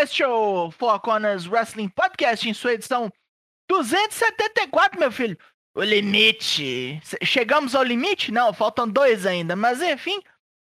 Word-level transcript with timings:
Este 0.00 0.22
é 0.22 0.28
o 0.28 0.70
Four 0.70 1.00
Wrestling 1.50 1.88
Podcast 1.88 2.48
em 2.48 2.54
sua 2.54 2.74
edição 2.74 3.10
274, 3.68 4.96
meu 4.96 5.10
filho. 5.10 5.36
O 5.74 5.82
limite. 5.82 7.00
Chegamos 7.24 7.74
ao 7.74 7.82
limite? 7.82 8.30
Não, 8.30 8.52
faltam 8.52 8.88
dois 8.88 9.26
ainda. 9.26 9.56
Mas 9.56 9.82
enfim, 9.82 10.22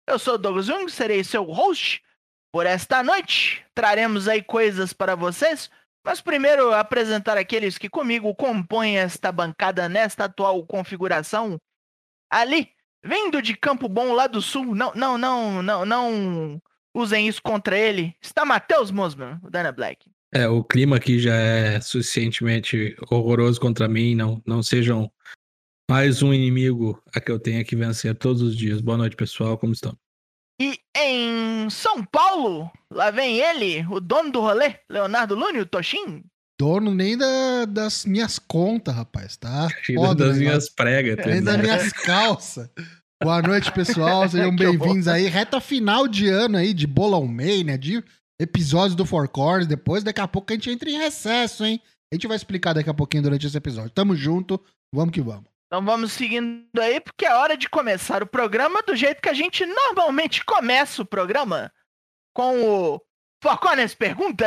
eu 0.05 0.19
sou 0.19 0.33
o 0.33 0.37
Douglas 0.37 0.65
Jung, 0.65 0.91
serei 0.91 1.23
seu 1.23 1.45
host 1.45 2.03
por 2.51 2.65
esta 2.65 3.01
noite. 3.01 3.65
Traremos 3.73 4.27
aí 4.27 4.43
coisas 4.43 4.91
para 4.91 5.15
vocês. 5.15 5.71
Mas 6.03 6.19
primeiro 6.19 6.73
apresentar 6.73 7.37
aqueles 7.37 7.77
que 7.77 7.87
comigo 7.87 8.35
compõem 8.35 8.97
esta 8.97 9.31
bancada 9.31 9.87
nesta 9.87 10.25
atual 10.25 10.65
configuração. 10.65 11.57
Ali, 12.29 12.73
vindo 13.01 13.41
de 13.41 13.55
Campo 13.55 13.87
Bom 13.87 14.11
lá 14.11 14.27
do 14.27 14.41
sul, 14.41 14.75
não, 14.75 14.91
não, 14.93 15.17
não, 15.17 15.63
não, 15.63 15.85
não 15.85 16.61
usem 16.93 17.27
isso 17.27 17.41
contra 17.41 17.77
ele. 17.77 18.15
Está 18.21 18.45
Matheus 18.45 18.91
Mosman, 18.91 19.39
o 19.43 19.49
Dana 19.49 19.71
Black. 19.71 20.09
É, 20.33 20.47
o 20.47 20.63
clima 20.63 20.95
aqui 20.97 21.19
já 21.19 21.35
é 21.35 21.79
suficientemente 21.79 22.95
horroroso 23.09 23.59
contra 23.59 23.87
mim. 23.87 24.15
Não, 24.15 24.41
não 24.45 24.63
sejam 24.63 25.11
mais 25.89 26.23
um 26.23 26.33
inimigo 26.33 27.01
a 27.13 27.19
que 27.19 27.31
eu 27.31 27.39
tenha 27.39 27.63
que 27.63 27.75
vencer 27.75 28.15
todos 28.15 28.41
os 28.41 28.57
dias. 28.57 28.81
Boa 28.81 28.97
noite, 28.97 29.15
pessoal. 29.15 29.57
Como 29.57 29.73
estão? 29.73 29.97
E 30.59 30.79
em 30.95 31.69
São 31.69 32.03
Paulo, 32.03 32.71
lá 32.89 33.11
vem 33.11 33.37
ele, 33.39 33.85
o 33.89 33.99
dono 33.99 34.31
do 34.31 34.39
rolê, 34.39 34.79
Leonardo 34.89 35.35
Lune, 35.35 35.59
o 35.59 35.65
Toshin. 35.65 36.23
Dono 36.59 36.93
nem 36.93 37.17
da, 37.17 37.65
das 37.65 38.05
minhas 38.05 38.39
contas, 38.39 38.95
rapaz, 38.95 39.35
tá? 39.35 39.67
Foda, 39.93 40.27
das 40.27 40.37
minhas 40.37 40.69
pregas. 40.69 41.25
Nem 41.25 41.43
das 41.43 41.57
minhas 41.57 41.91
calças. 41.91 42.69
Boa 43.23 43.41
noite, 43.41 43.71
pessoal. 43.71 44.27
Sejam 44.29 44.53
bem-vindos 44.53 45.07
aí. 45.07 45.27
Reta 45.27 45.61
final 45.61 46.09
de 46.09 46.27
ano 46.27 46.57
aí, 46.57 46.73
de 46.73 46.85
Bolão 46.85 47.25
Mania, 47.25 47.77
de 47.77 48.03
episódios 48.37 48.95
do 48.95 49.05
Four 49.05 49.29
Corners. 49.29 49.65
Depois, 49.65 50.03
daqui 50.03 50.19
a 50.19 50.27
pouco, 50.27 50.51
a 50.51 50.55
gente 50.55 50.69
entra 50.69 50.89
em 50.89 50.97
recesso, 50.97 51.63
hein? 51.63 51.81
A 52.11 52.15
gente 52.15 52.27
vai 52.27 52.35
explicar 52.35 52.73
daqui 52.73 52.89
a 52.89 52.93
pouquinho 52.93 53.23
durante 53.23 53.47
esse 53.47 53.57
episódio. 53.57 53.91
Tamo 53.91 54.13
junto, 54.13 54.59
vamos 54.93 55.13
que 55.13 55.21
vamos. 55.21 55.45
Então 55.67 55.83
vamos 55.83 56.11
seguindo 56.11 56.67
aí, 56.77 56.99
porque 56.99 57.25
é 57.25 57.33
hora 57.33 57.55
de 57.55 57.69
começar 57.69 58.21
o 58.21 58.27
programa 58.27 58.81
do 58.83 58.95
jeito 58.95 59.21
que 59.21 59.29
a 59.29 59.33
gente 59.33 59.65
normalmente 59.65 60.43
começa 60.43 61.01
o 61.01 61.05
programa. 61.05 61.71
Com 62.35 62.61
o 62.61 63.01
Four 63.41 63.57
Corners 63.59 63.95
Pergunta. 63.95 64.45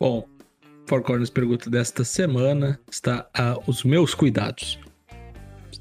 Bom, 0.00 0.26
Four 0.86 1.02
Corners 1.02 1.28
pergunta 1.28 1.68
desta 1.68 2.04
semana 2.04 2.80
está 2.90 3.28
a 3.34 3.58
os 3.66 3.84
meus 3.84 4.14
cuidados. 4.14 4.78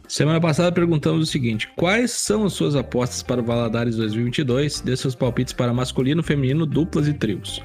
Semana 0.09 0.41
passada 0.41 0.73
perguntamos 0.73 1.29
o 1.29 1.31
seguinte: 1.31 1.69
quais 1.77 2.11
são 2.11 2.43
as 2.43 2.51
suas 2.51 2.75
apostas 2.75 3.23
para 3.23 3.39
o 3.39 3.43
Valadares 3.45 3.95
2022? 3.95 4.81
Dê 4.81 4.97
seus 4.97 5.15
palpites 5.15 5.53
para 5.53 5.73
masculino, 5.73 6.21
feminino, 6.21 6.65
duplas 6.65 7.07
e 7.07 7.13
trios. 7.13 7.63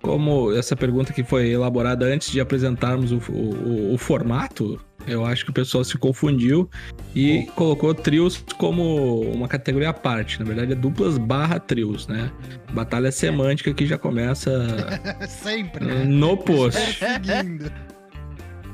Como 0.00 0.50
essa 0.54 0.74
pergunta 0.74 1.12
que 1.12 1.22
foi 1.22 1.50
elaborada 1.50 2.06
antes 2.06 2.32
de 2.32 2.40
apresentarmos 2.40 3.12
o, 3.12 3.18
o, 3.30 3.92
o 3.92 3.98
formato, 3.98 4.80
eu 5.06 5.24
acho 5.24 5.44
que 5.44 5.50
o 5.50 5.54
pessoal 5.54 5.84
se 5.84 5.96
confundiu 5.96 6.68
e 7.14 7.46
colocou 7.54 7.94
trios 7.94 8.42
como 8.58 9.20
uma 9.22 9.48
categoria 9.48 9.90
à 9.90 9.92
parte. 9.92 10.38
Na 10.38 10.44
verdade, 10.44 10.72
é 10.72 10.74
duplas 10.74 11.18
barra 11.18 11.58
trios, 11.58 12.06
né? 12.06 12.30
Batalha 12.72 13.12
semântica 13.12 13.72
que 13.72 13.86
já 13.86 13.96
começa. 13.96 14.66
Sempre, 15.28 15.84
né? 15.84 16.04
No 16.04 16.36
post. 16.36 17.00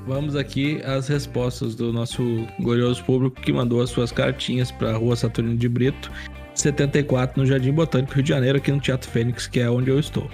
Vamos 0.06 0.34
aqui 0.34 0.82
às 0.84 1.06
respostas 1.06 1.75
do 1.75 1.92
nosso 1.92 2.47
glorioso 2.59 3.04
público 3.04 3.41
que 3.41 3.53
mandou 3.53 3.81
as 3.81 3.91
suas 3.91 4.10
cartinhas 4.10 4.72
para 4.72 4.91
a 4.91 4.97
Rua 4.97 5.15
Saturnino 5.15 5.56
de 5.56 5.69
Brito, 5.69 6.10
74, 6.54 7.41
no 7.41 7.47
Jardim 7.47 7.72
Botânico, 7.72 8.12
Rio 8.15 8.22
de 8.22 8.28
Janeiro, 8.28 8.59
aqui 8.59 8.72
no 8.72 8.81
Teatro 8.81 9.09
Fênix, 9.09 9.47
que 9.47 9.60
é 9.60 9.71
onde 9.71 9.91
eu 9.91 10.00
estou. 10.00 10.28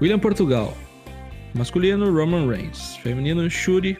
William 0.00 0.18
Portugal. 0.18 0.76
Masculino, 1.54 2.12
Roman 2.12 2.48
Reigns. 2.48 2.96
Feminino, 2.96 3.48
Shuri, 3.48 3.98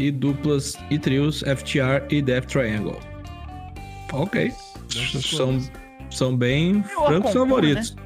e 0.00 0.10
duplas 0.10 0.76
e 0.90 0.98
trios 0.98 1.40
FTR 1.40 2.04
e 2.10 2.22
Death 2.22 2.46
Triangle. 2.46 2.98
Ok. 4.12 4.52
São, 4.88 5.60
são 6.10 6.36
bem 6.36 6.82
francos 6.82 7.32
favoritos. 7.32 7.94
Né? 7.94 8.02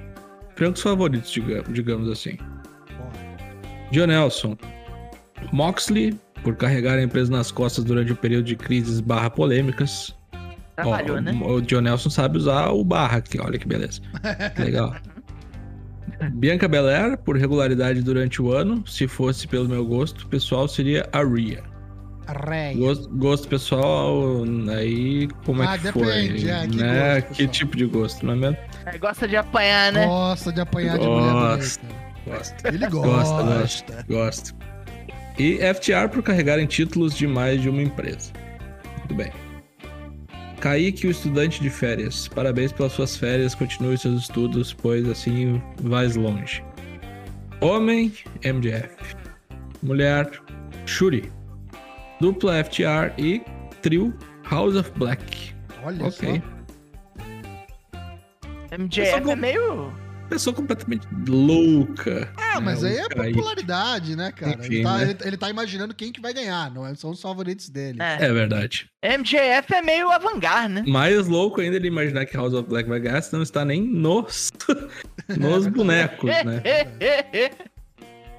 Francos 0.56 0.82
favoritos, 0.82 1.30
digamos, 1.30 1.72
digamos 1.72 2.10
assim. 2.10 2.36
John 3.90 4.06
Nelson. 4.06 4.56
Moxley, 5.52 6.18
por 6.42 6.56
carregar 6.56 6.98
a 6.98 7.02
empresa 7.02 7.30
nas 7.30 7.50
costas 7.50 7.84
durante 7.84 8.12
o 8.12 8.16
período 8.16 8.44
de 8.44 8.56
crises 8.56 9.00
barra 9.00 9.30
polêmicas. 9.30 10.14
Trabalhou, 10.76 11.18
Ó, 11.18 11.20
né? 11.20 11.32
O 11.44 11.60
John 11.60 11.82
Nelson 11.82 12.10
sabe 12.10 12.38
usar 12.38 12.70
o 12.70 12.84
barra 12.84 13.18
aqui, 13.18 13.40
olha 13.40 13.58
que 13.58 13.66
beleza. 13.66 14.00
Legal. 14.58 14.94
Bianca 16.32 16.68
Belair, 16.68 17.18
por 17.18 17.36
regularidade 17.36 18.02
durante 18.02 18.40
o 18.40 18.52
ano. 18.52 18.86
Se 18.86 19.06
fosse 19.06 19.46
pelo 19.46 19.68
meu 19.68 19.84
gosto, 19.84 20.26
pessoal, 20.28 20.68
seria 20.68 21.08
a 21.12 21.22
Rhea. 21.22 21.62
Gosto, 22.76 23.08
gosto, 23.10 23.48
pessoal, 23.48 24.44
aí 24.74 25.28
como 25.44 25.62
ah, 25.62 25.74
é 25.74 25.78
que 25.78 25.84
depende, 25.84 26.40
foi? 26.40 26.50
É, 26.50 26.66
que, 26.66 26.76
né? 26.76 27.20
gosto, 27.20 27.34
que 27.34 27.48
tipo 27.48 27.76
de 27.76 27.86
gosto, 27.86 28.24
não 28.24 28.32
é 28.32 28.36
mesmo? 28.36 28.56
É, 28.86 28.98
gosta 28.98 29.28
de 29.28 29.36
apanhar, 29.36 29.92
né? 29.92 30.06
Gosta 30.06 30.52
de 30.52 30.60
apanhar 30.60 30.98
de 30.98 31.06
gosta, 31.06 31.82
mulher 31.84 31.94
Gosta. 32.26 32.68
Ele 32.68 32.88
gosta. 32.88 33.42
Gosta, 33.42 34.06
gosta. 34.08 34.54
E 35.38 35.58
FTR 35.74 36.08
por 36.10 36.22
carregarem 36.22 36.66
títulos 36.66 37.14
de 37.14 37.26
mais 37.26 37.60
de 37.60 37.68
uma 37.68 37.82
empresa. 37.82 38.32
Muito 38.98 39.14
bem. 39.14 39.30
Kaique, 40.60 41.06
o 41.06 41.10
estudante 41.10 41.60
de 41.60 41.68
férias. 41.68 42.26
Parabéns 42.28 42.72
pelas 42.72 42.92
suas 42.92 43.16
férias, 43.16 43.54
continue 43.54 43.98
seus 43.98 44.22
estudos, 44.22 44.72
pois 44.72 45.06
assim 45.06 45.60
vais 45.82 46.16
longe. 46.16 46.64
Homem, 47.60 48.10
MDF. 48.42 49.14
Mulher, 49.82 50.30
Shuri 50.86 51.30
dupla 52.24 52.64
FTR 52.64 53.12
e 53.18 53.42
trio 53.82 54.16
House 54.50 54.76
of 54.76 54.90
Black. 54.96 55.54
Olha 55.82 56.06
ok. 56.06 56.42
Só. 58.70 58.78
MJF 58.78 59.30
é 59.30 59.36
meio. 59.36 59.92
Pessoa 60.30 60.56
completamente 60.56 61.06
louca. 61.28 62.32
Ah, 62.38 62.62
mas 62.62 62.80
né? 62.80 62.92
aí 62.92 62.96
é 62.96 63.08
popularidade, 63.10 64.16
né, 64.16 64.32
cara? 64.32 64.54
Enfim, 64.54 64.76
ele, 64.76 64.82
tá, 64.82 64.96
né? 64.96 65.02
Ele, 65.02 65.18
ele, 65.22 65.36
tá, 65.36 65.50
imaginando 65.50 65.94
quem 65.94 66.10
que 66.10 66.18
vai 66.18 66.32
ganhar, 66.32 66.70
não 66.72 66.86
é? 66.86 66.94
São 66.94 67.10
os 67.10 67.20
favoritos 67.20 67.68
dele. 67.68 67.98
É, 68.00 68.24
é 68.24 68.32
verdade. 68.32 68.88
MJF 69.04 69.74
é 69.74 69.82
meio 69.82 70.10
avangar, 70.10 70.66
né? 70.66 70.82
Mais 70.88 71.28
louco 71.28 71.60
ainda 71.60 71.76
ele 71.76 71.88
imaginar 71.88 72.24
que 72.24 72.34
House 72.38 72.54
of 72.54 72.66
Black 72.66 72.88
vai 72.88 73.00
ganhar, 73.00 73.20
se 73.20 73.34
não 73.34 73.42
está 73.42 73.66
nem 73.66 73.82
nos, 73.82 74.50
nos 75.38 75.66
bonecos, 75.66 76.30
né? 76.30 76.62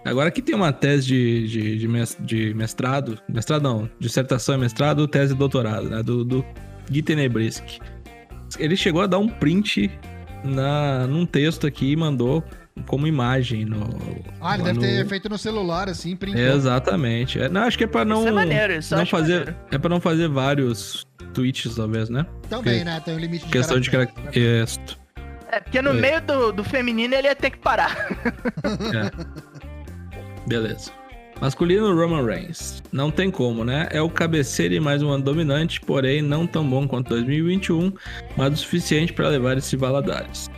Agora 0.05 0.29
aqui 0.29 0.39
tem 0.39 0.53
uma 0.53 0.71
tese 0.71 1.07
de, 1.07 1.47
de, 1.47 2.13
de, 2.19 2.53
mestrado, 2.53 3.17
mestrado 3.27 3.63
não, 3.63 3.89
dissertação 3.99 4.53
e 4.53 4.57
mestrado, 4.59 5.07
tese 5.07 5.33
e 5.33 5.35
doutorado, 5.35 5.89
né, 5.89 6.03
do, 6.03 6.23
do 6.23 6.45
Gui 6.89 7.01
Tenebrisky. 7.01 7.79
Ele 8.59 8.77
chegou 8.77 9.01
a 9.01 9.07
dar 9.07 9.17
um 9.17 9.27
print 9.27 9.89
na, 10.43 11.07
num 11.07 11.25
texto 11.25 11.65
aqui 11.65 11.91
e 11.91 11.95
mandou 11.95 12.43
como 12.85 13.07
imagem 13.07 13.65
no... 13.65 13.89
Ah, 14.39 14.53
ele 14.53 14.63
deve 14.63 14.75
no... 14.75 14.81
ter 14.81 15.07
feito 15.07 15.27
no 15.27 15.39
celular, 15.39 15.89
assim, 15.89 16.15
printou. 16.15 16.39
Exatamente. 16.39 17.39
É, 17.39 17.49
não, 17.49 17.61
acho 17.61 17.75
que 17.75 17.85
é 17.85 17.87
pra 17.87 18.05
não... 18.05 18.19
Isso 18.19 18.27
é 18.27 18.31
maneiro, 18.31 18.73
isso 18.73 18.95
não 18.95 19.05
fazer, 19.07 19.39
maneiro. 19.39 19.55
É 19.71 19.77
pra 19.79 19.89
não 19.89 19.99
fazer 19.99 20.27
vários 20.27 21.03
tweets, 21.33 21.73
talvez, 21.73 22.09
né? 22.09 22.27
Também, 22.47 22.75
porque 22.75 22.83
né? 22.83 22.99
Tem 23.03 23.15
um 23.15 23.19
limite 23.19 23.45
de 23.45 23.51
Questão 23.51 23.79
de 23.79 23.89
características. 23.89 24.97
É, 25.51 25.59
porque 25.59 25.81
no 25.81 25.91
Oi. 25.91 25.99
meio 26.01 26.21
do, 26.21 26.51
do 26.51 26.63
feminino 26.63 27.13
ele 27.15 27.27
ia 27.27 27.35
ter 27.35 27.49
que 27.49 27.57
parar. 27.57 27.95
É. 28.65 29.54
Beleza. 30.47 30.91
Masculino 31.41 31.93
Roman 31.93 32.25
Reigns. 32.25 32.81
Não 32.91 33.11
tem 33.11 33.29
como, 33.29 33.65
né? 33.65 33.87
É 33.91 34.01
o 34.01 34.09
cabeceiro 34.09 34.73
e 34.73 34.79
mais 34.79 35.03
um 35.03 35.09
ano 35.09 35.23
dominante, 35.23 35.81
porém 35.81 36.21
não 36.21 36.47
tão 36.47 36.67
bom 36.67 36.87
quanto 36.87 37.09
2021, 37.09 37.91
mas 38.37 38.53
o 38.53 38.57
suficiente 38.57 39.11
para 39.11 39.27
levar 39.27 39.57
esse 39.57 39.75
Valadares. 39.75 40.49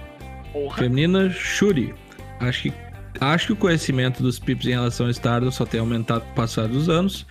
Porra. 0.54 0.78
Feminina 0.78 1.30
Shuri. 1.30 1.94
Acho 2.40 2.64
que, 2.64 2.74
acho 3.20 3.48
que 3.48 3.54
o 3.54 3.56
conhecimento 3.56 4.22
dos 4.22 4.38
Pips 4.38 4.68
em 4.68 4.72
relação 4.72 5.08
ao 5.08 5.12
Stardust 5.12 5.58
só 5.58 5.66
tem 5.66 5.80
aumentado 5.80 6.22
com 6.22 6.32
o 6.32 6.36
passar 6.36 6.68
dos 6.68 6.90
anos. 6.90 7.26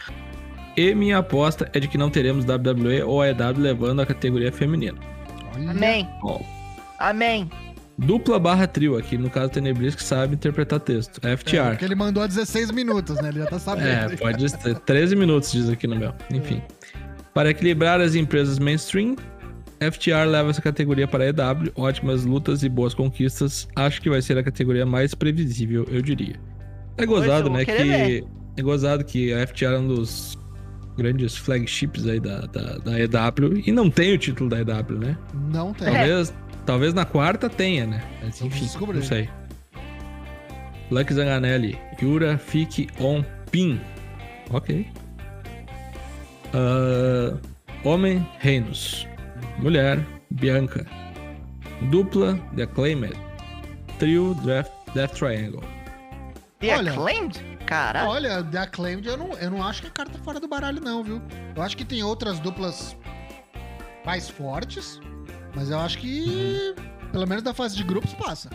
E 0.77 0.95
minha 0.95 1.19
aposta 1.19 1.71
é 1.73 1.81
de 1.81 1.89
que 1.89 1.97
não 1.97 2.11
teremos 2.11 2.45
WWE 2.45 3.03
ou 3.03 3.23
AEW 3.23 3.59
levando 3.59 4.01
a 4.01 4.07
categoria 4.07 4.53
feminina. 4.53 4.99
Amém. 5.69 6.07
Bom. 6.21 6.45
Amém. 6.99 7.49
Dupla 7.99 8.39
barra 8.39 8.67
trio 8.67 8.97
aqui, 8.97 9.17
no 9.17 9.31
caso 9.31 9.51
Tenebris 9.51 9.95
que 9.95 10.03
sabe 10.03 10.35
interpretar 10.35 10.79
texto. 10.81 11.19
FTR. 11.21 11.57
É, 11.57 11.71
porque 11.71 11.85
ele 11.85 11.95
mandou 11.95 12.23
a 12.23 12.27
16 12.27 12.71
minutos, 12.71 13.17
né? 13.23 13.31
Ele 13.31 13.41
já 13.41 13.47
tá 13.47 13.59
sabendo. 13.59 14.13
É, 14.13 14.17
pode 14.17 14.49
ser 14.49 14.79
13 14.81 15.17
minutos, 15.17 15.51
diz 15.51 15.69
aqui 15.69 15.87
no 15.87 15.97
meu. 15.97 16.13
Enfim. 16.31 16.63
Para 17.33 17.51
equilibrar 17.51 18.01
as 18.01 18.15
empresas 18.15 18.59
mainstream, 18.59 19.17
FTR 19.81 20.27
leva 20.29 20.51
essa 20.51 20.61
categoria 20.61 21.09
para 21.09 21.25
a 21.25 21.29
EW. 21.29 21.73
Ótimas 21.75 22.25
lutas 22.25 22.63
e 22.63 22.69
boas 22.69 22.93
conquistas. 22.93 23.67
Acho 23.75 24.01
que 24.03 24.11
vai 24.11 24.21
ser 24.21 24.37
a 24.37 24.43
categoria 24.43 24.85
mais 24.85 25.15
previsível, 25.15 25.87
eu 25.91 26.03
diria. 26.03 26.37
É 26.99 27.07
gozado, 27.07 27.49
né? 27.51 27.65
Que, 27.65 28.25
é 28.57 28.63
gozado 28.63 29.05
que 29.05 29.33
a 29.33 29.47
FTR 29.47 29.65
é 29.65 29.79
um 29.79 29.89
dos 29.89 30.39
grandes 30.97 31.37
flagships 31.37 32.07
aí 32.07 32.19
da, 32.19 32.41
da, 32.47 32.79
da 32.79 32.99
EW 32.99 33.63
e 33.67 33.71
não 33.71 33.91
tem 33.91 34.15
o 34.15 34.19
título 34.19 34.49
da 34.49 34.61
EW, 34.61 34.99
né? 34.99 35.17
Não 35.53 35.75
tem. 35.75 35.93
Talvez, 35.93 36.35
talvez 36.67 36.93
na 36.93 37.05
quarta 37.05 37.49
tenha, 37.49 37.87
né? 37.87 38.03
Mas 38.23 38.41
enfim, 38.43 38.65
descobrir. 38.65 38.99
não 38.99 39.07
sei. 39.07 39.31
Lucky 40.91 41.15
Zanganelli, 41.15 41.79
Yura 42.01 42.37
fique 42.39 42.89
on 43.01 43.25
pin. 43.51 43.81
Ok. 44.51 44.87
Ah, 46.53 47.37
homem, 47.85 48.27
Reinos. 48.39 49.07
Mulher, 49.59 50.05
Bianca. 50.31 50.87
Dupla, 51.91 52.39
The 52.55 52.63
Acclaimed. 52.65 53.15
Trio, 53.99 54.35
Death, 54.45 54.71
Death 54.95 55.15
Triangle. 55.15 55.63
The 56.61 56.77
Olha. 56.77 56.93
Acclaimed? 56.93 57.41
Caralho. 57.67 58.09
Olha, 58.11 58.45
The 58.45 58.59
Acclaimed, 58.59 59.07
eu 59.09 59.17
não, 59.17 59.33
eu 59.35 59.51
não 59.51 59.63
acho 59.67 59.83
que 59.83 59.89
é 59.89 59.91
carta 59.91 60.19
fora 60.19 60.39
do 60.39 60.47
baralho, 60.47 60.81
não, 60.81 61.03
viu? 61.03 61.21
Eu 61.55 61.63
acho 61.63 61.77
que 61.77 61.85
tem 61.85 62.03
outras 62.03 62.39
duplas 62.39 62.97
mais 64.05 64.29
fortes, 64.29 65.01
mas 65.57 65.71
eu 65.71 65.79
acho 65.81 65.99
que, 65.99 66.75
pelo 67.11 67.27
menos 67.27 67.43
da 67.43 67.55
fase 67.55 67.75
de 67.75 67.83
grupos, 67.83 68.13
passa. 68.13 68.51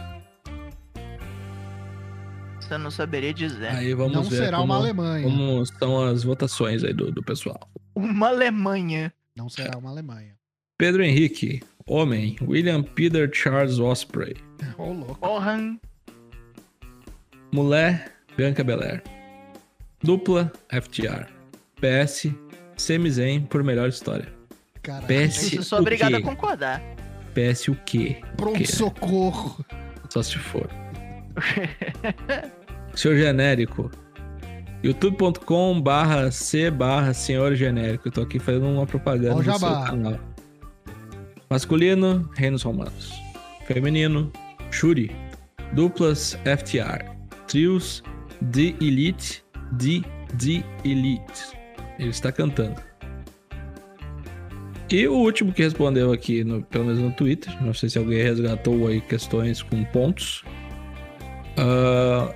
Eu 2.69 2.80
não 2.80 2.92
saberia 2.92 3.33
dizer. 3.33 3.68
Aí 3.68 3.94
vamos 3.94 4.13
não 4.13 4.24
ver 4.24 4.38
será 4.38 4.57
como, 4.59 4.71
uma 4.71 4.75
Alemanha. 4.77 5.24
como 5.24 5.62
estão 5.62 6.06
as 6.06 6.24
votações 6.24 6.86
aí 6.86 6.94
do, 6.94 7.12
do 7.12 7.21
pessoal. 7.21 7.59
Uma 7.94 8.30
Alemanha. 8.30 9.12
Não 9.36 9.50
será 9.50 9.77
uma 9.77 9.89
Alemanha. 9.89 10.38
Pedro 10.77 11.03
Henrique, 11.03 11.62
homem, 11.86 12.38
William 12.42 12.81
Peter 12.81 13.30
Charles 13.33 13.77
Osprey. 13.77 14.36
Ô, 14.77 14.94
louco. 14.94 15.15
Porra. 15.15 15.57
Mulher, 17.51 18.13
Bianca 18.38 18.63
Belair. 18.63 19.04
Dupla, 20.01 20.50
FTR. 20.69 21.27
PS, 21.75 22.27
Semizen 22.77 23.42
por 23.42 23.63
melhor 23.63 23.89
história. 23.89 24.41
Caralho. 24.81 25.07
PS 25.07 25.44
Isso 25.44 25.56
eu 25.57 25.63
sou 25.63 25.80
obrigado 25.80 26.16
a 26.16 26.22
concordar. 26.22 26.81
PS 27.33 27.68
o 27.68 27.75
quê? 27.86 28.18
Pronto, 28.36 28.57
quê? 28.57 28.66
socorro. 28.66 29.63
Só 30.10 30.22
se 30.22 30.38
for. 30.38 30.69
Seu 32.95 33.16
genérico. 33.18 33.89
youtube.com 34.83 35.80
barra 35.81 36.31
C 36.31 36.69
barra 36.69 37.13
senhor 37.13 37.56
genérico. 37.56 38.07
Eu 38.07 38.12
tô 38.12 38.22
aqui 38.22 38.39
fazendo 38.39 38.68
uma 38.68 38.86
propaganda 38.86 39.36
Ó 39.36 39.39
o 39.39 39.44
do 39.44 39.60
seu 39.60 39.60
canal. 39.60 40.19
Masculino, 41.50 42.30
Reinos 42.36 42.63
Romanos. 42.63 43.12
Feminino, 43.66 44.31
Shuri. 44.72 45.16
Duplas, 45.74 46.38
FTR. 46.44 47.06
Trios, 47.48 48.04
The 48.51 48.75
Elite, 48.83 49.44
The, 49.78 50.01
The 50.38 50.63
Elite. 50.83 51.57
Ele 52.00 52.10
está 52.10 52.31
cantando. 52.31 52.81
E 54.92 55.08
o 55.08 55.14
último 55.14 55.54
que 55.54 55.64
respondeu 55.64 56.12
aqui, 56.12 56.44
no- 56.44 56.62
pelo 56.64 56.86
menos 56.86 57.00
no 57.00 57.12
Twitter, 57.12 57.54
não 57.64 57.74
sei 57.74 57.90
se 57.90 57.98
alguém 57.98 58.22
resgatou 58.24 58.88
aí 58.88 59.00
questões 59.00 59.62
com 59.62 59.84
pontos. 59.86 60.44
Ah, 61.58 62.34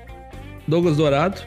Douglas 0.67 0.97
Dourado, 0.97 1.41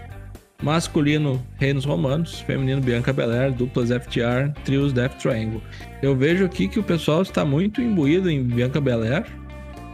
masculino 0.63 1.43
Reinos 1.57 1.85
Romanos, 1.85 2.41
feminino 2.41 2.81
Bianca 2.81 3.13
Belair, 3.13 3.53
duplas 3.53 3.91
FTR, 3.91 4.53
trios 4.65 4.93
Death 4.93 5.17
Triangle. 5.19 5.63
Eu 6.03 6.15
vejo 6.15 6.45
aqui 6.45 6.69
que 6.69 6.79
o 6.79 6.83
pessoal 6.83 7.23
está 7.23 7.45
muito 7.45 7.81
imbuído 7.81 8.31
em 8.31 8.43
Bianca 8.43 8.81
Belair 8.81 9.25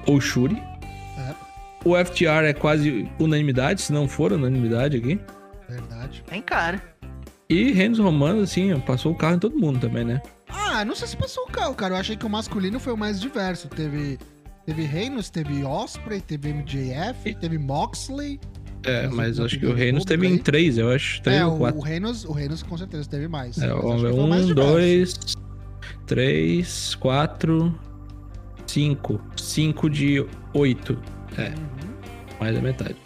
ou 0.07 0.21
Shuri. 0.21 0.57
É. 1.19 1.35
O 1.85 1.95
FTR 1.97 2.45
é 2.47 2.53
quase 2.53 3.09
unanimidade, 3.21 3.83
se 3.83 3.93
não 3.93 4.09
for 4.09 4.33
unanimidade 4.33 4.97
aqui. 4.97 5.19
Verdade. 5.69 6.25
Tem 6.27 6.43
cara. 6.43 6.83
E 7.49 7.71
Reinos 7.73 7.99
Romanos, 7.99 8.43
assim, 8.45 8.77
passou 8.81 9.13
o 9.13 9.15
carro 9.15 9.37
em 9.37 9.39
todo 9.39 9.57
mundo 9.57 9.79
também, 9.79 10.05
né? 10.05 10.21
Ah, 10.77 10.85
não 10.85 10.95
sei 10.97 11.07
se 11.09 11.17
passou 11.17 11.45
o 11.45 11.47
carro, 11.47 11.75
cara. 11.75 11.95
Eu 11.95 11.99
achei 11.99 12.17
que 12.17 12.27
o 12.27 12.29
masculino 12.31 12.81
foi 12.81 12.93
o 12.93 12.97
mais 12.97 13.21
diverso. 13.21 13.69
Teve, 13.69 14.19
teve 14.67 14.83
Reinos, 14.83 15.31
teve 15.31 15.63
Osprey, 15.65 16.21
teve 16.21 16.53
MJF, 16.53 17.35
teve 17.37 17.59
Moxley. 17.59 18.41
É, 18.83 19.07
Mas 19.09 19.39
acho 19.41 19.59
que 19.59 19.65
o 19.67 19.71
pública 19.71 20.05
teve 20.05 20.27
em 20.27 20.33
aí- 20.33 20.39
três, 20.41 20.77
eu 20.77 20.91
acho. 20.91 21.23
Três 21.23 21.41
é, 21.41 21.47
ou 21.47 21.57
quatro. 21.59 21.81
o 21.81 21.83
Reinos, 21.83 22.25
o 22.25 22.33
Reinos 22.33 22.63
com 22.63 22.77
certeza 22.77 23.09
teve 23.09 23.29
mais. 23.29 23.57
É, 23.59 23.69
mais 23.73 23.85
Um, 23.85 23.97
diverso. 24.49 24.55
dois, 24.55 25.15
três, 26.07 26.95
quatro, 26.97 27.79
cinco. 28.67 29.21
Cinco 29.37 29.89
de 29.89 30.25
oito. 30.53 30.99
É, 31.39 31.49
Uhum. 31.49 31.55
mais 32.41 32.55
da 32.57 32.61
metade. 32.61 32.97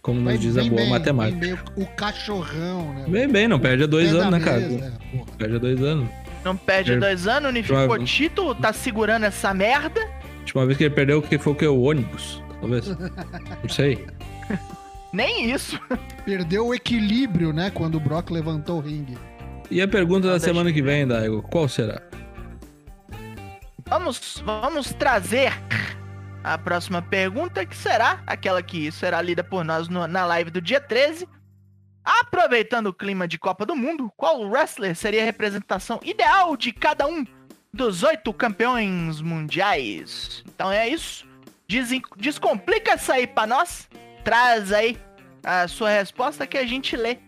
Como 0.00 0.20
nos 0.20 0.38
diz 0.40 0.56
a 0.56 0.62
boa 0.64 0.76
bem, 0.76 0.90
matemática. 0.90 1.38
bem, 1.38 1.54
bem, 1.54 1.64
o, 1.76 1.86
cachorrão, 1.96 2.92
né? 2.94 3.04
Bem, 3.08 3.28
bem, 3.28 3.48
não 3.48 3.58
perde 3.58 3.84
há 3.84 3.86
dois 3.86 4.08
Pé 4.10 4.16
da 4.18 4.26
anos, 4.26 4.38
né, 4.40 4.44
cara? 4.44 4.60
é. 4.60 4.92
Perde 5.38 5.56
há 5.56 5.58
dois 5.58 5.80
anos. 5.80 6.08
Não 6.44 6.56
perde 6.56 6.92
É. 6.92 6.96
dois 6.96 7.26
anos, 7.26 7.50
unificou 7.50 7.76
Provável. 7.78 8.02
o 8.02 8.06
título, 8.06 8.54
tá 8.54 8.72
segurando 8.72 9.24
essa 9.24 9.52
merda. 9.54 10.00
A 10.00 10.38
última 10.40 10.66
vez 10.66 10.76
que 10.78 10.84
ele 10.84 10.94
perdeu, 10.94 11.22
que 11.22 11.38
foi 11.38 11.52
o 11.52 11.56
que? 11.56 11.66
O 11.66 11.80
ônibus, 11.82 12.42
talvez. 12.60 12.88
Não 12.88 13.68
sei. 13.68 14.06
Nem 15.12 15.50
isso. 15.52 15.78
Perdeu 16.24 16.66
o 16.68 16.74
equilíbrio, 16.74 17.52
né? 17.52 17.70
Quando 17.70 17.96
o 17.96 18.00
Brock 18.00 18.30
levantou 18.30 18.78
o 18.78 18.80
ringue. 18.80 19.16
E 19.70 19.80
a 19.80 19.86
pergunta 19.86 20.28
da 20.28 20.40
semana 20.40 20.72
que 20.72 20.82
vem, 20.82 21.06
Daigo, 21.06 21.42
qual 21.42 21.68
será? 21.68 22.02
Vamos, 23.86 24.42
vamos 24.44 24.92
trazer 24.94 25.52
a 26.42 26.56
próxima 26.58 27.02
pergunta, 27.02 27.64
que 27.64 27.76
será 27.76 28.20
aquela 28.26 28.62
que 28.62 28.90
será 28.90 29.20
lida 29.20 29.44
por 29.44 29.64
nós 29.64 29.88
no- 29.88 30.06
na 30.06 30.24
live 30.26 30.50
do 30.50 30.60
dia 30.60 30.80
13. 30.80 31.28
Aproveitando 32.04 32.86
o 32.88 32.92
clima 32.94 33.28
de 33.28 33.38
Copa 33.38 33.64
do 33.64 33.76
Mundo, 33.76 34.12
qual 34.16 34.40
wrestler 34.42 34.94
seria 34.96 35.22
a 35.22 35.24
representação 35.24 36.00
ideal 36.02 36.56
de 36.56 36.72
cada 36.72 37.06
um 37.06 37.24
dos 37.72 38.02
oito 38.02 38.32
campeões 38.32 39.20
mundiais? 39.20 40.42
Então 40.54 40.70
é 40.70 40.88
isso. 40.88 41.26
Desen- 41.68 42.02
Descomplica 42.16 42.92
essa 42.92 43.14
aí 43.14 43.26
pra 43.26 43.46
nós. 43.46 43.88
Traz 44.24 44.72
aí 44.72 44.98
a 45.44 45.66
sua 45.68 45.90
resposta 45.90 46.46
que 46.46 46.56
a 46.58 46.66
gente 46.66 46.96
lê 46.96 47.18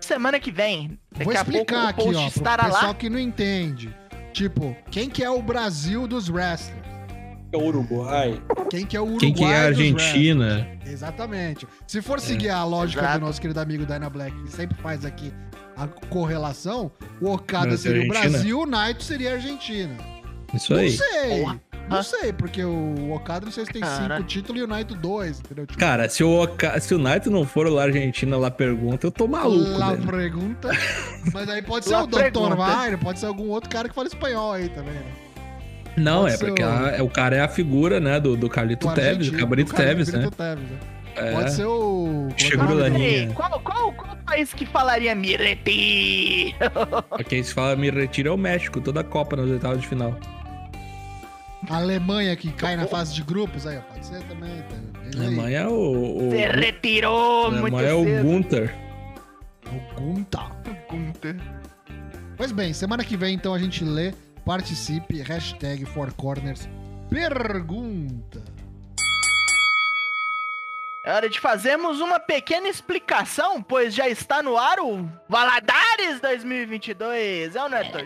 semana 0.00 0.38
que 0.38 0.52
vem. 0.52 0.98
Daqui 1.12 1.24
Vou 1.24 1.32
a 1.32 1.44
pouco 1.44 1.50
explicar 1.58 1.84
o 1.84 1.88
aqui, 1.88 2.02
post 2.04 2.16
ó, 2.16 2.30
pro 2.30 2.38
estará 2.38 2.64
pessoal 2.64 2.86
lá. 2.88 2.94
que 2.94 3.08
não 3.10 3.18
entende. 3.18 3.96
Tipo, 4.32 4.76
quem 4.90 5.08
que 5.08 5.24
é 5.24 5.30
o 5.30 5.40
Brasil 5.42 6.06
dos 6.06 6.28
wrestlers? 6.28 6.85
É 7.52 7.56
o 7.56 7.62
Uruguai. 7.64 8.40
Quem 8.70 8.84
que 8.84 8.96
é 8.96 9.00
o 9.00 9.04
Uruguai 9.04 9.20
Quem 9.20 9.32
que 9.34 9.44
é 9.44 9.56
a 9.56 9.64
Argentina? 9.66 10.68
Exatamente. 10.84 11.66
Se 11.86 12.02
for 12.02 12.20
seguir 12.20 12.50
a 12.50 12.64
lógica 12.64 13.02
Exato. 13.02 13.18
do 13.20 13.26
nosso 13.26 13.40
querido 13.40 13.60
amigo 13.60 13.86
Dyna 13.86 14.10
Black, 14.10 14.36
que 14.42 14.50
sempre 14.52 14.76
faz 14.82 15.04
aqui 15.04 15.32
a 15.76 15.86
correlação, 16.08 16.90
o 17.20 17.30
Okada 17.32 17.76
seria 17.76 18.04
o? 18.04 18.08
Brasil, 18.08 18.60
o 18.60 18.66
Naito 18.66 19.02
seria 19.04 19.30
a 19.30 19.34
Argentina. 19.34 19.94
Isso 20.54 20.72
Não 20.72 20.80
aí. 20.80 20.90
sei. 20.90 21.40
Porra. 21.40 21.60
Não 21.88 22.02
sei, 22.02 22.32
porque 22.32 22.64
o 22.64 23.12
Okada 23.12 23.44
não 23.46 23.52
sei 23.52 23.64
se 23.64 23.72
tem 23.72 23.80
Cara. 23.80 24.16
cinco 24.16 24.26
títulos 24.28 24.60
e 24.60 24.64
o 24.64 24.66
Naito 24.66 24.94
dois, 24.96 25.38
entendeu? 25.38 25.66
Tipo, 25.66 25.78
Cara, 25.78 26.08
se 26.08 26.24
o, 26.24 26.42
Oca- 26.42 26.80
se 26.80 26.92
o 26.92 26.98
Naito 26.98 27.30
não 27.30 27.46
for 27.46 27.68
lá 27.70 27.84
Argentina 27.84 28.36
lá 28.36 28.50
pergunta, 28.50 29.06
eu 29.06 29.10
tô 29.12 29.28
maluco, 29.28 29.78
lá 29.78 29.94
pergunta. 29.96 30.68
Mas 31.32 31.48
aí 31.48 31.62
pode 31.62 31.84
ser 31.84 31.94
o 31.94 32.06
Dr. 32.06 32.56
Wagner, 32.56 32.98
pode 32.98 33.20
ser 33.20 33.26
algum 33.26 33.48
outro 33.50 33.70
cara 33.70 33.88
que 33.88 33.94
fala 33.94 34.08
espanhol 34.08 34.52
aí 34.52 34.68
também, 34.68 34.94
né? 34.94 35.12
Não, 35.96 36.22
Pode 36.22 36.34
é 36.34 36.38
porque 36.38 36.62
o- 36.62 36.68
a- 36.68 36.90
é, 36.96 37.02
o 37.02 37.08
cara 37.08 37.36
é 37.36 37.40
a 37.40 37.48
figura, 37.48 37.98
né, 38.00 38.20
do, 38.20 38.36
do 38.36 38.48
Carlito 38.48 38.86
O 38.88 38.92
Teves, 38.94 39.30
do 39.30 39.38
Cabrito 39.38 39.74
Teves, 39.74 40.12
né? 40.12 40.28
Teves, 40.36 40.70
né? 40.70 40.78
É. 41.16 41.32
Pode 41.32 41.52
ser 41.52 41.64
o. 41.64 42.28
é 42.38 42.54
é 42.54 42.58
o 42.62 42.88
linha. 42.88 43.08
Ei, 43.08 43.26
qual, 43.28 43.58
qual, 43.60 43.90
qual 43.94 44.16
país 44.26 44.52
que 44.52 44.66
falaria 44.66 45.14
Mireti? 45.14 46.54
Quem 47.26 47.42
se 47.42 47.54
fala 47.54 47.74
me 47.74 47.88
retira 47.90 48.28
é 48.28 48.32
o 48.32 48.36
México, 48.36 48.80
toda 48.82 49.00
a 49.00 49.04
Copa 49.04 49.34
nas 49.36 49.48
oitavas 49.48 49.80
de 49.80 49.86
final. 49.88 50.14
A 51.70 51.76
Alemanha 51.78 52.36
que 52.36 52.52
cai 52.52 52.76
na 52.76 52.86
fase 52.86 53.14
de 53.14 53.22
grupos, 53.22 53.66
aí, 53.66 53.78
ó, 53.78 53.80
pode 53.92 54.04
ser 54.06 54.22
também. 54.24 54.62
Tá? 54.68 55.18
Alemanha 55.18 55.60
é 55.60 55.66
o. 55.66 56.28
o 56.28 56.30
Se 56.30 56.36
retirou 56.60 57.46
a 57.46 57.50
muito 57.50 57.74
Alemanha 57.74 57.88
é 57.88 57.94
o 57.94 58.04
cedo. 58.04 58.22
Gunther. 58.22 58.74
O 59.66 60.00
Gunta. 60.00 60.40
Gunther. 60.90 61.36
Pois 62.36 62.52
bem, 62.52 62.72
semana 62.74 63.02
que 63.02 63.16
vem 63.16 63.34
então 63.34 63.54
a 63.54 63.58
gente 63.58 63.82
lê, 63.82 64.12
participe, 64.46 65.20
hashtag 65.22 65.84
Four 65.84 66.14
Corners, 66.14 66.68
pergunta. 67.10 68.44
É 71.04 71.12
hora 71.12 71.28
de 71.28 71.40
fazermos 71.40 72.00
uma 72.00 72.20
pequena 72.20 72.68
explicação, 72.68 73.60
pois 73.60 73.92
já 73.92 74.08
está 74.08 74.42
no 74.42 74.56
ar 74.56 74.78
o 74.78 75.08
Valadares 75.28 76.20
2022. 76.20 77.56
É 77.56 77.62
o 77.62 77.68
Neto? 77.68 77.98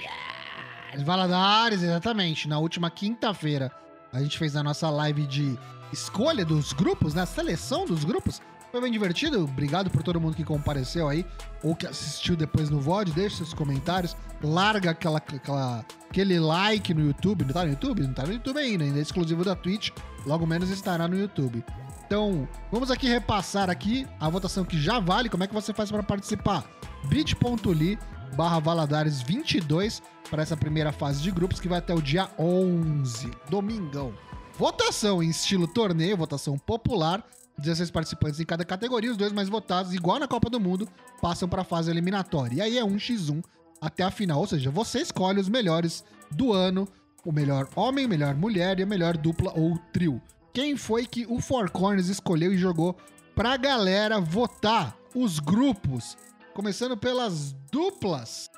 Os 0.94 1.02
Valadares, 1.02 1.82
exatamente. 1.82 2.48
Na 2.48 2.58
última 2.58 2.90
quinta-feira, 2.90 3.70
a 4.12 4.20
gente 4.20 4.38
fez 4.38 4.56
a 4.56 4.62
nossa 4.62 4.88
live 4.90 5.26
de 5.26 5.58
escolha 5.92 6.44
dos 6.44 6.72
grupos, 6.72 7.14
né? 7.14 7.24
Seleção 7.26 7.84
dos 7.84 8.02
grupos. 8.02 8.40
Foi 8.70 8.80
bem 8.80 8.92
divertido. 8.92 9.44
Obrigado 9.44 9.90
por 9.90 10.02
todo 10.02 10.20
mundo 10.20 10.36
que 10.36 10.44
compareceu 10.44 11.08
aí 11.08 11.26
ou 11.62 11.74
que 11.74 11.86
assistiu 11.86 12.36
depois 12.36 12.70
no 12.70 12.80
VOD. 12.80 13.12
Deixe 13.12 13.36
seus 13.36 13.52
comentários. 13.52 14.16
Larga 14.42 14.90
aquela, 14.90 15.18
aquela, 15.18 15.84
aquele 16.08 16.38
like 16.38 16.94
no 16.94 17.06
YouTube. 17.06 17.44
Não 17.44 17.52
tá 17.52 17.64
no 17.64 17.70
YouTube? 17.70 18.02
Não 18.02 18.14
tá 18.14 18.24
no 18.24 18.32
YouTube 18.32 18.58
ainda. 18.58 18.84
Ainda 18.84 18.98
é 18.98 19.02
exclusivo 19.02 19.44
da 19.44 19.56
Twitch. 19.56 19.90
Logo 20.24 20.46
menos 20.46 20.70
estará 20.70 21.08
no 21.08 21.18
YouTube. 21.18 21.64
Então, 22.06 22.48
vamos 22.70 22.90
aqui 22.90 23.08
repassar 23.08 23.70
aqui 23.70 24.06
a 24.18 24.28
votação 24.28 24.64
que 24.64 24.80
já 24.80 25.00
vale. 25.00 25.28
Como 25.28 25.42
é 25.42 25.46
que 25.46 25.54
você 25.54 25.72
faz 25.72 25.90
para 25.90 26.02
participar? 26.02 26.64
bit.ly 27.08 27.98
barra 28.36 28.60
Valadares 28.60 29.20
22 29.22 30.02
para 30.30 30.42
essa 30.42 30.56
primeira 30.56 30.92
fase 30.92 31.20
de 31.20 31.30
grupos 31.30 31.58
que 31.58 31.68
vai 31.68 31.78
até 31.78 31.92
o 31.92 32.00
dia 32.00 32.28
11, 32.38 33.30
domingão. 33.48 34.12
Votação 34.60 35.22
em 35.22 35.30
estilo 35.30 35.66
torneio, 35.66 36.18
votação 36.18 36.58
popular. 36.58 37.26
16 37.56 37.90
participantes 37.90 38.40
em 38.40 38.44
cada 38.44 38.62
categoria, 38.62 39.10
os 39.10 39.16
dois 39.16 39.32
mais 39.32 39.48
votados, 39.48 39.94
igual 39.94 40.18
na 40.18 40.28
Copa 40.28 40.50
do 40.50 40.60
Mundo, 40.60 40.86
passam 41.22 41.48
para 41.48 41.62
a 41.62 41.64
fase 41.64 41.90
eliminatória. 41.90 42.56
E 42.56 42.60
aí 42.60 42.78
é 42.78 42.84
1x1 42.84 43.42
até 43.80 44.02
a 44.02 44.10
final, 44.10 44.38
ou 44.38 44.46
seja, 44.46 44.70
você 44.70 45.00
escolhe 45.00 45.40
os 45.40 45.48
melhores 45.48 46.04
do 46.30 46.52
ano, 46.52 46.86
o 47.24 47.32
melhor 47.32 47.70
homem, 47.74 48.06
melhor 48.06 48.34
mulher 48.34 48.78
e 48.78 48.82
a 48.82 48.86
melhor 48.86 49.16
dupla 49.16 49.50
ou 49.56 49.78
trio. 49.94 50.20
Quem 50.52 50.76
foi 50.76 51.06
que 51.06 51.24
o 51.24 51.40
Four 51.40 51.70
Corners 51.70 52.08
escolheu 52.08 52.52
e 52.52 52.58
jogou 52.58 52.94
pra 53.34 53.56
galera 53.56 54.20
votar 54.20 54.94
os 55.14 55.38
grupos? 55.38 56.18
Começando 56.52 56.98
pelas 56.98 57.54
duplas. 57.72 58.50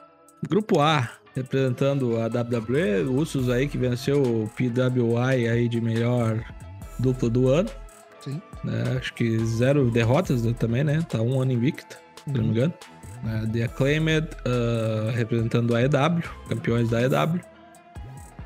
Grupo 0.49 0.81
A, 0.81 1.09
representando 1.35 2.17
a 2.21 2.27
WWE, 2.27 3.05
o 3.09 3.15
Usos 3.17 3.49
aí 3.49 3.69
que 3.69 3.79
venceu 3.79 4.23
o 4.23 4.51
PWI 4.57 5.49
aí 5.49 5.69
de 5.69 5.81
melhor 5.81 6.43
dupla 6.99 7.29
do 7.31 7.49
ano. 7.49 7.69
Sim. 8.21 8.41
né? 8.63 8.85
acho 8.99 9.13
que 9.15 9.39
zero 9.45 9.91
derrotas 9.91 10.45
né, 10.45 10.55
também, 10.57 10.85
né? 10.85 11.05
Tá 11.09 11.21
um 11.21 11.41
ano 11.41 11.53
invicto, 11.53 11.97
se 12.25 12.31
não 12.31 12.35
me 12.35 12.41
Uhum. 12.41 12.51
engano. 12.53 12.75
né? 13.25 13.49
The 13.53 13.63
Acclaimed, 13.65 14.29
uh, 14.47 15.11
representando 15.13 15.75
a 15.75 15.83
EW, 15.83 16.23
campeões 16.49 16.89
da 16.91 17.03
EW. 17.03 17.41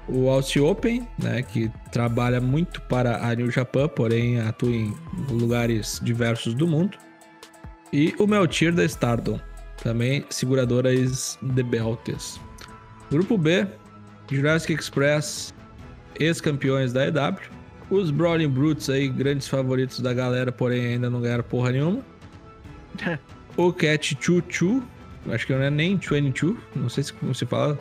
O 0.09 0.31
Aussie 0.31 0.61
Open, 0.63 1.07
né? 1.19 1.43
Que 1.43 1.71
trabalha 1.91 2.41
muito 2.41 2.81
para 2.83 3.27
a 3.29 3.35
New 3.35 3.51
Japan, 3.51 3.89
porém 3.89 4.41
atua 4.41 4.71
em 4.71 4.95
lugares 5.29 6.01
diversos 6.03 6.55
do 6.55 6.67
mundo. 6.67 6.97
E 7.93 8.15
o 8.19 8.27
Meltier 8.27 8.73
da 8.73 8.85
Stardom, 8.85 9.39
também 9.83 10.25
seguradoras 10.31 11.39
de 11.43 11.63
Beltes. 11.63 12.41
Grupo 13.11 13.39
B, 13.39 13.67
Jurassic 14.31 14.73
Express, 14.75 15.55
ex-campeões 16.19 16.93
da 16.93 17.07
EW. 17.07 17.39
Os 17.89 18.11
Brawling 18.11 18.49
Brutes 18.49 18.91
aí, 18.91 19.09
grandes 19.09 19.47
favoritos 19.47 20.01
da 20.01 20.13
galera, 20.13 20.51
porém 20.51 20.85
ainda 20.87 21.09
não 21.09 21.21
ganharam 21.21 21.45
porra 21.45 21.71
nenhuma. 21.71 22.01
o 23.57 23.73
Cat 23.73 24.17
Chu 24.21 24.43
Chu, 24.49 24.83
acho 25.31 25.47
que 25.47 25.55
não 25.55 25.63
é 25.63 25.71
nem 25.71 25.97
22, 25.97 26.57
não 26.75 26.89
sei 26.89 27.05
se 27.05 27.13
como 27.13 27.35
se 27.35 27.47
fala. 27.47 27.79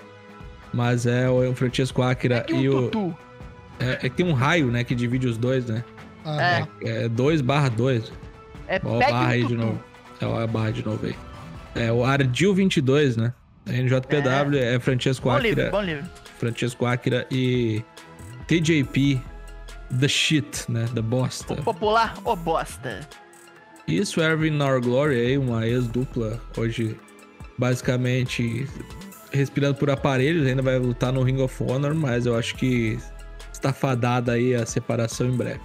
Mas 0.74 1.06
é 1.06 1.30
o 1.30 1.54
Francesco 1.56 2.02
Akira 2.02 2.38
É 2.38 2.42
que 2.42 2.54
e 2.56 2.70
o. 2.70 2.84
tutu. 2.84 3.18
É, 3.80 3.92
é 3.94 4.10
que 4.10 4.12
tem 4.12 4.26
um 4.26 4.34
raio, 4.34 4.68
né, 4.68 4.84
que 4.84 4.94
divide 4.94 5.28
os 5.28 5.38
dois, 5.38 5.66
né? 5.66 5.84
Ah, 6.24 6.68
É 6.82 7.08
2 7.08 7.42
barra 7.42 7.70
2. 7.70 8.12
É 8.68 8.80
Ó, 8.84 9.00
barra 9.00 9.28
aí 9.30 9.42
tutu. 9.42 9.50
de 9.54 9.58
novo. 9.58 9.84
É 10.22 10.26
ó, 10.26 10.40
a 10.40 10.48
barra 10.48 10.72
de 10.72 10.86
novo 10.86 11.06
aí. 11.06 11.16
É 11.76 11.92
o 11.92 12.04
Ardil 12.04 12.54
22, 12.54 13.16
né? 13.18 13.34
NJPW 13.68 14.58
é, 14.58 14.80
Francesco 14.80 15.30
Bom 15.30 15.38
livro, 15.38 15.62
Akira, 15.62 15.72
bom 15.72 15.82
livro. 15.82 16.06
Francesco 16.38 16.86
Akira 16.86 17.28
e 17.32 17.84
TJP 18.48 19.22
The 20.00 20.08
Shit, 20.08 20.70
né? 20.72 20.86
The 20.94 21.02
Bosta. 21.02 21.54
O 21.54 21.64
popular, 21.64 22.16
ô 22.24 22.36
bosta. 22.36 23.00
E 23.88 24.04
Swerve 24.06 24.48
in 24.50 24.62
Our 24.62 24.82
Glory 24.82 25.16
aí, 25.20 25.38
uma 25.38 25.66
ex-dupla, 25.68 26.42
hoje 26.58 26.98
basicamente 27.58 28.68
respirando 29.32 29.76
por 29.76 29.90
aparelhos, 29.90 30.48
ainda 30.48 30.62
vai 30.62 30.78
lutar 30.80 31.12
no 31.12 31.22
Ring 31.24 31.42
of 31.42 31.62
Honor, 31.64 31.94
mas 31.94 32.26
eu 32.26 32.38
acho 32.38 32.56
que 32.56 32.98
está 33.52 33.72
fadada 33.74 34.32
aí 34.34 34.56
a 34.56 34.66
separação 34.66 35.28
em 35.28 35.36
breve. 35.38 35.60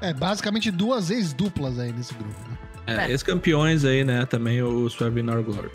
é, 0.00 0.12
basicamente 0.12 0.70
duas 0.70 1.10
ex-duplas 1.10 1.78
aí 1.78 1.92
nesse 1.92 2.14
grupo, 2.14 2.34
né? 2.48 2.58
É, 2.86 3.06
É. 3.06 3.10
ex-campeões 3.10 3.84
aí, 3.84 4.02
né? 4.04 4.24
Também 4.26 4.62
o 4.62 4.88
Swerve 4.88 5.20
in 5.20 5.28
Our 5.30 5.42
Glory. 5.42 5.70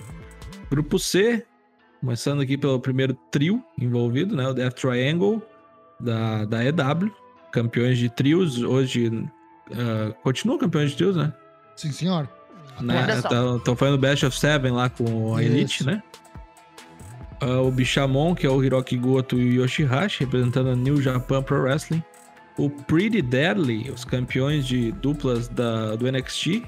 Grupo 0.69 0.99
C, 0.99 1.45
começando 1.99 2.41
aqui 2.41 2.57
pelo 2.57 2.79
primeiro 2.79 3.13
trio 3.31 3.63
envolvido, 3.79 4.35
né? 4.35 4.47
O 4.47 4.53
Death 4.53 4.75
Triangle 4.75 5.41
da, 5.99 6.45
da 6.45 6.63
EW. 6.63 7.11
Campeões 7.51 7.97
de 7.97 8.09
trios, 8.09 8.61
hoje 8.61 9.09
ah, 9.71 10.13
continuam 10.23 10.59
campeões 10.59 10.91
de 10.91 10.97
trios, 10.97 11.15
né? 11.15 11.33
Sim, 11.75 11.91
senhor. 11.91 12.29
né? 12.81 13.07
Estão 13.57 13.75
fazendo 13.75 13.97
Best 13.97 14.25
of 14.25 14.37
Seven 14.37 14.71
lá 14.71 14.89
com 14.89 15.35
a 15.35 15.43
Elite, 15.43 15.81
Isso. 15.81 15.85
né? 15.85 16.03
Ah, 17.41 17.61
o 17.61 17.71
Bishamon, 17.71 18.35
que 18.35 18.45
é 18.45 18.49
o 18.49 18.63
Hiroki 18.63 18.97
Goto 18.97 19.39
e 19.39 19.59
o 19.59 19.63
Yoshihashi, 19.63 20.21
representando 20.21 20.69
a 20.69 20.75
New 20.75 21.01
Japan 21.01 21.41
Pro 21.41 21.61
Wrestling. 21.61 22.03
O 22.57 22.69
Pretty 22.69 23.21
Deadly, 23.21 23.89
os 23.91 24.05
campeões 24.05 24.65
de 24.65 24.91
duplas 24.93 25.49
da, 25.49 25.95
do 25.95 26.09
NXT, 26.09 26.63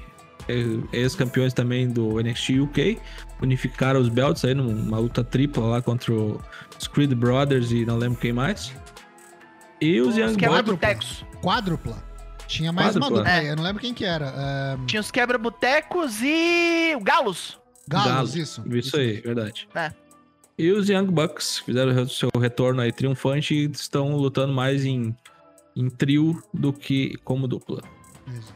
ex-campeões 0.92 1.52
também 1.52 1.88
do 1.88 2.18
NXT 2.20 2.60
UK, 2.60 2.98
unificaram 3.42 4.00
os 4.00 4.08
belts 4.08 4.44
aí 4.44 4.54
numa 4.54 4.98
luta 4.98 5.22
tripla 5.22 5.64
lá 5.66 5.82
contra 5.82 6.12
o- 6.12 6.40
os 6.78 6.86
Creed 6.88 7.12
Brothers 7.14 7.70
e 7.70 7.84
não 7.84 7.96
lembro 7.96 8.18
quem 8.18 8.32
mais. 8.32 8.72
E 9.80 10.00
os 10.00 10.08
Os 10.08 10.16
Young 10.16 10.26
Bucks. 10.32 10.36
quebra-botecos. 10.38 11.24
Quádrupla. 11.42 12.02
Tinha 12.48 12.72
mais 12.72 12.96
uma 12.96 13.08
dupla 13.10 13.30
É. 13.30 13.50
eu 13.50 13.56
não 13.56 13.62
lembro 13.62 13.80
quem 13.80 13.92
que 13.92 14.04
era. 14.04 14.32
É, 14.36 14.78
Tinha 14.86 15.00
os 15.00 15.10
quebra-botecos 15.10 16.20
e 16.22 16.94
o 16.96 17.00
Galos. 17.00 17.58
Galos, 17.86 18.08
Galos. 18.12 18.36
isso. 18.36 18.64
Isso 18.74 18.96
aí, 18.96 19.20
verdade. 19.20 19.68
É. 19.74 19.92
E 20.58 20.72
os 20.72 20.88
Young 20.88 21.06
Bucks 21.06 21.58
fizeram 21.58 21.92
o 22.02 22.08
seu 22.08 22.30
retorno 22.40 22.80
aí 22.80 22.90
triunfante 22.90 23.54
e 23.54 23.70
estão 23.70 24.16
lutando 24.16 24.52
mais 24.52 24.84
em, 24.84 25.14
em 25.76 25.88
trio 25.88 26.42
do 26.52 26.72
que 26.72 27.16
como 27.22 27.46
dupla. 27.46 27.82
Isso. 28.26 28.52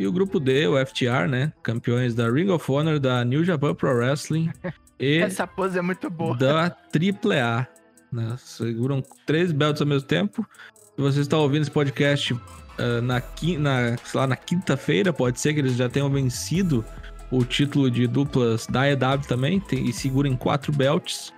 E 0.00 0.06
o 0.06 0.12
grupo 0.12 0.40
D, 0.40 0.66
o 0.66 0.86
FTR, 0.86 1.28
né? 1.28 1.52
Campeões 1.62 2.14
da 2.14 2.30
Ring 2.30 2.48
of 2.48 2.72
Honor, 2.72 2.98
da 2.98 3.22
New 3.22 3.44
Japan 3.44 3.74
Pro 3.74 3.94
Wrestling 3.94 4.50
e 4.98 5.18
Essa 5.18 5.46
pose 5.46 5.78
é 5.78 5.82
muito 5.82 6.08
boa. 6.08 6.34
da 6.34 6.74
AAA. 6.90 7.68
Né? 8.10 8.34
Seguram 8.38 9.02
três 9.26 9.52
belts 9.52 9.82
ao 9.82 9.86
mesmo 9.86 10.08
tempo. 10.08 10.48
Se 10.96 11.02
você 11.02 11.20
está 11.20 11.36
ouvindo 11.36 11.60
esse 11.60 11.70
podcast 11.70 12.34
ah, 12.78 13.02
na, 13.02 13.22
na, 13.58 13.98
sei 13.98 14.20
lá, 14.20 14.26
na 14.26 14.36
quinta-feira, 14.36 15.12
pode 15.12 15.38
ser 15.38 15.52
que 15.52 15.60
eles 15.60 15.76
já 15.76 15.86
tenham 15.86 16.08
vencido 16.08 16.82
o 17.30 17.44
título 17.44 17.90
de 17.90 18.06
duplas 18.06 18.66
da 18.66 18.90
EW 18.90 19.20
também 19.28 19.60
tem, 19.60 19.84
e 19.84 19.92
segurem 19.92 20.34
quatro 20.34 20.72
belts. 20.72 21.30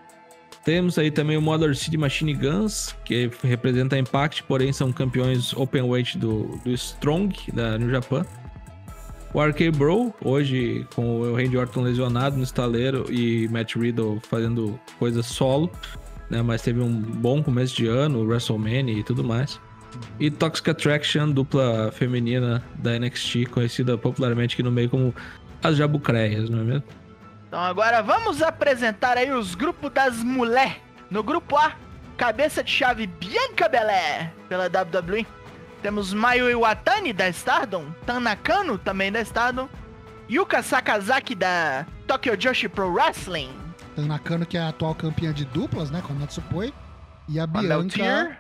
Temos 0.64 0.96
aí 1.00 1.10
também 1.10 1.36
o 1.36 1.42
Motor 1.42 1.74
City 1.74 1.96
Machine 1.96 2.32
Guns, 2.32 2.94
que 3.04 3.28
representa 3.42 3.96
a 3.96 3.98
Impact, 3.98 4.44
porém 4.44 4.72
são 4.72 4.92
campeões 4.92 5.52
open 5.52 5.82
weight 5.82 6.16
do, 6.16 6.60
do 6.64 6.70
Strong, 6.70 7.34
da 7.52 7.76
New 7.76 7.90
Japan. 7.90 8.24
O 9.34 9.42
RK 9.42 9.70
Bro, 9.70 10.14
hoje 10.22 10.86
com 10.94 11.20
o 11.20 11.34
Randy 11.34 11.56
Orton 11.56 11.80
lesionado 11.80 12.36
no 12.36 12.42
estaleiro 12.42 13.06
e 13.10 13.48
Matt 13.48 13.76
Riddle 13.76 14.20
fazendo 14.28 14.78
coisas 14.98 15.24
solo, 15.24 15.70
né? 16.28 16.42
Mas 16.42 16.60
teve 16.60 16.80
um 16.80 17.00
bom 17.00 17.42
começo 17.42 17.74
de 17.74 17.86
ano, 17.86 18.26
WrestleMania 18.26 18.98
e 18.98 19.02
tudo 19.02 19.24
mais. 19.24 19.58
E 20.20 20.30
Toxic 20.30 20.68
Attraction, 20.68 21.30
dupla 21.30 21.90
feminina 21.92 22.62
da 22.74 22.98
NXT, 22.98 23.46
conhecida 23.50 23.96
popularmente 23.96 24.54
aqui 24.54 24.62
no 24.62 24.70
meio 24.70 24.90
como 24.90 25.14
as 25.62 25.76
Jabucreias, 25.78 26.50
não 26.50 26.60
é 26.60 26.64
mesmo? 26.64 26.84
Então 27.48 27.60
agora 27.60 28.02
vamos 28.02 28.42
apresentar 28.42 29.16
aí 29.16 29.32
os 29.32 29.54
grupos 29.54 29.90
das 29.92 30.16
mulher. 30.22 30.78
No 31.10 31.22
grupo 31.22 31.56
A, 31.56 31.72
cabeça 32.18 32.62
de 32.62 32.70
chave 32.70 33.06
Bianca 33.06 33.66
Belair, 33.66 34.30
pela 34.46 34.66
WWE. 34.66 35.26
Temos 35.82 36.14
Mayu 36.14 36.48
Iwatani, 36.48 37.12
da 37.12 37.28
Stardom. 37.28 37.90
Tanakano, 38.06 38.78
também 38.78 39.10
da 39.10 39.20
Stardom. 39.20 39.68
Yuka 40.30 40.62
Sakazaki, 40.62 41.34
da 41.34 41.84
Tokyo 42.06 42.36
Joshi 42.36 42.68
Pro 42.68 42.92
Wrestling. 42.92 43.50
Tanakano, 43.96 44.46
que 44.46 44.56
é 44.56 44.60
a 44.60 44.68
atual 44.68 44.94
campeã 44.94 45.32
de 45.32 45.44
duplas, 45.44 45.90
né? 45.90 46.00
Com 46.06 46.12
a 46.12 46.16
Natsupoi. 46.16 46.72
E 47.28 47.40
a 47.40 47.46
Bianca, 47.46 48.38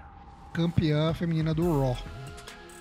campeã 0.52 1.12
feminina 1.14 1.52
do 1.52 1.80
Raw. 1.80 1.96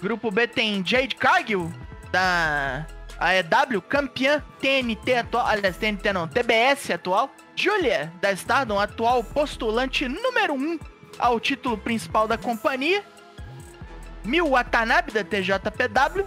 Grupo 0.02 0.32
B 0.32 0.48
tem 0.48 0.86
Jade 0.86 1.16
Cargill, 1.16 1.72
da 2.12 2.86
AEW, 3.20 3.82
campeã 3.82 4.44
TNT 4.60 5.16
atual, 5.16 5.46
aliás, 5.48 5.78
TNT 5.78 6.14
não, 6.14 6.28
TBS 6.28 6.92
atual. 6.92 7.32
Julia, 7.56 8.12
da 8.22 8.32
Stardom, 8.32 8.80
atual 8.80 9.24
postulante 9.24 10.08
número 10.08 10.54
1 10.54 10.58
um 10.58 10.80
ao 11.20 11.40
título 11.40 11.78
principal 11.78 12.28
da 12.28 12.38
companhia. 12.38 13.04
Mil 14.24 14.50
Watanabe, 14.50 15.12
da 15.12 15.24
TJPW. 15.24 16.26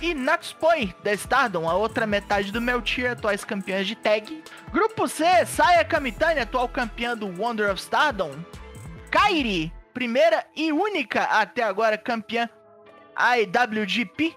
E 0.00 0.12
Natsupoi, 0.12 0.94
da 1.02 1.12
Stardom, 1.14 1.66
a 1.66 1.74
outra 1.74 2.06
metade 2.06 2.52
do 2.52 2.60
Meltier, 2.60 3.12
atuais 3.12 3.44
campeãs 3.44 3.86
de 3.86 3.94
tag. 3.96 4.42
Grupo 4.70 5.08
C, 5.08 5.24
Saya 5.46 5.84
Kamitani, 5.86 6.40
atual 6.40 6.68
campeã 6.68 7.16
do 7.16 7.26
Wonder 7.26 7.70
of 7.70 7.80
Stardom. 7.80 8.32
Kairi, 9.10 9.72
primeira 9.94 10.44
e 10.54 10.70
única 10.70 11.22
até 11.22 11.62
agora 11.62 11.96
campeã 11.96 12.50
IWGP. 13.16 14.36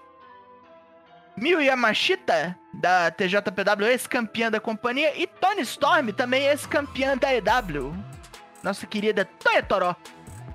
Miyu 1.36 1.60
Yamashita, 1.60 2.56
da 2.74 3.10
TJPW, 3.10 3.86
ex-campeã 3.86 4.50
da 4.50 4.60
companhia. 4.60 5.12
E 5.14 5.26
Tony 5.26 5.62
Storm, 5.62 6.12
também 6.12 6.46
ex-campeã 6.46 7.16
da 7.18 7.34
EW. 7.34 7.94
Nossa 8.62 8.86
querida 8.86 9.24
Toya 9.24 9.62
Toró. 9.62 9.96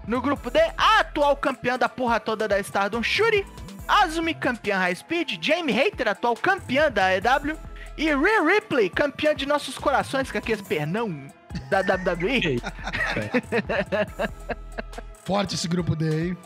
No 0.08 0.22
grupo 0.22 0.50
D, 0.50 0.60
a 0.78 1.00
atual 1.00 1.36
campeã 1.36 1.78
da 1.78 1.90
porra 1.90 2.20
toda 2.20 2.48
da 2.48 2.60
Stardom, 2.60 3.02
Shuri. 3.02 3.46
Azumi, 3.88 4.34
campeã 4.34 4.78
High 4.78 4.96
Speed, 4.96 5.40
Jamie 5.42 5.74
Hater, 5.74 6.08
atual 6.08 6.36
campeã 6.36 6.90
da 6.90 7.06
AEW, 7.08 7.58
e 7.98 8.06
Rhea 8.06 8.42
Ripley, 8.44 8.90
campeã 8.90 9.36
de 9.36 9.46
nossos 9.46 9.78
corações, 9.78 10.32
com 10.32 10.38
aqueles 10.38 10.62
pernão 10.62 11.28
da 11.70 11.82
WWE. 11.82 12.60
Forte 15.24 15.56
esse 15.56 15.68
grupo 15.68 15.96
D, 15.96 16.30
hein? 16.30 16.38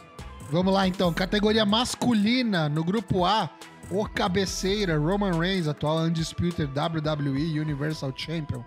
Vamos 0.52 0.74
lá 0.74 0.88
então, 0.88 1.14
categoria 1.14 1.66
masculina 1.66 2.68
no 2.68 2.84
grupo 2.84 3.24
A, 3.24 3.50
o 3.92 4.08
cabeceira 4.08 4.98
Roman 4.98 5.38
Reigns, 5.38 5.68
atual 5.68 6.00
Undisputed 6.00 6.72
WWE 6.76 7.60
Universal 7.60 8.14
Champion. 8.16 8.64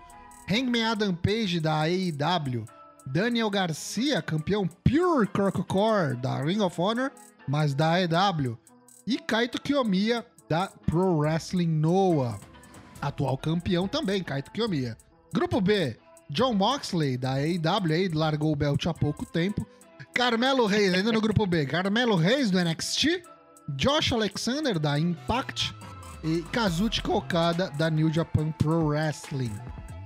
Hangman 0.49 0.85
Adam 0.85 1.13
Page 1.13 1.59
da 1.59 1.81
AEW. 1.81 2.65
Daniel 3.05 3.49
Garcia, 3.49 4.21
campeão 4.21 4.67
Pure 4.67 5.27
Crocodile 5.27 6.15
da 6.21 6.41
Ring 6.41 6.61
of 6.61 6.79
Honor, 6.79 7.11
mas 7.47 7.73
da 7.73 7.93
AEW. 7.93 8.57
E 9.05 9.17
Kaito 9.17 9.61
Kiyomiya 9.61 10.25
da 10.49 10.67
Pro 10.85 11.17
Wrestling 11.17 11.67
Noah. 11.67 12.39
Atual 13.01 13.37
campeão 13.37 13.87
também, 13.87 14.23
Kaito 14.23 14.51
Kiyomiya. 14.51 14.97
Grupo 15.33 15.59
B, 15.59 15.97
John 16.29 16.53
Moxley 16.53 17.17
da 17.17 17.33
AEW, 17.33 18.13
largou 18.13 18.53
o 18.53 18.55
belt 18.55 18.85
há 18.87 18.93
pouco 18.93 19.25
tempo. 19.25 19.65
Carmelo 20.13 20.65
Reis, 20.65 20.93
ainda 20.93 21.11
no 21.11 21.19
grupo 21.19 21.45
B, 21.45 21.65
Carmelo 21.65 22.15
Reis 22.15 22.51
do 22.51 22.63
NXT. 22.63 23.23
Josh 23.69 24.11
Alexander 24.11 24.77
da 24.77 24.99
Impact 24.99 25.73
e 26.23 26.41
Kazuchika 26.51 27.11
Okada 27.11 27.69
da 27.77 27.89
New 27.89 28.11
Japan 28.11 28.51
Pro 28.51 28.87
Wrestling. 28.87 29.53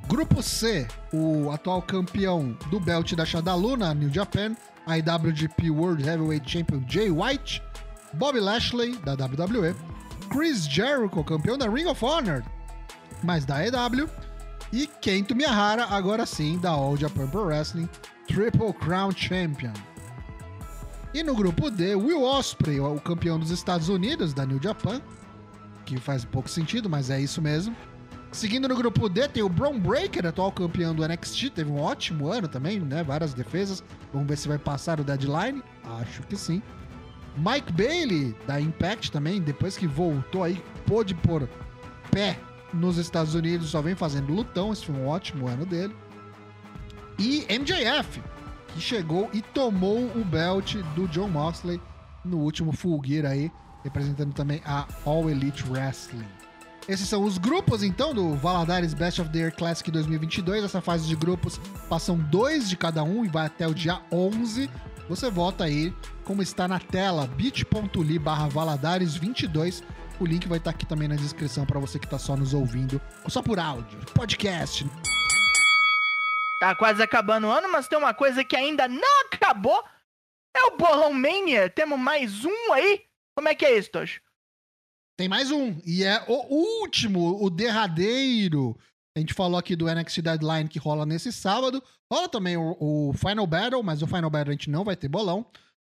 Grupo 0.08 0.42
C, 0.42 0.88
o 1.12 1.52
atual 1.52 1.82
campeão 1.82 2.58
do 2.70 2.80
belt 2.80 3.14
da 3.14 3.26
Shadalu 3.26 3.76
na 3.76 3.94
New 3.94 4.12
Japan, 4.12 4.56
IWGP 4.88 5.70
World 5.70 6.02
Heavyweight 6.02 6.50
Champion 6.50 6.82
Jay 6.88 7.12
White, 7.12 7.62
Bobby 8.14 8.40
Lashley 8.40 8.96
da 9.00 9.14
WWE, 9.14 9.76
Chris 10.30 10.66
Jericho, 10.66 11.22
campeão 11.26 11.58
da 11.58 11.70
Ring 11.70 11.88
of 11.88 12.04
Honor, 12.04 12.42
mas 13.22 13.44
da 13.44 13.66
EW, 13.66 14.10
e 14.72 14.88
Kento 14.88 15.36
Miyahara, 15.36 15.86
agora 15.86 16.26
sim, 16.26 16.58
da 16.58 16.70
All 16.70 16.96
Japan 16.96 17.28
Pro 17.28 17.44
Wrestling 17.44 17.90
Triple 18.28 18.74
Crown 18.74 19.12
Champion. 19.12 19.74
E 21.14 21.22
no 21.22 21.36
grupo 21.36 21.70
D, 21.70 21.96
Will 21.96 22.24
Ospreay, 22.24 22.80
o 22.80 23.00
campeão 23.02 23.38
dos 23.38 23.52
Estados 23.52 23.90
Unidos 23.90 24.34
da 24.34 24.46
New 24.46 24.62
Japan, 24.62 25.02
que 25.86 25.98
faz 25.98 26.24
pouco 26.24 26.50
sentido, 26.50 26.90
mas 26.90 27.10
é 27.10 27.20
isso 27.20 27.42
mesmo. 27.42 27.76
Seguindo 28.31 28.67
no 28.67 28.75
grupo 28.75 29.07
D, 29.07 29.27
tem 29.27 29.41
o 29.41 29.50
Braun 29.50 29.79
Breaker, 29.79 30.25
atual 30.25 30.51
campeão 30.51 30.93
do 30.93 31.07
NXT, 31.07 31.50
teve 31.50 31.72
um 31.72 31.79
ótimo 31.79 32.27
ano 32.27 32.48
também, 32.48 32.79
né? 32.79 33.03
Várias 33.03 33.34
defesas. 33.34 33.84
Vamos 34.13 34.27
ver 34.27 34.38
se 34.38 34.48
vai 34.48 34.57
passar 34.57 35.00
o 35.00 35.03
deadline. 35.03 35.63
Acho 36.01 36.22
que 36.24 36.36
sim. 36.36 36.62
Mike 37.38 37.72
Bailey, 37.72 38.36
da 38.46 38.60
Impact 38.60 39.12
também, 39.12 39.41
depois 39.41 39.77
que 39.77 39.88
voltou 39.88 40.43
aí, 40.43 40.62
pôde 40.86 41.13
pôr 41.15 41.48
pé 42.12 42.38
nos 42.74 42.98
Estados 42.98 43.36
Unidos, 43.36 43.69
só 43.69 43.81
vem 43.81 43.96
fazendo 43.96 44.34
lutão. 44.34 44.74
Esse 44.74 44.86
foi 44.86 44.96
um 44.96 45.07
ótimo 45.07 45.48
ano 45.48 45.65
dele. 45.65 45.96
E 47.19 47.46
MJF, 47.50 48.22
que 48.67 48.81
chegou 48.81 49.29
e 49.34 49.41
tomou 49.41 50.00
o 50.15 50.25
belt 50.25 50.75
do 50.96 51.07
John 51.07 51.29
Moxley 51.29 51.81
no 52.25 52.38
último 52.38 52.72
Full 52.72 53.01
Gear 53.05 53.25
aí, 53.25 53.51
representando 53.84 54.34
também 54.34 54.62
a 54.65 54.88
All 55.05 55.29
Elite 55.29 55.63
Wrestling. 55.69 56.37
Esses 56.88 57.10
são 57.10 57.24
os 57.24 57.38
grupos, 57.38 57.84
então, 57.84 58.13
do 58.13 58.34
Valadares 58.36 58.94
Best 58.94 59.20
of 59.20 59.29
the 59.29 59.39
Year 59.39 59.53
Classic 59.53 59.91
2022. 59.91 60.63
Essa 60.63 60.79
fase 60.79 61.06
de 61.06 61.17
grupos 61.17 61.60
passam 61.89 62.17
dois 62.17 62.70
de 62.70 62.77
cada 62.77 63.03
um 63.03 63.25
e 63.25 63.27
vai 63.27 63.46
até 63.46 63.67
o 63.67 63.74
dia 63.74 64.01
11. 64.10 64.70
Você 65.10 65.29
vota 65.29 65.65
aí, 65.65 65.94
como 66.24 66.42
está 66.42 66.66
na 66.66 66.79
tela, 66.79 67.27
bit.ly 67.27 68.18
barra 68.18 68.48
Valadares22. 68.48 69.83
O 70.18 70.25
link 70.25 70.48
vai 70.48 70.59
estar 70.59 70.70
aqui 70.70 70.85
também 70.85 71.09
na 71.09 71.16
descrição 71.16 71.66
para 71.66 71.77
você 71.77 72.00
que 72.00 72.05
está 72.05 72.18
só 72.18 72.38
nos 72.38 72.53
ouvindo, 72.53 73.01
ou 73.24 73.29
só 73.29 73.42
por 73.42 73.59
áudio, 73.59 74.00
podcast. 74.14 74.90
Tá 76.62 76.74
quase 76.74 77.03
acabando 77.03 77.48
o 77.48 77.51
ano, 77.51 77.70
mas 77.70 77.90
tem 77.90 77.98
uma 77.98 78.14
coisa 78.14 78.46
que 78.46 78.55
ainda 78.55 78.88
não 78.88 79.22
acabou. 79.25 79.83
É 80.55 80.64
o 80.64 80.77
Bolão 80.77 81.14
Mania. 81.14 81.70
Temos 81.70 82.00
mais 82.00 82.46
um 82.46 82.74
aí. 82.74 83.03
Como 83.35 83.50
é 83.50 83.53
que 83.53 83.66
é 83.66 83.77
isso, 83.77 83.92
Tosh? 83.92 84.22
Tem 85.18 85.27
mais 85.27 85.50
um. 85.50 85.75
E 85.84 86.03
é 86.03 86.24
o 86.27 86.82
último, 86.82 87.44
o 87.44 87.50
derradeiro. 87.50 88.77
A 89.18 89.20
gente 89.20 89.34
falou 89.34 89.58
aqui 89.58 89.75
do 89.75 89.92
NXT 89.92 90.22
Deadline 90.22 90.70
que 90.70 90.77
rola 90.77 91.06
nesse 91.06 91.34
sábado. 91.34 91.84
Rola 92.12 92.30
também 92.30 92.56
o, 92.56 92.77
o 92.80 93.14
Final 93.14 93.48
Battle, 93.48 93.82
mas 93.82 94.03
o 94.03 94.08
Final 94.08 94.30
Battle 94.30 94.50
a 94.50 94.53
gente 94.53 94.70
não 94.70 94.84
vai 94.84 94.96
ter 94.96 95.08
bolão. 95.08 95.44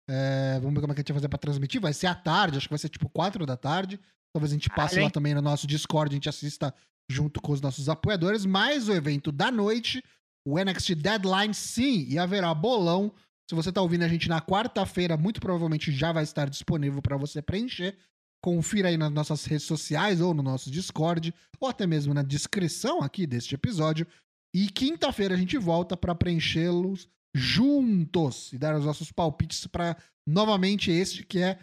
É, 0.10 0.60
vamos 0.60 0.74
ver 0.74 0.82
como 0.82 0.92
é 0.92 0.96
que 0.96 1.02
a 1.02 1.04
gente 1.04 1.14
vai 1.14 1.20
fazer 1.20 1.30
pra 1.30 1.38
transmitir. 1.38 1.80
Vai 1.80 1.94
ser 1.94 2.08
à 2.08 2.16
tarde, 2.16 2.58
acho 2.58 2.68
que 2.68 2.74
vai 2.74 2.80
ser 2.80 2.90
tipo 2.90 3.08
4 3.08 3.46
da 3.46 3.56
tarde. 3.56 4.00
Talvez 4.34 4.52
a 4.52 4.56
gente 4.56 4.70
passe 4.70 5.00
lá 5.00 5.12
também 5.12 5.36
no 5.36 5.42
nosso 5.42 5.68
Discord, 5.68 6.12
a 6.12 6.16
gente 6.16 6.30
assista 6.30 6.74
junto 7.10 7.40
com 7.40 7.52
os 7.52 7.62
nossos 7.62 7.88
apoiadores. 7.88 8.46
Mas 8.46 8.90
o 8.90 8.94
evento 8.94 9.32
da 9.32 9.52
noite, 9.52 10.04
o 10.44 10.58
NXT 10.58 10.96
Deadline, 10.96 11.54
sim, 11.54 12.08
e 12.10 12.18
haverá 12.18 12.52
bolão. 12.56 13.14
Se 13.48 13.56
você 13.56 13.72
tá 13.72 13.80
ouvindo 13.80 14.04
a 14.04 14.08
gente 14.08 14.28
na 14.28 14.42
quarta-feira, 14.42 15.16
muito 15.16 15.40
provavelmente 15.40 15.92
já 15.92 16.12
vai 16.12 16.24
estar 16.24 16.50
disponível 16.50 17.00
para 17.00 17.16
você 17.16 17.44
preencher. 17.44 17.96
Confira 18.42 18.90
aí 18.90 18.98
nas 18.98 19.12
nossas 19.12 19.46
redes 19.46 19.66
sociais 19.66 20.22
ou 20.22 20.34
no 20.34 20.42
nosso 20.42 20.72
Discord, 20.72 21.34
ou 21.60 21.68
até 21.68 21.86
mesmo 21.86 22.14
na 22.14 22.24
descrição 22.24 23.02
aqui 23.02 23.28
deste 23.28 23.56
episódio. 23.56 24.08
E 24.56 24.70
quinta-feira 24.70 25.36
a 25.36 25.38
gente 25.38 25.58
volta 25.58 25.96
para 25.98 26.16
preenchê-los 26.16 27.08
juntos 27.36 28.52
e 28.54 28.58
dar 28.58 28.76
os 28.76 28.86
nossos 28.86 29.12
palpites 29.12 29.68
para 29.68 29.96
novamente 30.28 30.90
este 30.90 31.24
que 31.24 31.40
é 31.40 31.60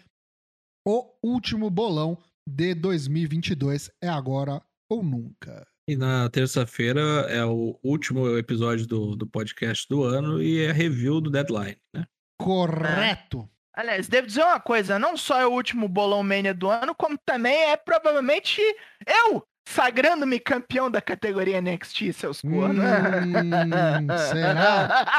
o 0.87 1.13
último 1.23 1.69
bolão 1.69 2.19
de 2.49 2.75
2022. 2.75 3.91
É 4.01 4.09
agora 4.09 4.63
ou 4.91 5.03
nunca. 5.03 5.67
E 5.89 5.97
na 5.97 6.29
terça-feira 6.29 7.01
é 7.29 7.45
o 7.45 7.79
último 7.83 8.37
episódio 8.37 8.87
do, 8.87 9.17
do 9.17 9.27
podcast 9.27 9.87
do 9.89 10.03
ano 10.03 10.43
e 10.43 10.61
é 10.61 10.73
review 10.73 11.21
do 11.21 11.31
Deadline, 11.31 11.77
né? 11.95 12.07
Correto. 12.41 13.49
Aliás, 13.77 14.09
devo 14.09 14.27
dizer 14.27 14.43
uma 14.43 14.59
coisa, 14.59 14.99
não 14.99 15.19
só 15.19 15.39
é 15.39 15.47
o 15.47 15.53
último 15.53 15.87
bolão 15.87 16.23
mania 16.23 16.55
do 16.55 16.71
ano, 16.71 16.95
como 16.95 17.19
também 17.19 17.55
é 17.55 17.77
provavelmente 17.77 18.63
eu 19.07 19.47
sagrando-me 19.69 20.41
campeão 20.41 20.91
da 20.91 21.03
categoria 21.03 21.61
NXT, 21.61 22.13
seus 22.15 22.41
cornos. 22.41 22.83
Hum, 22.83 24.07
será? 24.33 25.05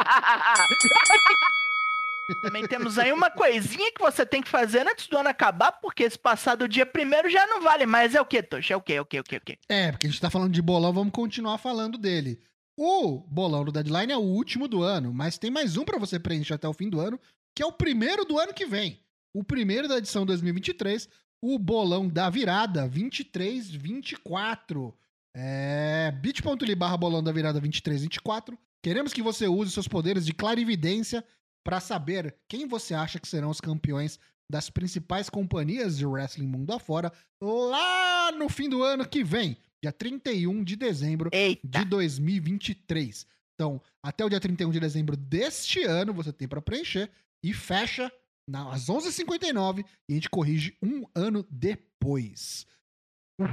Também 2.41 2.67
temos 2.67 2.99
aí 2.99 3.13
uma 3.13 3.29
coisinha 3.29 3.89
que 3.93 4.01
você 4.01 4.25
tem 4.25 4.41
que 4.41 4.49
fazer 4.49 4.85
antes 4.85 5.07
do 5.07 5.17
ano 5.17 5.29
acabar, 5.29 5.71
porque 5.71 6.03
esse 6.03 6.19
passado 6.19 6.67
dia 6.67 6.85
primeiro 6.85 7.29
já 7.29 7.47
não 7.47 7.61
vale 7.61 7.85
mais. 7.85 8.15
É 8.15 8.21
o 8.21 8.25
que, 8.25 8.43
Tocha? 8.43 8.73
É 8.73 8.77
o 8.77 8.81
que, 8.81 8.93
é 8.93 9.01
o 9.01 9.05
que, 9.05 9.17
é 9.17 9.21
o 9.21 9.23
que, 9.23 9.35
é 9.35 9.37
o 9.37 9.41
que? 9.41 9.57
É, 9.69 9.91
porque 9.91 10.07
a 10.07 10.09
gente 10.09 10.19
tá 10.19 10.29
falando 10.29 10.51
de 10.51 10.61
bolão, 10.61 10.91
vamos 10.91 11.13
continuar 11.13 11.57
falando 11.57 11.97
dele. 11.97 12.37
O 12.75 13.19
bolão 13.29 13.63
do 13.63 13.71
Deadline 13.71 14.11
é 14.11 14.17
o 14.17 14.21
último 14.21 14.67
do 14.67 14.83
ano, 14.83 15.13
mas 15.13 15.37
tem 15.37 15.49
mais 15.49 15.77
um 15.77 15.85
para 15.85 15.97
você 15.97 16.19
preencher 16.19 16.53
até 16.53 16.67
o 16.67 16.73
fim 16.73 16.89
do 16.89 16.99
ano, 16.99 17.17
que 17.57 17.63
é 17.63 17.65
o 17.65 17.71
primeiro 17.71 18.23
do 18.23 18.37
ano 18.37 18.53
que 18.53 18.67
vem. 18.67 18.99
O 19.33 19.43
primeiro 19.43 19.87
da 19.87 19.97
edição 19.97 20.27
2023, 20.27 21.09
o 21.41 21.57
bolão 21.57 22.07
da 22.07 22.29
virada 22.29 22.87
23-24. 22.87 24.93
É 25.35 26.11
bit.ly 26.21 26.75
barra 26.75 26.97
bolão 26.97 27.23
da 27.23 27.31
virada 27.31 27.59
23-24. 27.59 28.55
Queremos 28.83 29.11
que 29.11 29.23
você 29.23 29.47
use 29.47 29.71
seus 29.71 29.87
poderes 29.87 30.23
de 30.23 30.33
clarividência 30.33 31.25
para 31.63 31.79
saber 31.79 32.35
quem 32.47 32.67
você 32.67 32.93
acha 32.93 33.19
que 33.19 33.27
serão 33.27 33.49
os 33.49 33.59
campeões 33.59 34.19
das 34.47 34.69
principais 34.69 35.27
companhias 35.27 35.97
de 35.97 36.05
wrestling 36.05 36.45
mundo 36.45 36.73
afora 36.73 37.11
lá 37.41 38.31
no 38.33 38.49
fim 38.49 38.69
do 38.69 38.83
ano 38.83 39.03
que 39.03 39.23
vem, 39.23 39.57
dia 39.81 39.91
31 39.91 40.63
de 40.63 40.75
dezembro 40.75 41.31
Eita. 41.33 41.67
de 41.67 41.83
2023. 41.85 43.25
Então, 43.55 43.81
até 44.03 44.23
o 44.23 44.29
dia 44.29 44.39
31 44.39 44.69
de 44.69 44.79
dezembro 44.79 45.17
deste 45.17 45.81
ano 45.81 46.13
você 46.13 46.31
tem 46.31 46.47
para 46.47 46.61
preencher 46.61 47.09
e 47.43 47.53
fecha 47.53 48.11
na- 48.49 48.71
às 48.73 48.89
11h59 48.89 49.83
e 50.09 50.13
a 50.13 50.15
gente 50.15 50.29
corrige 50.29 50.77
um 50.81 51.03
ano 51.15 51.45
depois. 51.49 52.65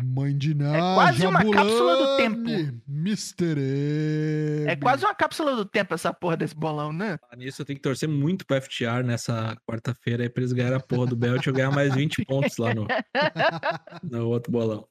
Mãe 0.02 0.34
de 0.36 0.54
Ná, 0.54 0.94
quase 0.94 1.26
uma 1.26 1.40
cápsula 1.44 1.96
do 1.96 2.16
tempo. 2.16 2.48
Mr. 2.88 3.54
E. 3.58 4.64
É 4.66 4.76
quase 4.76 5.04
uma 5.04 5.14
cápsula 5.14 5.54
do 5.54 5.64
tempo 5.66 5.92
essa 5.92 6.10
porra 6.10 6.38
desse 6.38 6.54
bolão, 6.54 6.90
né? 6.90 7.18
Nisso 7.36 7.60
eu 7.60 7.66
tenho 7.66 7.76
que 7.78 7.82
torcer 7.82 8.08
muito 8.08 8.46
pro 8.46 8.56
FTR 8.56 9.02
nessa 9.04 9.54
quarta-feira 9.68 10.22
aí 10.22 10.30
pra 10.30 10.40
eles 10.42 10.54
ganharem 10.54 10.78
a 10.78 10.80
porra 10.80 11.06
do 11.08 11.14
belt 11.16 11.44
e 11.44 11.50
eu 11.50 11.52
ganhar 11.54 11.70
mais 11.70 11.92
20 11.94 12.24
pontos 12.24 12.56
lá 12.56 12.72
no, 12.74 12.86
no 14.02 14.28
outro 14.30 14.50
bolão. 14.50 14.88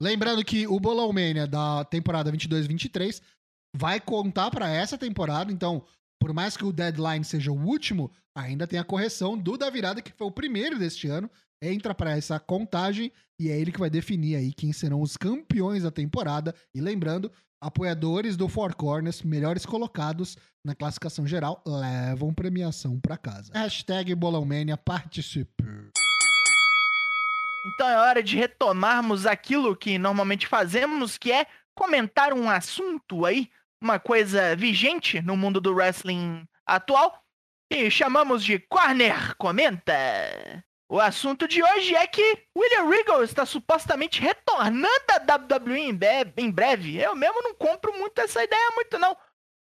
Lembrando 0.00 0.44
que 0.44 0.64
o 0.68 0.78
Bolão 0.78 1.12
Mania 1.12 1.46
da 1.46 1.84
temporada 1.84 2.30
22-23 2.30 3.20
vai 3.74 3.98
contar 3.98 4.50
para 4.52 4.68
essa 4.68 4.96
temporada, 4.96 5.50
então, 5.50 5.84
por 6.18 6.32
mais 6.32 6.56
que 6.56 6.64
o 6.64 6.72
deadline 6.72 7.24
seja 7.24 7.52
o 7.52 7.64
último, 7.64 8.10
ainda 8.34 8.66
tem 8.66 8.78
a 8.78 8.84
correção 8.84 9.36
do 9.36 9.56
da 9.56 9.70
virada, 9.70 10.02
que 10.02 10.12
foi 10.12 10.26
o 10.26 10.32
primeiro 10.32 10.78
deste 10.78 11.08
ano. 11.08 11.30
Entra 11.62 11.94
para 11.94 12.16
essa 12.16 12.38
contagem 12.38 13.10
e 13.40 13.50
é 13.50 13.58
ele 13.58 13.72
que 13.72 13.80
vai 13.80 13.88
definir 13.88 14.36
aí 14.36 14.52
quem 14.52 14.72
serão 14.72 15.00
os 15.00 15.16
campeões 15.16 15.82
da 15.82 15.90
temporada. 15.90 16.54
E 16.74 16.80
lembrando, 16.80 17.30
apoiadores 17.60 18.36
do 18.36 18.48
Four 18.48 18.74
Corners, 18.76 19.22
melhores 19.22 19.64
colocados 19.64 20.36
na 20.64 20.74
classificação 20.74 21.26
geral, 21.26 21.62
levam 21.66 22.34
premiação 22.34 23.00
para 23.00 23.16
casa. 23.16 23.52
Hashtag 23.54 24.14
Bolão 24.14 24.44
Mania 24.44 24.76
participe. 24.76 25.64
Então 27.74 27.88
é 27.88 27.98
hora 27.98 28.22
de 28.22 28.36
retomarmos 28.36 29.26
aquilo 29.26 29.76
que 29.76 29.98
normalmente 29.98 30.46
fazemos, 30.46 31.18
que 31.18 31.32
é 31.32 31.46
comentar 31.74 32.32
um 32.32 32.48
assunto 32.48 33.24
aí, 33.24 33.50
uma 33.80 33.98
coisa 33.98 34.56
vigente 34.56 35.20
no 35.20 35.36
mundo 35.36 35.60
do 35.60 35.74
wrestling 35.74 36.46
atual, 36.66 37.22
e 37.70 37.90
chamamos 37.90 38.44
de 38.44 38.58
Corner 38.58 39.34
Comenta. 39.36 39.92
O 40.88 41.00
assunto 41.00 41.48
de 41.48 41.62
hoje 41.62 41.96
é 41.96 42.06
que 42.06 42.46
William 42.56 42.88
Regal 42.88 43.24
está 43.24 43.44
supostamente 43.44 44.20
retornando 44.20 45.04
à 45.10 45.34
WWE 45.34 45.80
em 45.80 45.98
em 46.36 46.50
breve. 46.50 46.96
Eu 46.96 47.16
mesmo 47.16 47.42
não 47.42 47.54
compro 47.54 47.92
muito 47.98 48.20
essa 48.20 48.44
ideia 48.44 48.70
muito 48.72 48.96
não. 48.98 49.16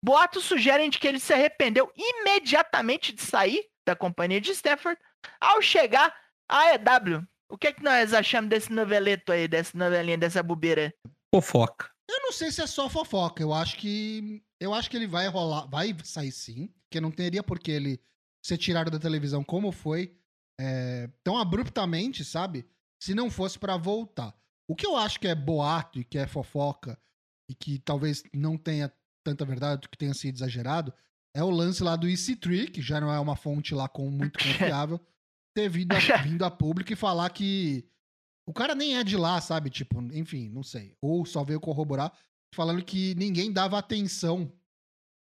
Boatos 0.04 0.44
sugerem 0.44 0.90
de 0.90 1.00
que 1.00 1.08
ele 1.08 1.20
se 1.20 1.34
arrependeu 1.34 1.90
imediatamente 1.96 3.14
de 3.14 3.22
sair 3.22 3.66
da 3.88 3.96
companhia 3.96 4.42
de 4.42 4.52
Stafford 4.52 5.00
ao 5.40 5.62
chegar 5.62 6.14
à 6.50 6.74
EW. 6.74 7.24
O 7.50 7.58
que 7.58 7.68
é 7.68 7.72
que 7.72 7.84
nós 7.84 8.14
achamos 8.14 8.50
desse 8.50 8.74
noveleto 8.74 9.32
aí, 9.32 9.48
dessa 9.48 9.78
novelinha, 9.78 10.18
dessa 10.18 10.44
bobeira? 10.44 10.94
Fofoca. 11.34 11.95
Eu 12.26 12.30
não 12.30 12.34
sei 12.34 12.52
se 12.52 12.60
é 12.60 12.66
só 12.66 12.90
fofoca. 12.90 13.44
Eu 13.44 13.54
acho 13.54 13.78
que. 13.78 14.44
Eu 14.60 14.74
acho 14.74 14.90
que 14.90 14.98
ele 14.98 15.06
vai 15.06 15.28
rolar. 15.28 15.68
Vai 15.68 15.96
sair 16.04 16.32
sim. 16.32 16.74
Porque 16.84 17.00
não 17.00 17.12
teria 17.12 17.44
por 17.44 17.60
que 17.60 17.70
ele 17.70 18.02
ser 18.44 18.58
tirado 18.58 18.90
da 18.90 18.98
televisão 18.98 19.44
como 19.44 19.72
foi. 19.72 20.18
É, 20.60 21.08
tão 21.24 21.38
abruptamente, 21.38 22.26
sabe? 22.26 22.66
Se 23.00 23.14
não 23.14 23.30
fosse 23.30 23.60
para 23.60 23.78
voltar. 23.78 24.36
O 24.68 24.76
que 24.76 24.88
eu 24.88 24.98
acho 24.98 25.20
que 25.20 25.28
é 25.28 25.36
boato 25.36 26.00
e 26.00 26.04
que 26.04 26.18
é 26.18 26.26
fofoca 26.26 27.00
e 27.48 27.54
que 27.54 27.78
talvez 27.78 28.24
não 28.34 28.58
tenha 28.58 28.92
tanta 29.24 29.46
verdade, 29.46 29.88
que 29.88 29.98
tenha 29.98 30.14
sido 30.16 30.36
exagerado, 30.36 30.92
é 31.36 31.44
o 31.44 31.50
lance 31.52 31.84
lá 31.84 31.96
do 31.96 32.08
EC3, 32.08 32.72
que 32.72 32.82
já 32.82 33.00
não 33.00 33.14
é 33.14 33.20
uma 33.20 33.36
fonte 33.36 33.76
lá 33.76 33.88
com 33.88 34.10
muito 34.10 34.40
confiável, 34.42 35.00
ter 35.56 35.70
vindo 35.70 35.94
a, 35.94 36.00
vindo 36.24 36.44
a 36.44 36.50
público 36.50 36.92
e 36.92 36.96
falar 36.96 37.30
que 37.30 37.88
o 38.48 38.54
cara 38.54 38.76
nem 38.76 38.98
é 38.98 39.04
de 39.04 39.18
lá, 39.18 39.42
sabe? 39.42 39.70
Tipo, 39.70 40.02
enfim, 40.14 40.50
não 40.50 40.64
sei. 40.64 40.96
Ou 41.02 41.26
só 41.26 41.44
veio 41.44 41.60
corroborar 41.60 42.12
falando 42.54 42.84
que 42.84 43.16
ninguém 43.16 43.52
dava 43.52 43.78
atenção 43.78 44.52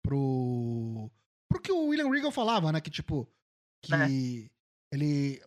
pro. 0.04 1.10
pro 1.50 1.62
que 1.62 1.72
o 1.72 1.88
William 1.88 2.10
Regal 2.10 2.32
falava, 2.32 2.72
né? 2.72 2.80
Que, 2.80 2.92
tipo, 2.92 3.28
que 3.84 3.94
é. 3.94 4.08
ele 4.92 5.42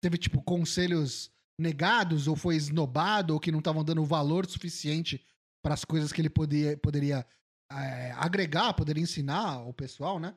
teve, 0.00 0.18
tipo, 0.18 0.42
conselhos 0.42 1.32
negados, 1.58 2.28
ou 2.28 2.36
foi 2.36 2.56
esnobado, 2.56 3.32
ou 3.32 3.40
que 3.40 3.52
não 3.52 3.58
estavam 3.60 3.84
dando 3.84 4.04
valor 4.04 4.46
suficiente 4.46 5.24
para 5.62 5.74
as 5.74 5.84
coisas 5.84 6.12
que 6.12 6.20
ele 6.20 6.28
podia, 6.28 6.76
poderia 6.76 7.26
é, 7.72 8.12
agregar, 8.12 8.74
poderia 8.74 9.02
ensinar 9.02 9.54
ao 9.54 9.72
pessoal, 9.72 10.18
né? 10.18 10.34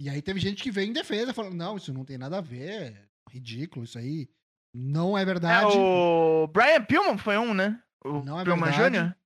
E 0.00 0.08
aí 0.08 0.20
teve 0.20 0.40
gente 0.40 0.62
que 0.62 0.70
veio 0.70 0.90
em 0.90 0.92
defesa, 0.92 1.32
falando, 1.32 1.54
não, 1.54 1.76
isso 1.76 1.92
não 1.92 2.04
tem 2.04 2.18
nada 2.18 2.38
a 2.38 2.42
ver, 2.42 3.08
ridículo, 3.30 3.84
isso 3.84 3.98
aí 3.98 4.28
não 4.76 5.16
é 5.16 5.24
verdade. 5.24 5.74
É, 5.74 5.78
o 5.78 6.46
Brian 6.48 6.84
Pillman 6.84 7.16
foi 7.16 7.38
um, 7.38 7.54
né? 7.54 7.80
O 8.04 8.22
não 8.22 8.38
é 8.38 8.44
Pillman. 8.44 8.70
Jr. 8.70 9.16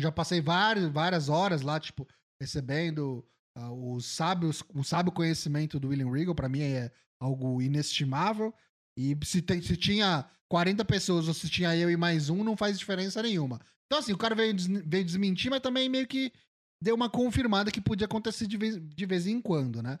Já 0.00 0.10
passei 0.10 0.40
várias, 0.40 0.88
várias 0.88 1.28
horas 1.28 1.60
lá, 1.60 1.78
tipo, 1.78 2.08
recebendo 2.40 3.22
uh, 3.58 3.94
o, 3.94 4.00
sábio, 4.00 4.50
o 4.74 4.82
sábio 4.82 5.12
conhecimento 5.12 5.78
do 5.78 5.88
William 5.88 6.10
Regal, 6.10 6.34
para 6.34 6.48
mim 6.48 6.62
é 6.62 6.90
algo 7.20 7.60
inestimável. 7.60 8.54
E 8.98 9.16
se, 9.22 9.42
tem, 9.42 9.60
se 9.60 9.76
tinha 9.76 10.24
40 10.48 10.82
pessoas 10.86 11.28
ou 11.28 11.34
se 11.34 11.48
tinha 11.50 11.76
eu 11.76 11.90
e 11.90 11.96
mais 11.96 12.30
um, 12.30 12.42
não 12.42 12.56
faz 12.56 12.78
diferença 12.78 13.22
nenhuma. 13.22 13.60
Então, 13.86 13.98
assim, 13.98 14.12
o 14.12 14.18
cara 14.18 14.34
veio, 14.34 14.54
veio 14.86 15.04
desmentir, 15.04 15.50
mas 15.50 15.60
também 15.60 15.88
meio 15.88 16.06
que 16.06 16.32
deu 16.82 16.94
uma 16.94 17.10
confirmada 17.10 17.70
que 17.70 17.80
podia 17.80 18.06
acontecer 18.06 18.46
de 18.46 18.56
vez, 18.56 18.78
de 18.80 19.06
vez 19.06 19.26
em 19.26 19.40
quando, 19.40 19.82
né? 19.82 19.98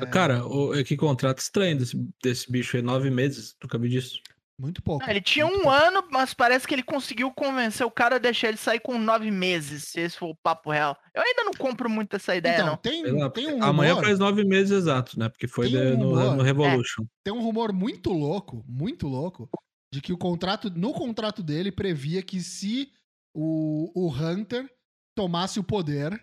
É... 0.00 0.06
Cara, 0.06 0.46
o, 0.46 0.74
é 0.74 0.84
que 0.84 0.96
contrato 0.96 1.38
estranho 1.38 1.78
desse, 1.78 1.96
desse 2.22 2.50
bicho 2.50 2.76
aí, 2.76 2.82
nove 2.82 3.10
meses, 3.10 3.54
tu 3.58 3.68
cabe 3.68 3.88
disso. 3.88 4.20
Muito 4.58 4.82
pouco. 4.82 5.04
É, 5.04 5.10
ele 5.10 5.20
tinha 5.20 5.44
um 5.44 5.50
pouco. 5.50 5.68
ano, 5.68 6.02
mas 6.10 6.32
parece 6.32 6.66
que 6.66 6.74
ele 6.74 6.82
conseguiu 6.82 7.30
convencer 7.30 7.86
o 7.86 7.90
cara 7.90 8.16
a 8.16 8.18
deixar 8.18 8.48
ele 8.48 8.56
sair 8.56 8.80
com 8.80 8.98
nove 8.98 9.30
meses, 9.30 9.84
se 9.84 10.00
esse 10.00 10.16
for 10.16 10.30
o 10.30 10.34
papo 10.34 10.70
real. 10.70 10.96
Eu 11.14 11.22
ainda 11.22 11.44
não 11.44 11.52
compro 11.52 11.90
muito 11.90 12.16
essa 12.16 12.34
ideia, 12.34 12.54
então, 12.54 12.66
não. 12.66 12.76
Tem, 12.78 13.02
lá, 13.02 13.28
tem 13.28 13.52
um 13.52 13.62
Amanhã 13.62 13.92
rumor, 13.92 14.04
faz 14.06 14.18
nove 14.18 14.44
meses 14.44 14.70
exatos, 14.70 15.16
né? 15.16 15.28
Porque 15.28 15.46
foi 15.46 15.68
de, 15.68 15.76
um 15.76 15.98
no, 15.98 16.36
no, 16.36 16.42
Revolution. 16.42 17.02
É. 17.02 17.06
Tem 17.24 17.34
um 17.34 17.42
rumor 17.42 17.70
muito 17.70 18.10
louco, 18.10 18.64
muito 18.66 19.06
louco, 19.06 19.46
de 19.92 20.00
que 20.00 20.12
o 20.12 20.18
contrato, 20.18 20.70
no 20.70 20.94
contrato 20.94 21.42
dele, 21.42 21.70
previa 21.70 22.22
que 22.22 22.40
se 22.40 22.90
o, 23.34 23.92
o 23.94 24.10
Hunter 24.10 24.66
tomasse 25.14 25.60
o 25.60 25.64
poder, 25.64 26.18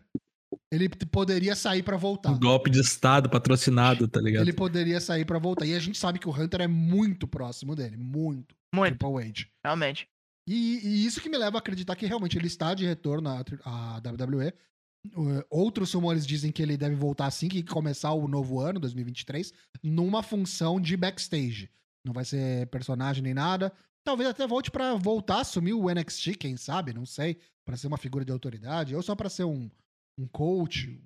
ele 0.72 0.90
poderia 0.90 1.56
sair 1.56 1.84
para 1.84 1.98
voltar. 1.98 2.32
Um 2.32 2.40
golpe 2.40 2.70
de 2.70 2.80
estado 2.80 3.30
patrocinado, 3.30 4.08
tá 4.08 4.20
ligado? 4.20 4.44
Ele 4.44 4.54
poderia 4.54 5.00
sair 5.00 5.26
para 5.26 5.40
voltar. 5.40 5.66
E 5.66 5.76
a 5.76 5.80
gente 5.80 5.98
sabe 5.98 6.20
que 6.20 6.28
o 6.28 6.32
Hunter 6.32 6.62
é 6.62 6.68
muito 6.68 7.28
próximo 7.28 7.76
dele, 7.76 7.98
muito. 7.98 8.56
Muito. 8.74 8.98
Triple 8.98 9.30
H. 9.30 9.48
Realmente. 9.64 10.08
E, 10.48 10.80
e, 10.84 11.06
isso 11.06 11.22
que 11.22 11.30
me 11.30 11.38
leva 11.38 11.58
a 11.58 11.60
acreditar 11.60 11.96
que 11.96 12.06
realmente 12.06 12.38
ele 12.38 12.48
está 12.48 12.74
de 12.74 12.86
retorno 12.86 13.30
à, 13.30 13.44
à 13.64 13.98
WWE. 13.98 14.54
Outros 15.50 15.92
rumores 15.94 16.26
dizem 16.26 16.52
que 16.52 16.62
ele 16.62 16.78
deve 16.78 16.96
voltar 16.96 17.28
assim 17.28 17.50
que 17.50 17.62
começar 17.62 18.12
o 18.14 18.28
novo 18.28 18.60
ano, 18.60 18.80
2023, 18.80 19.54
numa 19.82 20.24
função 20.24 20.80
de 20.80 20.96
backstage. 20.96 21.70
Não 22.06 22.14
vai 22.14 22.26
ser 22.26 22.68
personagem 22.68 23.22
nem 23.22 23.34
nada. 23.34 23.72
Talvez 24.04 24.30
até 24.30 24.46
volte 24.46 24.72
para 24.72 24.96
voltar 24.96 25.38
a 25.38 25.42
assumir 25.42 25.74
o 25.74 25.90
NXT, 25.90 26.36
quem 26.38 26.58
sabe, 26.58 26.94
não 26.94 27.06
sei, 27.06 27.38
para 27.66 27.78
ser 27.78 27.88
uma 27.88 27.98
figura 27.98 28.26
de 28.26 28.32
autoridade, 28.32 28.96
ou 28.96 29.02
só 29.02 29.16
para 29.16 29.30
ser 29.30 29.46
um, 29.46 29.70
um 30.18 30.28
coach. 30.28 31.02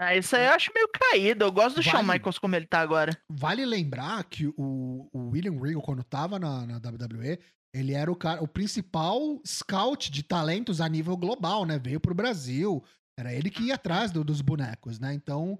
Ah, 0.00 0.16
isso 0.16 0.36
aí 0.36 0.46
eu 0.46 0.52
acho 0.52 0.70
meio 0.72 0.88
caído. 0.88 1.44
Eu 1.44 1.52
gosto 1.52 1.76
do 1.76 1.82
vale, 1.82 1.90
Shawn 1.90 2.02
Michaels 2.04 2.38
como 2.38 2.54
ele 2.54 2.66
tá 2.66 2.80
agora. 2.80 3.20
Vale 3.28 3.64
lembrar 3.64 4.22
que 4.24 4.46
o, 4.56 5.08
o 5.12 5.30
William 5.30 5.60
Regal, 5.60 5.82
quando 5.82 6.04
tava 6.04 6.38
na, 6.38 6.64
na 6.66 6.76
WWE, 6.76 7.38
ele 7.74 7.94
era 7.94 8.10
o 8.10 8.16
cara, 8.16 8.42
o 8.42 8.46
principal 8.46 9.40
scout 9.44 10.10
de 10.10 10.22
talentos 10.22 10.80
a 10.80 10.88
nível 10.88 11.16
global, 11.16 11.64
né? 11.66 11.78
Veio 11.78 11.98
pro 11.98 12.14
Brasil. 12.14 12.82
Era 13.18 13.34
ele 13.34 13.50
que 13.50 13.64
ia 13.64 13.74
atrás 13.74 14.12
do, 14.12 14.22
dos 14.22 14.40
bonecos, 14.40 15.00
né? 15.00 15.12
Então. 15.12 15.58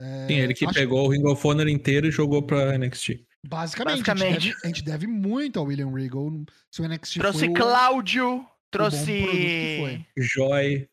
É, 0.00 0.26
Sim, 0.28 0.34
ele 0.34 0.54
que 0.54 0.70
pegou 0.72 1.02
que... 1.02 1.08
o 1.08 1.10
Ring 1.10 1.26
of 1.26 1.46
Honor 1.46 1.68
inteiro 1.68 2.06
e 2.06 2.10
jogou 2.10 2.42
pra 2.42 2.76
NXT. 2.76 3.24
Basicamente, 3.46 4.04
Basicamente. 4.04 4.36
A, 4.36 4.40
gente 4.40 4.52
deve, 4.52 4.60
a, 4.62 4.66
gente 4.66 4.82
deve, 4.84 5.06
muito 5.06 5.58
ao 5.58 5.64
William 5.64 5.90
Regal. 5.90 6.30
Se 6.72 6.82
o 6.82 6.86
NXT 6.86 7.18
trouxe 7.18 7.52
Cláudio, 7.52 8.46
trouxe 8.70 10.04
Joy, 10.16 10.88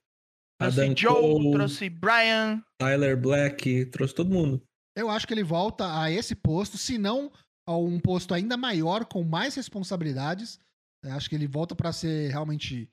trouxe 0.66 0.82
Adam 0.82 0.96
Joe, 0.98 1.22
Cole, 1.22 1.52
trouxe 1.52 1.90
Brian, 1.90 2.64
Tyler 2.78 3.20
Black, 3.20 3.86
trouxe 3.88 4.14
todo 4.14 4.34
mundo. 4.34 4.62
Eu 4.96 5.10
acho 5.10 5.28
que 5.28 5.34
ele 5.34 5.44
volta 5.44 6.02
a 6.02 6.10
esse 6.10 6.36
posto, 6.36 6.78
se 6.78 6.98
não 6.98 7.32
a 7.68 7.76
um 7.76 8.00
posto 8.00 8.34
ainda 8.34 8.56
maior, 8.56 9.06
com 9.06 9.24
mais 9.24 9.56
responsabilidades. 9.56 10.60
Eu 11.04 11.14
acho 11.14 11.30
que 11.30 11.36
ele 11.36 11.48
volta 11.48 11.76
para 11.76 11.92
ser 11.92 12.30
realmente 12.30 12.90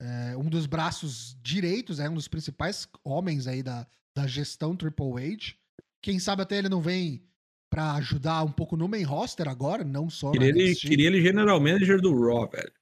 é, 0.00 0.36
um 0.36 0.48
dos 0.48 0.66
braços 0.66 1.36
direitos, 1.42 2.00
é 2.00 2.08
um 2.08 2.14
dos 2.14 2.28
principais 2.28 2.88
homens 3.04 3.46
aí 3.46 3.62
da, 3.62 3.86
da 4.16 4.26
gestão 4.26 4.76
Triple 4.76 5.34
H. 5.34 5.54
Quem 6.02 6.18
sabe 6.18 6.42
até 6.42 6.58
ele 6.58 6.68
não 6.68 6.80
vem 6.80 7.22
para 7.70 7.94
ajudar 7.94 8.42
um 8.42 8.52
pouco 8.52 8.76
no 8.76 8.88
main 8.88 9.02
roster 9.02 9.48
agora, 9.48 9.84
não 9.84 10.08
só 10.08 10.30
queria 10.32 10.48
ele, 10.48 10.74
queria 10.74 11.06
ele 11.08 11.22
general 11.22 11.60
manager 11.60 12.00
do 12.00 12.14
Raw, 12.18 12.48
velho. 12.48 12.72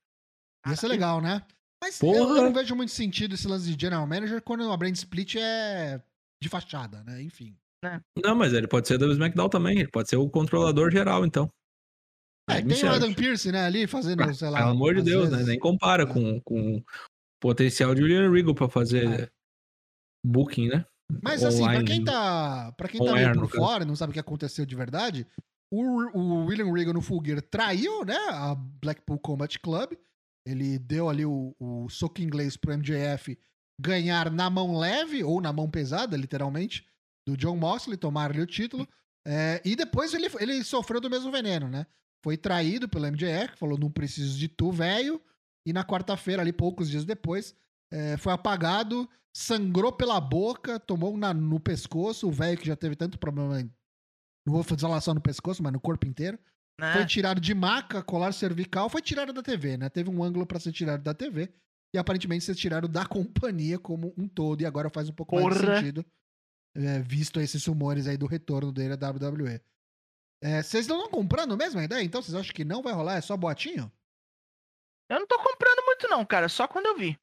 Ia 0.66 0.76
ser 0.76 0.88
legal, 0.88 1.20
né? 1.20 1.42
Mas 1.84 2.00
eu, 2.00 2.14
eu, 2.14 2.42
não 2.44 2.52
vejo 2.52 2.74
muito 2.74 2.92
sentido 2.92 3.34
esse 3.34 3.46
lance 3.46 3.66
de 3.66 3.78
general 3.78 4.06
manager 4.06 4.40
quando 4.40 4.70
a 4.70 4.76
brand 4.76 4.94
split 4.94 5.36
é 5.36 6.00
de 6.42 6.48
fachada, 6.48 7.04
né? 7.04 7.20
Enfim. 7.20 7.54
É. 7.84 8.00
Não, 8.24 8.34
mas 8.34 8.54
ele 8.54 8.66
pode 8.66 8.88
ser 8.88 8.96
do 8.96 9.12
SmackDown 9.12 9.50
também, 9.50 9.80
ele 9.80 9.90
pode 9.90 10.08
ser 10.08 10.16
o 10.16 10.30
controlador 10.30 10.90
geral, 10.90 11.26
então. 11.26 11.50
É, 12.48 12.62
tem 12.62 12.84
o 12.84 12.92
Adam 12.92 13.12
Pearce, 13.12 13.52
né, 13.52 13.66
ali 13.66 13.86
fazendo, 13.86 14.22
ah, 14.22 14.32
sei 14.32 14.48
lá. 14.48 14.58
Pelo 14.58 14.70
amor 14.70 14.94
de 14.94 15.02
Deus, 15.02 15.24
né, 15.24 15.30
vezes. 15.32 15.46
né? 15.46 15.52
Nem 15.52 15.58
compara 15.58 16.04
é. 16.04 16.06
com, 16.06 16.40
com 16.40 16.76
o 16.76 16.84
potencial 17.38 17.94
de 17.94 18.02
William 18.02 18.30
Regal 18.30 18.54
pra 18.54 18.68
fazer 18.68 19.06
é. 19.06 19.30
booking, 20.24 20.68
né? 20.68 20.86
Mas 21.22 21.44
assim, 21.44 21.64
pra 21.64 21.84
quem 21.84 22.02
tá, 22.02 22.72
pra 22.72 22.88
quem 22.88 23.04
tá 23.04 23.12
meio 23.12 23.32
por 23.34 23.50
fora, 23.50 23.84
não 23.84 23.94
sabe 23.94 24.10
o 24.10 24.14
que 24.14 24.20
aconteceu 24.20 24.64
de 24.64 24.74
verdade, 24.74 25.26
o, 25.70 26.18
o 26.18 26.46
William 26.46 26.72
Regal 26.72 26.94
no 26.94 27.02
Full 27.02 27.22
Gear 27.26 27.42
traiu, 27.42 28.04
né, 28.06 28.16
a 28.30 28.54
Blackpool 28.54 29.18
Combat 29.18 29.58
Club. 29.58 29.92
Ele 30.46 30.78
deu 30.78 31.08
ali 31.08 31.24
o, 31.24 31.54
o 31.58 31.88
soco 31.88 32.20
inglês 32.20 32.56
pro 32.56 32.76
MJF 32.76 33.38
ganhar 33.80 34.30
na 34.30 34.48
mão 34.48 34.76
leve, 34.76 35.24
ou 35.24 35.40
na 35.40 35.52
mão 35.52 35.68
pesada, 35.70 36.16
literalmente, 36.16 36.86
do 37.26 37.36
John 37.36 37.56
Moxley, 37.56 37.96
tomar 37.96 38.30
ali 38.30 38.40
o 38.40 38.46
título. 38.46 38.86
É, 39.26 39.60
e 39.64 39.74
depois 39.74 40.12
ele, 40.12 40.28
ele 40.38 40.62
sofreu 40.62 41.00
do 41.00 41.10
mesmo 41.10 41.32
veneno, 41.32 41.68
né? 41.68 41.86
Foi 42.22 42.36
traído 42.36 42.88
pelo 42.88 43.06
MJF, 43.06 43.56
falou, 43.56 43.78
não 43.78 43.90
preciso 43.90 44.38
de 44.38 44.48
tu, 44.48 44.70
velho. 44.70 45.20
E 45.66 45.72
na 45.72 45.84
quarta-feira, 45.84 46.42
ali, 46.42 46.52
poucos 46.52 46.88
dias 46.88 47.04
depois, 47.04 47.54
é, 47.92 48.16
foi 48.16 48.32
apagado, 48.32 49.08
sangrou 49.34 49.92
pela 49.92 50.20
boca, 50.20 50.78
tomou 50.78 51.16
na, 51.16 51.32
no 51.34 51.58
pescoço, 51.58 52.28
o 52.28 52.32
velho 52.32 52.58
que 52.58 52.66
já 52.66 52.76
teve 52.76 52.94
tanto 52.94 53.18
problema, 53.18 53.60
não 54.46 54.52
vou 54.52 54.62
falar 54.62 55.00
só 55.00 55.14
no 55.14 55.20
pescoço, 55.20 55.62
mas 55.62 55.72
no 55.72 55.80
corpo 55.80 56.06
inteiro. 56.06 56.38
Né? 56.80 56.92
Foi 56.92 57.06
tirado 57.06 57.40
de 57.40 57.54
maca, 57.54 58.02
colar 58.02 58.32
cervical, 58.32 58.88
foi 58.88 59.00
tirado 59.00 59.32
da 59.32 59.42
TV, 59.42 59.76
né? 59.76 59.88
Teve 59.88 60.10
um 60.10 60.22
ângulo 60.22 60.46
para 60.46 60.58
ser 60.58 60.72
tirado 60.72 61.02
da 61.02 61.14
TV. 61.14 61.52
E 61.94 61.98
aparentemente 61.98 62.44
ser 62.44 62.56
tirado 62.56 62.88
da 62.88 63.06
companhia 63.06 63.78
como 63.78 64.12
um 64.18 64.26
todo. 64.26 64.62
E 64.62 64.66
agora 64.66 64.90
faz 64.90 65.08
um 65.08 65.12
pouco 65.12 65.36
Porra. 65.36 65.50
mais 65.50 65.60
de 65.60 65.66
sentido, 65.66 66.06
é, 66.74 67.00
visto 67.00 67.40
esses 67.40 67.64
rumores 67.64 68.08
aí 68.08 68.16
do 68.16 68.26
retorno 68.26 68.72
dele 68.72 68.94
à 68.94 69.10
WWE. 69.10 69.60
É, 70.42 70.62
vocês 70.62 70.86
não 70.88 70.96
estão 70.96 71.10
comprando 71.10 71.56
mesmo 71.56 71.80
a 71.80 71.84
ideia? 71.84 72.02
Então 72.02 72.20
vocês 72.20 72.34
acham 72.34 72.52
que 72.52 72.64
não 72.64 72.82
vai 72.82 72.92
rolar? 72.92 73.16
É 73.16 73.20
só 73.20 73.36
boatinho? 73.36 73.90
Eu 75.08 75.20
não 75.20 75.26
tô 75.26 75.36
comprando 75.38 75.84
muito, 75.86 76.08
não, 76.08 76.24
cara. 76.26 76.48
Só 76.48 76.66
quando 76.66 76.86
eu 76.86 76.96
vi. 76.96 77.16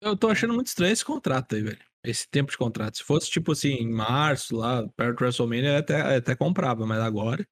Eu 0.00 0.16
tô 0.16 0.28
achando 0.28 0.54
muito 0.54 0.68
estranho 0.68 0.92
esse 0.92 1.04
contrato 1.04 1.54
aí, 1.54 1.62
velho. 1.62 1.84
Esse 2.02 2.28
tempo 2.28 2.50
de 2.50 2.56
contrato. 2.56 2.96
Se 2.96 3.04
fosse, 3.04 3.30
tipo 3.30 3.52
assim, 3.52 3.70
em 3.70 3.90
março, 3.90 4.56
lá, 4.56 4.88
perto 4.90 5.18
do 5.18 5.24
WrestleMania, 5.24 5.70
eu 5.70 5.76
até, 5.78 6.00
eu 6.00 6.18
até 6.18 6.36
comprava, 6.36 6.86
mas 6.86 7.00
agora, 7.00 7.46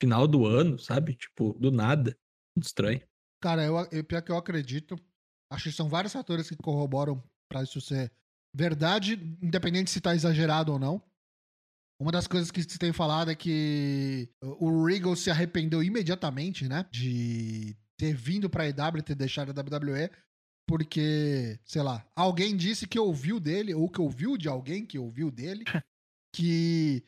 final 0.00 0.26
do 0.26 0.46
ano, 0.46 0.78
sabe? 0.78 1.14
Tipo, 1.14 1.52
do 1.58 1.70
nada. 1.70 2.16
Muito 2.56 2.66
estranho. 2.66 3.00
Cara, 3.42 3.64
eu, 3.64 3.76
eu, 3.92 4.04
pior 4.04 4.22
que 4.22 4.32
eu 4.32 4.36
acredito. 4.36 4.96
Acho 5.52 5.64
que 5.64 5.76
são 5.76 5.88
vários 5.88 6.12
fatores 6.12 6.48
que 6.48 6.56
corroboram 6.56 7.22
pra 7.48 7.62
isso 7.62 7.80
ser 7.80 8.12
verdade, 8.54 9.14
independente 9.42 9.90
se 9.90 10.00
tá 10.00 10.14
exagerado 10.14 10.72
ou 10.72 10.78
não. 10.78 11.02
Uma 12.00 12.10
das 12.10 12.26
coisas 12.26 12.50
que 12.50 12.62
se 12.62 12.78
tem 12.78 12.92
falado 12.92 13.30
é 13.30 13.34
que 13.34 14.30
o 14.42 14.84
Regal 14.84 15.14
se 15.14 15.30
arrependeu 15.30 15.82
imediatamente, 15.82 16.66
né? 16.66 16.86
De 16.90 17.76
ter 17.98 18.14
vindo 18.14 18.48
pra 18.48 18.66
EW 18.66 18.98
e 18.98 19.02
ter 19.02 19.14
deixado 19.14 19.50
a 19.50 19.60
WWE. 19.60 20.10
Porque, 20.66 21.58
sei 21.64 21.82
lá, 21.82 22.06
alguém 22.16 22.56
disse 22.56 22.86
que 22.86 22.98
ouviu 22.98 23.40
dele, 23.40 23.74
ou 23.74 23.90
que 23.90 24.00
ouviu 24.00 24.38
de 24.38 24.48
alguém 24.48 24.86
que 24.86 24.98
ouviu 24.98 25.30
dele, 25.30 25.64
que 26.34 27.04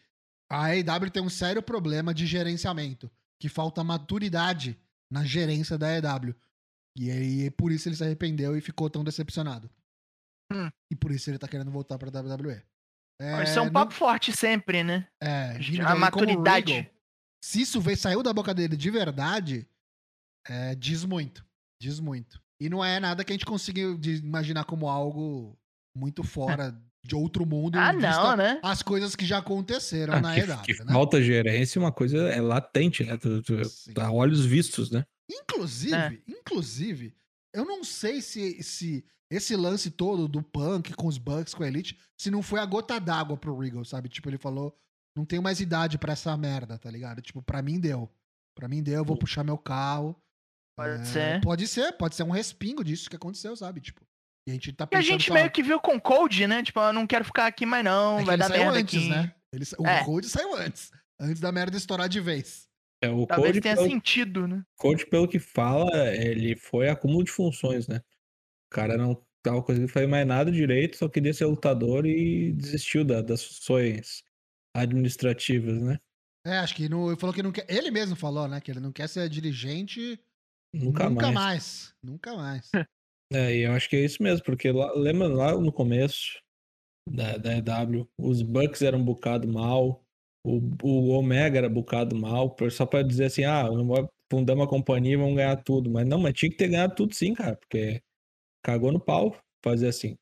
a 0.52 0.66
AEW 0.66 1.10
tem 1.10 1.22
um 1.22 1.28
sério 1.30 1.62
problema 1.62 2.12
de 2.12 2.26
gerenciamento. 2.26 3.10
Que 3.40 3.48
falta 3.48 3.82
maturidade 3.82 4.78
na 5.10 5.24
gerência 5.24 5.76
da 5.78 5.86
AEW. 5.88 6.34
E 6.96 7.10
aí, 7.10 7.50
por 7.50 7.72
isso 7.72 7.88
ele 7.88 7.96
se 7.96 8.04
arrependeu 8.04 8.56
e 8.56 8.60
ficou 8.60 8.88
tão 8.90 9.02
decepcionado. 9.02 9.68
Hum. 10.52 10.68
E 10.92 10.94
por 10.96 11.10
isso 11.10 11.30
ele 11.30 11.38
tá 11.38 11.48
querendo 11.48 11.70
voltar 11.70 11.98
pra 11.98 12.10
WWE. 12.10 12.62
É, 13.20 13.44
Isso 13.44 13.58
é 13.58 13.62
um 13.62 13.66
não- 13.66 13.72
papo 13.72 13.92
forte 13.94 14.32
sempre, 14.32 14.82
né? 14.82 15.08
é, 15.22 15.56
A 15.86 15.94
maturidade. 15.94 16.72
Regal, 16.72 16.92
se 17.42 17.60
isso 17.62 17.80
veio, 17.80 17.96
saiu 17.96 18.22
da 18.22 18.32
boca 18.32 18.52
dele 18.52 18.76
de 18.76 18.90
verdade, 18.90 19.66
é, 20.46 20.74
diz 20.74 21.04
muito. 21.04 21.44
Diz 21.80 21.98
muito. 22.00 22.42
E 22.60 22.68
não 22.68 22.84
é 22.84 22.98
nada 23.00 23.24
que 23.24 23.32
a 23.32 23.34
gente 23.34 23.46
consiga 23.46 23.80
imaginar 23.80 24.64
como 24.64 24.88
algo 24.88 25.56
muito 25.96 26.22
fora 26.22 26.72
de 27.04 27.14
outro 27.16 27.44
mundo. 27.44 27.76
Ah, 27.76 27.92
não, 27.92 28.36
né? 28.36 28.60
As 28.62 28.82
coisas 28.82 29.16
que 29.16 29.26
já 29.26 29.38
aconteceram 29.38 30.14
Ah, 30.14 30.20
na 30.20 30.34
que, 30.34 30.72
que 30.74 30.84
né? 30.84 30.92
falta 30.92 31.20
gerência, 31.20 31.80
uma 31.80 31.92
coisa 31.92 32.16
é 32.28 32.40
latente, 32.40 33.04
né? 33.04 33.16
Tu, 33.16 33.42
tá 33.92 34.06
a 34.06 34.12
olhos 34.12 34.44
vistos, 34.44 34.90
né? 34.90 35.04
Inclusive, 35.30 35.94
É. 35.94 36.18
inclusive, 36.28 37.14
eu 37.54 37.64
não 37.64 37.82
sei 37.82 38.20
se, 38.20 38.62
se 38.62 39.04
esse 39.30 39.56
lance 39.56 39.90
todo 39.90 40.28
do 40.28 40.42
Punk 40.42 40.94
com 40.94 41.06
os 41.06 41.18
Bucks, 41.18 41.54
com 41.54 41.62
a 41.62 41.68
Elite, 41.68 41.98
se 42.20 42.30
não 42.30 42.42
foi 42.42 42.60
a 42.60 42.66
gota 42.66 42.98
d'água 43.00 43.36
pro 43.36 43.58
Regal, 43.58 43.84
sabe? 43.84 44.08
Tipo, 44.08 44.28
ele 44.28 44.38
falou, 44.38 44.76
não 45.16 45.24
tenho 45.24 45.42
mais 45.42 45.60
idade 45.60 45.98
pra 45.98 46.12
essa 46.12 46.36
merda, 46.36 46.78
tá 46.78 46.90
ligado? 46.90 47.20
Tipo, 47.20 47.42
pra 47.42 47.62
mim 47.62 47.80
deu. 47.80 48.08
Pra 48.56 48.68
mim 48.68 48.82
deu, 48.82 48.96
eu 48.98 49.04
vou 49.04 49.16
puxar 49.16 49.42
meu 49.42 49.58
carro. 49.58 50.14
Pode 50.76 51.00
É, 51.02 51.04
ser. 51.04 51.40
Pode 51.40 51.66
ser, 51.66 51.92
pode 51.94 52.14
ser 52.14 52.22
um 52.22 52.30
respingo 52.30 52.84
disso 52.84 53.08
que 53.10 53.16
aconteceu, 53.16 53.56
sabe? 53.56 53.80
Tipo, 53.80 54.02
e 54.46 54.50
a 54.50 54.54
gente 54.54 54.72
tá 54.72 54.84
E 54.84 54.86
a 54.86 54.88
pensando... 54.88 55.04
gente 55.04 55.32
meio 55.32 55.50
que 55.50 55.62
viu 55.62 55.80
com 55.80 55.96
o 55.96 56.00
Cold, 56.00 56.46
né? 56.46 56.62
Tipo, 56.62 56.80
eu 56.80 56.92
não 56.92 57.06
quero 57.06 57.24
ficar 57.24 57.46
aqui 57.46 57.64
mais 57.66 57.84
não, 57.84 58.18
é 58.20 58.24
vai 58.24 58.34
ele 58.34 58.42
dar 58.42 58.48
saiu 58.48 58.62
merda 58.64 58.78
antes, 58.78 58.98
aqui. 58.98 59.08
né? 59.08 59.34
Ele, 59.52 59.64
o 59.78 59.86
É. 59.86 60.04
Code 60.04 60.28
saiu 60.28 60.54
antes. 60.56 60.90
Antes 61.20 61.40
da 61.40 61.52
merda 61.52 61.76
estourar 61.76 62.08
de 62.08 62.20
vez. 62.20 62.66
É, 63.02 63.08
o 63.10 63.26
Talvez 63.26 63.48
Code, 63.52 63.60
tenha 63.60 63.74
pelo, 63.76 63.88
sentido, 63.88 64.46
né? 64.48 64.62
Code, 64.76 65.06
pelo 65.06 65.28
que 65.28 65.38
fala, 65.38 65.90
ele 66.14 66.56
foi 66.56 66.88
acúmulo 66.88 67.24
de 67.24 67.30
funções, 67.30 67.86
né? 67.88 67.98
O 68.70 68.74
cara 68.74 68.96
não 68.96 69.20
tava 69.42 69.62
conseguindo 69.62 69.92
fazer 69.92 70.06
mais 70.06 70.26
nada 70.26 70.50
direito, 70.52 70.96
só 70.96 71.08
queria 71.08 71.34
ser 71.34 71.46
lutador 71.46 72.06
e 72.06 72.52
desistiu 72.52 73.04
da- 73.04 73.20
das 73.20 73.44
funções 73.44 74.22
administrativas, 74.74 75.80
né? 75.82 75.98
É, 76.46 76.58
acho 76.58 76.74
que 76.74 76.88
não, 76.88 77.08
ele 77.08 77.18
falou 77.20 77.34
que 77.34 77.42
não 77.42 77.52
quer. 77.52 77.66
Ele 77.68 77.90
mesmo 77.90 78.16
falou, 78.16 78.48
né? 78.48 78.60
Que 78.60 78.70
ele 78.70 78.80
não 78.80 78.92
quer 78.92 79.08
ser 79.08 79.28
dirigente 79.28 80.18
Nunca, 80.74 81.08
mais. 81.10 81.94
Nunca 82.02 82.34
mais. 82.34 82.70
É, 83.34 83.56
e 83.56 83.62
eu 83.62 83.72
acho 83.72 83.88
que 83.88 83.96
é 83.96 84.04
isso 84.04 84.22
mesmo, 84.22 84.44
porque 84.44 84.70
lá, 84.70 84.92
lembra 84.94 85.28
lá 85.28 85.58
no 85.58 85.72
começo 85.72 86.40
da, 87.08 87.36
da 87.36 87.56
EW, 87.56 88.08
os 88.18 88.42
Bucks 88.42 88.82
eram 88.82 88.98
um 88.98 89.04
bocado 89.04 89.48
mal, 89.48 90.04
o, 90.44 90.60
o 90.82 91.08
Omega 91.10 91.58
era 91.58 91.68
bocado 91.68 92.16
mal, 92.16 92.54
só 92.70 92.84
pra 92.84 93.02
dizer 93.02 93.26
assim, 93.26 93.44
ah, 93.44 93.64
fundar 94.30 94.54
uma 94.54 94.68
companhia 94.68 95.12
e 95.12 95.16
vamos 95.16 95.36
ganhar 95.36 95.56
tudo. 95.62 95.90
Mas 95.90 96.06
não, 96.06 96.18
mas 96.18 96.32
tinha 96.32 96.50
que 96.50 96.56
ter 96.56 96.68
ganhado 96.68 96.94
tudo 96.94 97.14
sim, 97.14 97.34
cara, 97.34 97.56
porque 97.56 98.02
cagou 98.64 98.90
no 98.90 99.00
pau 99.00 99.36
fazer 99.62 99.88
assim. 99.88 100.16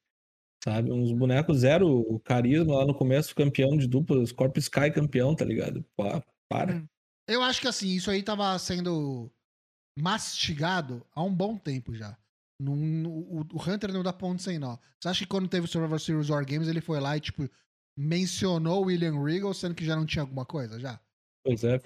Sabe? 0.63 0.93
Uns 0.93 1.11
bonecos 1.13 1.61
zero 1.61 2.21
carisma 2.21 2.79
lá 2.79 2.87
no 2.87 2.95
começo, 2.95 3.35
campeão 3.35 3.79
de 3.79 3.87
duplas, 3.87 4.31
Corp 4.31 4.57
Sky 4.59 4.91
campeão, 4.93 5.35
tá 5.35 5.45
ligado? 5.45 5.85
Pô, 5.97 6.05
para. 6.51 6.77
Hum. 6.77 6.87
Eu 7.27 7.43
acho 7.43 7.61
que 7.61 7.69
assim, 7.69 7.89
isso 7.95 8.11
aí 8.11 8.23
tava 8.23 8.59
sendo 8.59 9.31
mastigado 9.97 11.07
há 11.15 11.23
um 11.23 11.35
bom 11.35 11.57
tempo 11.57 11.95
já. 11.95 12.19
Não- 12.61 12.77
não- 12.77 13.11
o, 13.11 13.41
o 13.53 13.71
Hunter 13.71 13.93
não 13.93 14.03
dá 14.03 14.13
ponto 14.13 14.43
sem 14.43 14.59
nó. 14.59 14.77
Você 15.01 15.09
acha 15.09 15.21
que 15.25 15.31
quando 15.31 15.49
teve 15.49 15.65
o 15.65 15.69
Survivor 15.69 15.99
Series 15.99 16.29
War 16.29 16.45
Games, 16.45 16.69
ele 16.69 16.81
foi 16.81 17.01
lá 17.01 17.17
e, 17.17 17.21
tipo, 17.21 17.49
mencionou 17.99 18.83
o 18.83 18.87
William 18.87 19.23
Regal, 19.23 19.55
sendo 19.55 19.75
que 19.75 19.85
já 19.85 19.97
não 19.97 20.05
tinha 20.05 20.23
alguma 20.23 20.45
coisa 20.45 20.79
já? 20.79 21.01
Pois 21.45 21.65
é, 21.65 21.81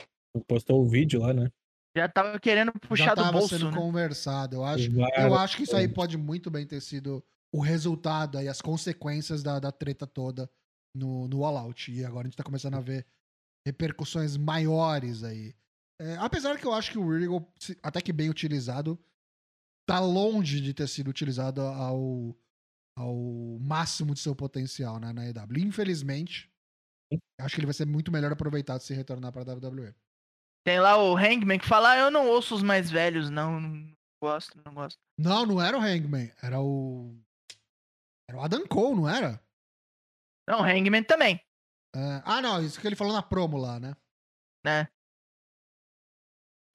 postou 0.48 0.82
o 0.82 0.88
vídeo 0.88 1.20
lá, 1.20 1.32
né? 1.32 1.50
Já 1.96 2.08
tava 2.08 2.40
querendo 2.40 2.72
puxar 2.72 3.04
já 3.04 3.14
do 3.14 3.22
tava 3.22 3.38
bolso, 3.38 3.56
sendo 3.56 3.70
né? 3.70 3.76
conversado. 3.76 4.56
Eu 4.56 4.64
acho, 4.64 4.90
eu 4.90 5.34
acho 5.36 5.56
que 5.56 5.62
isso 5.62 5.76
aí 5.76 5.86
pode 5.86 6.16
muito 6.16 6.50
bem 6.50 6.66
ter 6.66 6.80
sido 6.80 7.24
o 7.54 7.60
resultado 7.60 8.40
e 8.40 8.48
as 8.48 8.60
consequências 8.60 9.44
da, 9.44 9.60
da 9.60 9.70
treta 9.70 10.04
toda 10.08 10.50
no, 10.96 11.28
no 11.28 11.44
All 11.44 11.56
Out. 11.56 11.92
E 11.92 12.04
agora 12.04 12.26
a 12.26 12.30
gente 12.30 12.36
tá 12.36 12.42
começando 12.42 12.74
a 12.74 12.80
ver 12.80 13.06
repercussões 13.64 14.36
maiores 14.36 15.22
aí. 15.22 15.54
É, 16.00 16.16
apesar 16.16 16.58
que 16.58 16.66
eu 16.66 16.74
acho 16.74 16.90
que 16.90 16.98
o 16.98 17.16
Regal, 17.16 17.48
até 17.80 18.00
que 18.00 18.12
bem 18.12 18.28
utilizado, 18.28 18.98
tá 19.86 20.00
longe 20.00 20.60
de 20.60 20.72
ter 20.72 20.88
sido 20.88 21.08
utilizado 21.08 21.60
ao, 21.60 22.36
ao 22.96 23.58
máximo 23.60 24.14
de 24.14 24.20
seu 24.20 24.34
potencial 24.34 24.98
né, 24.98 25.12
na 25.12 25.26
EW. 25.26 25.58
Infelizmente, 25.58 26.50
acho 27.40 27.54
que 27.54 27.60
ele 27.60 27.66
vai 27.66 27.74
ser 27.74 27.86
muito 27.86 28.10
melhor 28.10 28.32
aproveitado 28.32 28.80
se 28.80 28.94
retornar 28.94 29.32
pra 29.32 29.42
WWE. 29.42 29.94
Tem 30.66 30.80
lá 30.80 30.96
o 30.96 31.16
Hangman 31.16 31.58
que 31.58 31.68
fala, 31.68 31.92
ah, 31.92 31.98
eu 31.98 32.10
não 32.10 32.26
ouço 32.26 32.54
os 32.54 32.62
mais 32.62 32.90
velhos, 32.90 33.28
não. 33.28 33.60
Não 33.60 33.94
gosto, 34.22 34.60
não 34.64 34.72
gosto. 34.72 34.98
Não, 35.18 35.44
não 35.44 35.60
era 35.60 35.76
o 35.76 35.80
Hangman, 35.80 36.32
era 36.42 36.60
o. 36.60 37.14
Era 38.28 38.38
o 38.38 38.42
Adam 38.42 38.66
Cole, 38.66 38.96
não 38.96 39.08
era? 39.08 39.38
Não, 40.48 40.60
o 40.60 40.64
Hangman 40.64 41.02
também, 41.02 41.40
É, 41.94 42.22
ah, 42.24 42.40
não, 42.40 42.62
isso 42.62 42.80
que 42.80 42.86
ele 42.86 42.96
falou 42.96 43.12
na 43.12 43.22
promo 43.22 43.56
lá, 43.56 43.78
né? 43.78 43.94
né? 44.64 44.88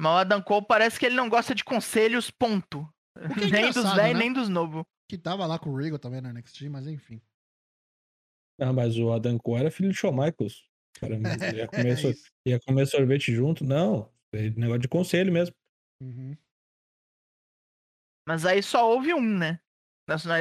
Mas 0.01 0.11
o 0.11 0.17
Adam 0.17 0.41
Cole 0.41 0.65
parece 0.67 0.99
que 0.99 1.05
ele 1.05 1.15
não 1.15 1.27
gosta 1.27 1.53
de 1.53 1.63
conselhos, 1.63 2.31
ponto. 2.31 2.87
Que 3.33 3.43
é 3.45 3.49
nem 3.61 3.71
dos 3.71 3.93
velhos, 3.95 4.13
né? 4.13 4.13
nem 4.13 4.33
dos 4.33 4.49
novos. 4.49 4.83
Que 5.07 5.17
tava 5.17 5.45
lá 5.45 5.57
com 5.59 5.69
o 5.71 5.75
Regal 5.77 5.97
também 5.99 6.21
na 6.21 6.31
NXT, 6.31 6.69
mas 6.69 6.87
enfim. 6.87 7.21
Ah, 8.61 8.73
mas 8.73 8.97
o 8.97 9.11
Adam 9.11 9.37
Cole 9.37 9.61
era 9.61 9.71
filho 9.71 9.89
de 9.89 9.95
Shawn 9.97 10.11
Michaels. 10.11 10.67
Cara, 10.99 11.17
mas 11.19 11.33
ia, 11.55 11.67
comer 11.67 11.97
sor- 11.97 12.13
É 12.45 12.49
ia 12.51 12.59
comer 12.59 12.85
sorvete 12.85 13.33
junto? 13.33 13.63
Não. 13.63 14.11
É 14.33 14.49
negócio 14.51 14.81
de 14.81 14.87
conselho 14.87 15.31
mesmo. 15.33 15.55
Uhum. 16.03 16.35
Mas 18.27 18.45
aí 18.45 18.61
só 18.61 18.87
houve 18.91 19.13
um, 19.13 19.21
né? 19.37 19.59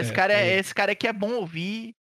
Esse, 0.01 0.11
É, 0.11 0.15
cara 0.15 0.33
é, 0.35 0.49
é. 0.55 0.59
esse 0.59 0.75
cara 0.75 0.93
aqui 0.93 1.07
é 1.07 1.13
bom 1.13 1.33
ouvir. 1.35 1.95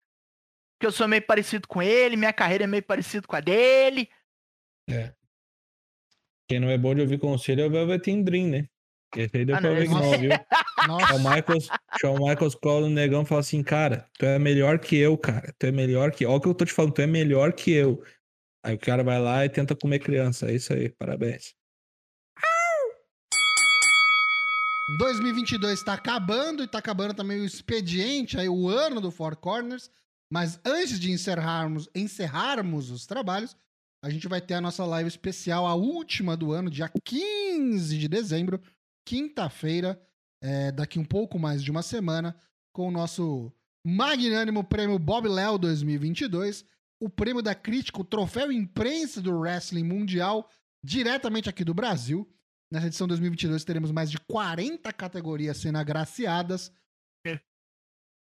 Porque 0.78 0.88
eu 0.88 0.92
sou 0.92 1.08
meio 1.08 1.26
parecido 1.26 1.68
com 1.68 1.82
ele, 1.82 2.18
minha 2.18 2.34
carreira 2.34 2.64
é 2.64 2.68
meio 2.68 2.84
parecida 2.84 3.26
com 3.28 3.36
a 3.36 3.40
dele. 3.40 4.10
Quem 6.50 6.60
não 6.60 6.70
é 6.70 6.78
bom 6.78 6.94
de 6.94 7.02
ouvir 7.02 7.18
conselho 7.20 7.62
é 7.62 7.66
o 7.68 7.72
Velveteen 7.72 8.24
Dream, 8.24 8.48
né? 8.50 8.70
Esse 9.16 9.38
aí 9.38 9.46
deu 9.46 9.56
Ah, 9.56 9.62
pra 9.62 9.70
não, 9.70 9.76
ver 9.78 9.88
que 9.88 9.94
não 9.94 10.12
ouviu. 10.12 10.30
Nossa, 10.88 11.08
Shawn 11.08 11.20
Michaels, 11.20 11.68
Shawn 12.00 12.20
Michaels 12.20 12.56
cola 12.56 12.88
no 12.88 12.94
negão 12.94 13.24
e 13.24 13.26
fala 13.26 13.42
assim, 13.42 13.64
cara, 13.64 14.08
tu 14.18 14.26
é 14.26 14.40
melhor 14.40 14.80
que 14.80 14.96
eu, 14.96 15.18
cara. 15.18 15.54
Tu 15.58 15.68
é 15.68 15.72
melhor 15.72 16.12
que... 16.12 16.26
Olha 16.26 16.38
o 16.38 16.42
que 16.42 16.48
eu 16.48 16.54
tô 16.54 16.66
te 16.66 16.74
falando, 16.74 16.94
tu 16.94 17.02
é 17.02 17.08
melhor 17.08 17.54
que 17.54 17.72
eu. 17.72 18.04
Aí 18.64 18.76
o 18.76 18.80
cara 18.80 19.04
vai 19.04 19.20
lá 19.20 19.46
e 19.46 19.50
tenta 19.50 19.76
comer 19.76 20.00
criança. 20.00 20.50
É 20.50 20.56
isso 20.56 20.74
aí, 20.74 20.90
parabéns. 20.90 21.56
2022 24.98 25.84
tá 25.84 25.94
acabando 25.94 26.64
e 26.64 26.68
tá 26.68 26.78
acabando 26.78 27.14
também 27.14 27.42
o 27.42 27.46
expediente, 27.46 28.40
aí 28.40 28.48
o 28.48 28.70
ano 28.70 29.02
do 29.02 29.12
Four 29.12 29.36
Corners. 29.36 29.90
Mas 30.32 30.60
antes 30.66 31.00
de 31.00 31.12
encerrarmos, 31.12 31.90
encerrarmos 31.94 32.92
os 32.92 33.06
trabalhos, 33.06 33.56
a 34.04 34.10
gente 34.10 34.28
vai 34.28 34.42
ter 34.42 34.54
a 34.56 34.62
nossa 34.62 34.86
live 34.86 35.08
especial, 35.08 35.66
a 35.66 35.74
última 35.74 36.38
do 36.38 36.52
ano, 36.52 36.70
dia 36.70 36.92
15 37.04 37.98
de 37.98 38.08
dezembro, 38.08 38.62
quinta-feira, 39.06 40.00
é, 40.42 40.72
daqui 40.72 41.00
um 41.00 41.06
pouco 41.06 41.40
mais 41.40 41.64
de 41.64 41.72
uma 41.72 41.82
semana, 41.82 42.36
com 42.74 42.88
o 42.88 42.92
nosso 42.92 43.52
magnânimo 43.86 44.64
prêmio 44.64 44.98
Bob 44.98 45.28
Léo 45.28 45.58
2022, 45.58 46.66
o 47.00 47.10
prêmio 47.10 47.42
da 47.42 47.54
crítica, 47.54 48.02
o 48.02 48.06
troféu 48.06 48.52
imprensa 48.52 49.22
do 49.22 49.38
Wrestling 49.38 49.84
Mundial, 49.84 50.50
diretamente 50.84 51.50
aqui 51.50 51.64
do 51.64 51.74
Brasil. 51.74 52.28
Nessa 52.72 52.88
edição 52.88 53.08
2022 53.08 53.64
teremos 53.64 53.92
mais 53.92 54.10
de 54.10 54.20
40 54.20 54.92
categorias 54.94 55.58
sendo 55.58 55.78
agraciadas. 55.78 56.72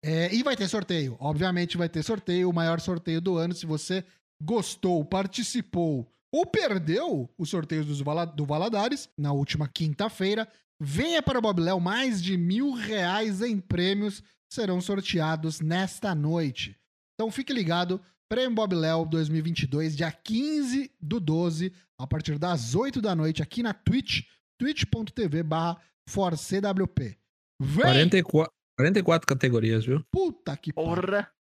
É, 0.04 0.34
e 0.34 0.44
vai 0.44 0.56
ter 0.56 0.68
sorteio. 0.68 1.18
Obviamente 1.20 1.78
vai 1.78 1.90
ter 1.90 2.04
sorteio, 2.04 2.50
o 2.50 2.54
maior 2.54 2.80
sorteio 2.80 3.20
do 3.20 3.36
ano. 3.36 3.54
Se 3.54 3.66
você 3.66 4.06
gostou, 4.42 5.04
participou 5.04 6.08
ou 6.32 6.46
perdeu 6.46 7.30
os 7.38 7.50
sorteios 7.50 8.02
do 8.36 8.46
Valadares 8.46 9.10
na 9.18 9.32
última 9.32 9.68
quinta-feira, 9.68 10.48
venha 10.80 11.22
para 11.22 11.40
o 11.40 11.42
Bob 11.42 11.62
Léo, 11.62 11.80
mais 11.80 12.22
de 12.22 12.38
mil 12.38 12.74
reais 12.74 13.42
em 13.42 13.60
prêmios 13.60 14.24
serão 14.52 14.80
sorteados 14.80 15.60
nesta 15.60 16.16
noite. 16.16 16.78
Então 17.16 17.32
fique 17.32 17.52
ligado, 17.52 18.02
Prêmio 18.30 18.56
Bob 18.56 18.76
Léo 18.76 19.06
2022, 19.06 19.96
dia 19.96 20.12
15 20.12 20.92
do 21.00 21.20
12, 21.20 21.74
a 21.98 22.06
partir 22.06 22.38
das 22.38 22.76
8 22.76 23.02
da 23.02 23.16
noite, 23.16 23.42
aqui 23.42 23.64
na 23.64 23.74
Twitch, 23.74 24.28
twitch.tv 24.60 25.44
barra 25.44 25.82
ForceWP. 26.10 27.18
Vem! 27.60 27.84
44, 27.84 28.54
44 28.78 29.28
categorias, 29.28 29.86
viu? 29.86 30.04
Puta 30.12 30.56
que 30.58 30.74
pariu. 30.74 30.96
Porra. 30.96 31.32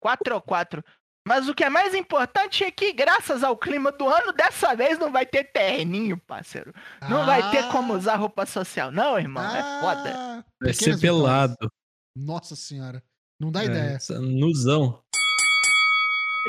4 0.00 0.34
ou 0.34 0.40
4. 0.40 0.84
Mas 1.28 1.46
o 1.46 1.54
que 1.54 1.62
é 1.62 1.68
mais 1.68 1.94
importante 1.94 2.64
é 2.64 2.70
que, 2.70 2.90
graças 2.90 3.44
ao 3.44 3.54
clima 3.54 3.92
do 3.92 4.08
ano, 4.08 4.32
dessa 4.32 4.74
vez 4.74 4.98
não 4.98 5.12
vai 5.12 5.26
ter 5.26 5.44
terninho, 5.44 6.16
parceiro. 6.16 6.72
Não 7.06 7.26
vai 7.26 7.50
ter 7.50 7.68
como 7.68 7.92
usar 7.92 8.16
roupa 8.16 8.46
social, 8.46 8.90
não, 8.90 9.18
irmão. 9.18 9.44
É 9.44 9.80
foda. 9.82 10.14
Ah, 10.16 10.44
Vai 10.62 10.72
pequenas 10.72 10.98
ser 10.98 11.06
pelado. 11.06 11.50
vitórias. 11.52 11.72
Nossa 12.16 12.56
senhora. 12.56 13.02
Não 13.38 13.52
dá 13.52 13.60
É, 13.60 13.66
ideia. 13.66 13.90
essa- 13.96 14.18
Nuzão. 14.18 15.02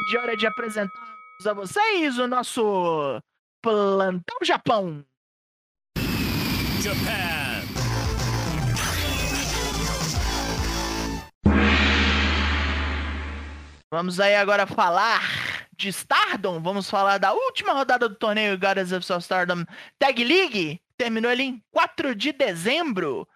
De 0.10 0.18
hora 0.18 0.38
de 0.38 0.48
apresentarmos 0.48 1.46
a 1.46 1.52
vocês 1.54 2.18
o 2.18 2.26
nosso 2.26 3.22
Plantão 3.62 4.38
Japão. 4.44 5.04
Japan. 6.82 7.29
Vamos 13.92 14.20
aí 14.20 14.36
agora 14.36 14.68
falar 14.68 15.68
de 15.76 15.90
Stardom. 15.90 16.62
Vamos 16.62 16.88
falar 16.88 17.18
da 17.18 17.34
última 17.34 17.74
rodada 17.74 18.08
do 18.08 18.14
torneio 18.14 18.60
Goddess 18.60 18.92
of 18.92 19.04
Stardom 19.24 19.66
Tag 19.98 20.24
League. 20.24 20.80
Terminou 20.96 21.32
ali 21.32 21.44
em 21.44 21.64
4 21.72 22.14
de 22.14 22.32
dezembro. 22.32 23.28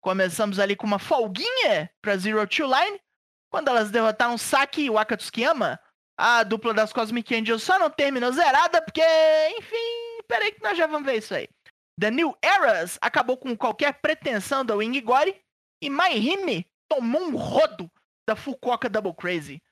Começamos 0.00 0.58
ali 0.58 0.74
com 0.74 0.88
uma 0.88 0.98
folguinha 0.98 1.88
para 2.02 2.16
Zero 2.16 2.44
Two 2.48 2.66
Line. 2.66 3.00
Quando 3.48 3.68
elas 3.68 3.92
derrotaram 3.92 4.36
Saki 4.36 4.86
e 4.86 4.90
Waka 4.90 5.16
Tsukiyama. 5.16 5.78
A 6.18 6.42
dupla 6.42 6.74
das 6.74 6.92
Cosmic 6.92 7.32
Angels 7.32 7.62
só 7.62 7.78
não 7.78 7.88
terminou 7.88 8.32
zerada, 8.32 8.82
porque, 8.82 9.02
enfim, 9.56 10.22
peraí 10.26 10.52
que 10.52 10.62
nós 10.62 10.76
já 10.76 10.86
vamos 10.86 11.06
ver 11.06 11.18
isso 11.18 11.34
aí. 11.34 11.48
The 11.98 12.10
New 12.10 12.36
Eras 12.42 12.98
acabou 13.00 13.36
com 13.36 13.56
qualquer 13.56 13.94
pretensão 14.00 14.64
da 14.64 14.74
Wing 14.74 15.00
Gori. 15.00 15.40
E 15.80 15.88
Maihime 15.88 16.66
tomou 16.88 17.22
um 17.22 17.36
rodo 17.36 17.90
da 18.28 18.34
Fukuoka 18.34 18.88
Double 18.88 19.14
Crazy. 19.14 19.62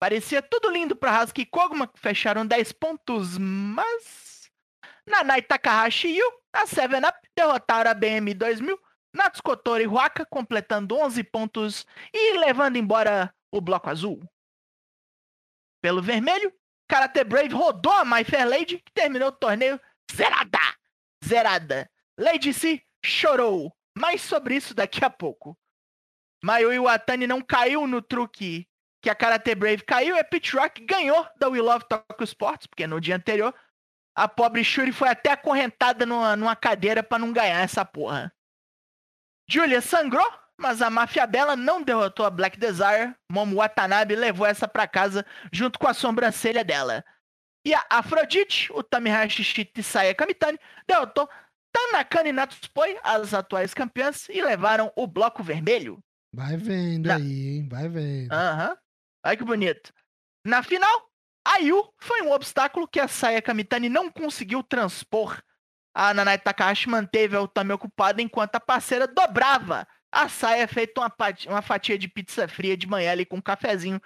Parecia 0.00 0.40
tudo 0.40 0.70
lindo 0.70 0.96
pra 0.96 1.18
Hasuki 1.18 1.42
e 1.42 1.46
Koguma, 1.46 1.86
que 1.86 2.00
fecharam 2.00 2.46
10 2.46 2.72
pontos, 2.72 3.36
mas. 3.36 4.50
Nanai 5.06 5.42
Takahashi 5.42 6.08
e 6.08 6.18
Yu, 6.18 6.32
a 6.54 6.64
7-Up, 6.64 7.18
derrotaram 7.36 7.90
a 7.90 7.94
BM 7.94 8.32
2000, 8.32 8.80
Natsukotori 9.14 9.84
e 9.84 9.86
Huaka, 9.86 10.24
completando 10.24 10.96
11 10.96 11.22
pontos 11.24 11.86
e 12.14 12.38
levando 12.38 12.76
embora 12.76 13.34
o 13.52 13.60
bloco 13.60 13.90
azul. 13.90 14.22
Pelo 15.82 16.00
vermelho, 16.00 16.52
Karate 16.88 17.22
Brave 17.22 17.54
rodou 17.54 17.92
a 17.92 18.04
My 18.04 18.24
Fair 18.24 18.48
Lady, 18.48 18.78
que 18.78 18.92
terminou 18.92 19.28
o 19.28 19.32
torneio 19.32 19.78
zerada! 20.14 20.58
Zerada. 21.22 21.90
Lady 22.18 22.54
C 22.54 22.82
chorou, 23.04 23.74
mas 23.96 24.22
sobre 24.22 24.56
isso 24.56 24.74
daqui 24.74 25.04
a 25.04 25.10
pouco. 25.10 25.58
Mayu 26.42 26.72
Iwatani 26.72 27.26
não 27.26 27.42
caiu 27.42 27.86
no 27.86 28.00
truque 28.00 28.69
que 29.02 29.08
a 29.08 29.14
Karate 29.14 29.54
Brave 29.54 29.82
caiu 29.82 30.16
e 30.16 30.18
a 30.20 30.24
Pit 30.24 30.54
Rock 30.54 30.84
ganhou 30.84 31.26
da 31.38 31.48
We 31.48 31.60
Love 31.60 31.84
Tokyo 31.88 32.24
Sports, 32.24 32.66
porque 32.66 32.86
no 32.86 33.00
dia 33.00 33.16
anterior 33.16 33.54
a 34.14 34.28
pobre 34.28 34.62
Shuri 34.62 34.92
foi 34.92 35.08
até 35.08 35.30
acorrentada 35.32 36.04
numa, 36.04 36.36
numa 36.36 36.54
cadeira 36.56 37.02
pra 37.02 37.18
não 37.18 37.32
ganhar 37.32 37.60
essa 37.60 37.84
porra. 37.84 38.32
Julia 39.48 39.80
sangrou, 39.80 40.26
mas 40.58 40.82
a 40.82 40.90
Máfia 40.90 41.26
Bela 41.26 41.56
não 41.56 41.82
derrotou 41.82 42.26
a 42.26 42.30
Black 42.30 42.58
Desire. 42.58 43.14
Momo 43.30 43.56
Watanabe 43.56 44.14
levou 44.14 44.46
essa 44.46 44.68
pra 44.68 44.86
casa 44.86 45.24
junto 45.52 45.78
com 45.78 45.88
a 45.88 45.94
sobrancelha 45.94 46.62
dela. 46.62 47.04
E 47.66 47.74
a 47.74 47.84
Afrodite, 47.90 48.72
o 48.72 48.82
Tamihashi 48.82 49.42
Saya 49.82 50.14
Kamitani, 50.14 50.58
derrotou 50.86 51.28
Tanakana 51.72 52.28
e 52.28 52.32
Natsupoi, 52.32 52.98
as 53.02 53.32
atuais 53.32 53.72
campeãs, 53.72 54.28
e 54.28 54.42
levaram 54.42 54.92
o 54.96 55.06
bloco 55.06 55.42
vermelho. 55.42 56.02
Vai 56.34 56.56
vendo 56.56 57.06
Na- 57.06 57.16
aí, 57.16 57.48
hein? 57.48 57.68
Vai 57.68 57.88
vendo. 57.88 58.32
Aham. 58.32 58.76
Olha 59.24 59.36
que 59.36 59.44
bonito. 59.44 59.92
Na 60.44 60.62
final, 60.62 61.10
a 61.46 61.58
Yu 61.58 61.92
foi 61.98 62.22
um 62.22 62.32
obstáculo 62.32 62.88
que 62.88 63.00
a 63.00 63.08
Saya 63.08 63.42
Kamitani 63.42 63.88
não 63.88 64.10
conseguiu 64.10 64.62
transpor. 64.62 65.42
A 65.94 66.14
Nanai 66.14 66.38
Takahashi 66.38 66.88
manteve 66.88 67.36
a 67.36 67.42
Utami 67.42 67.72
ocupada 67.72 68.22
enquanto 68.22 68.56
a 68.56 68.60
parceira 68.60 69.06
dobrava 69.06 69.86
a 70.12 70.28
saia 70.28 70.66
feita 70.66 71.00
uma, 71.00 71.12
uma 71.46 71.62
fatia 71.62 71.96
de 71.96 72.08
pizza 72.08 72.48
fria 72.48 72.76
de 72.76 72.86
manhã 72.86 73.12
ali 73.12 73.24
com 73.24 73.36
um 73.36 73.42
cafezinho 73.42 74.00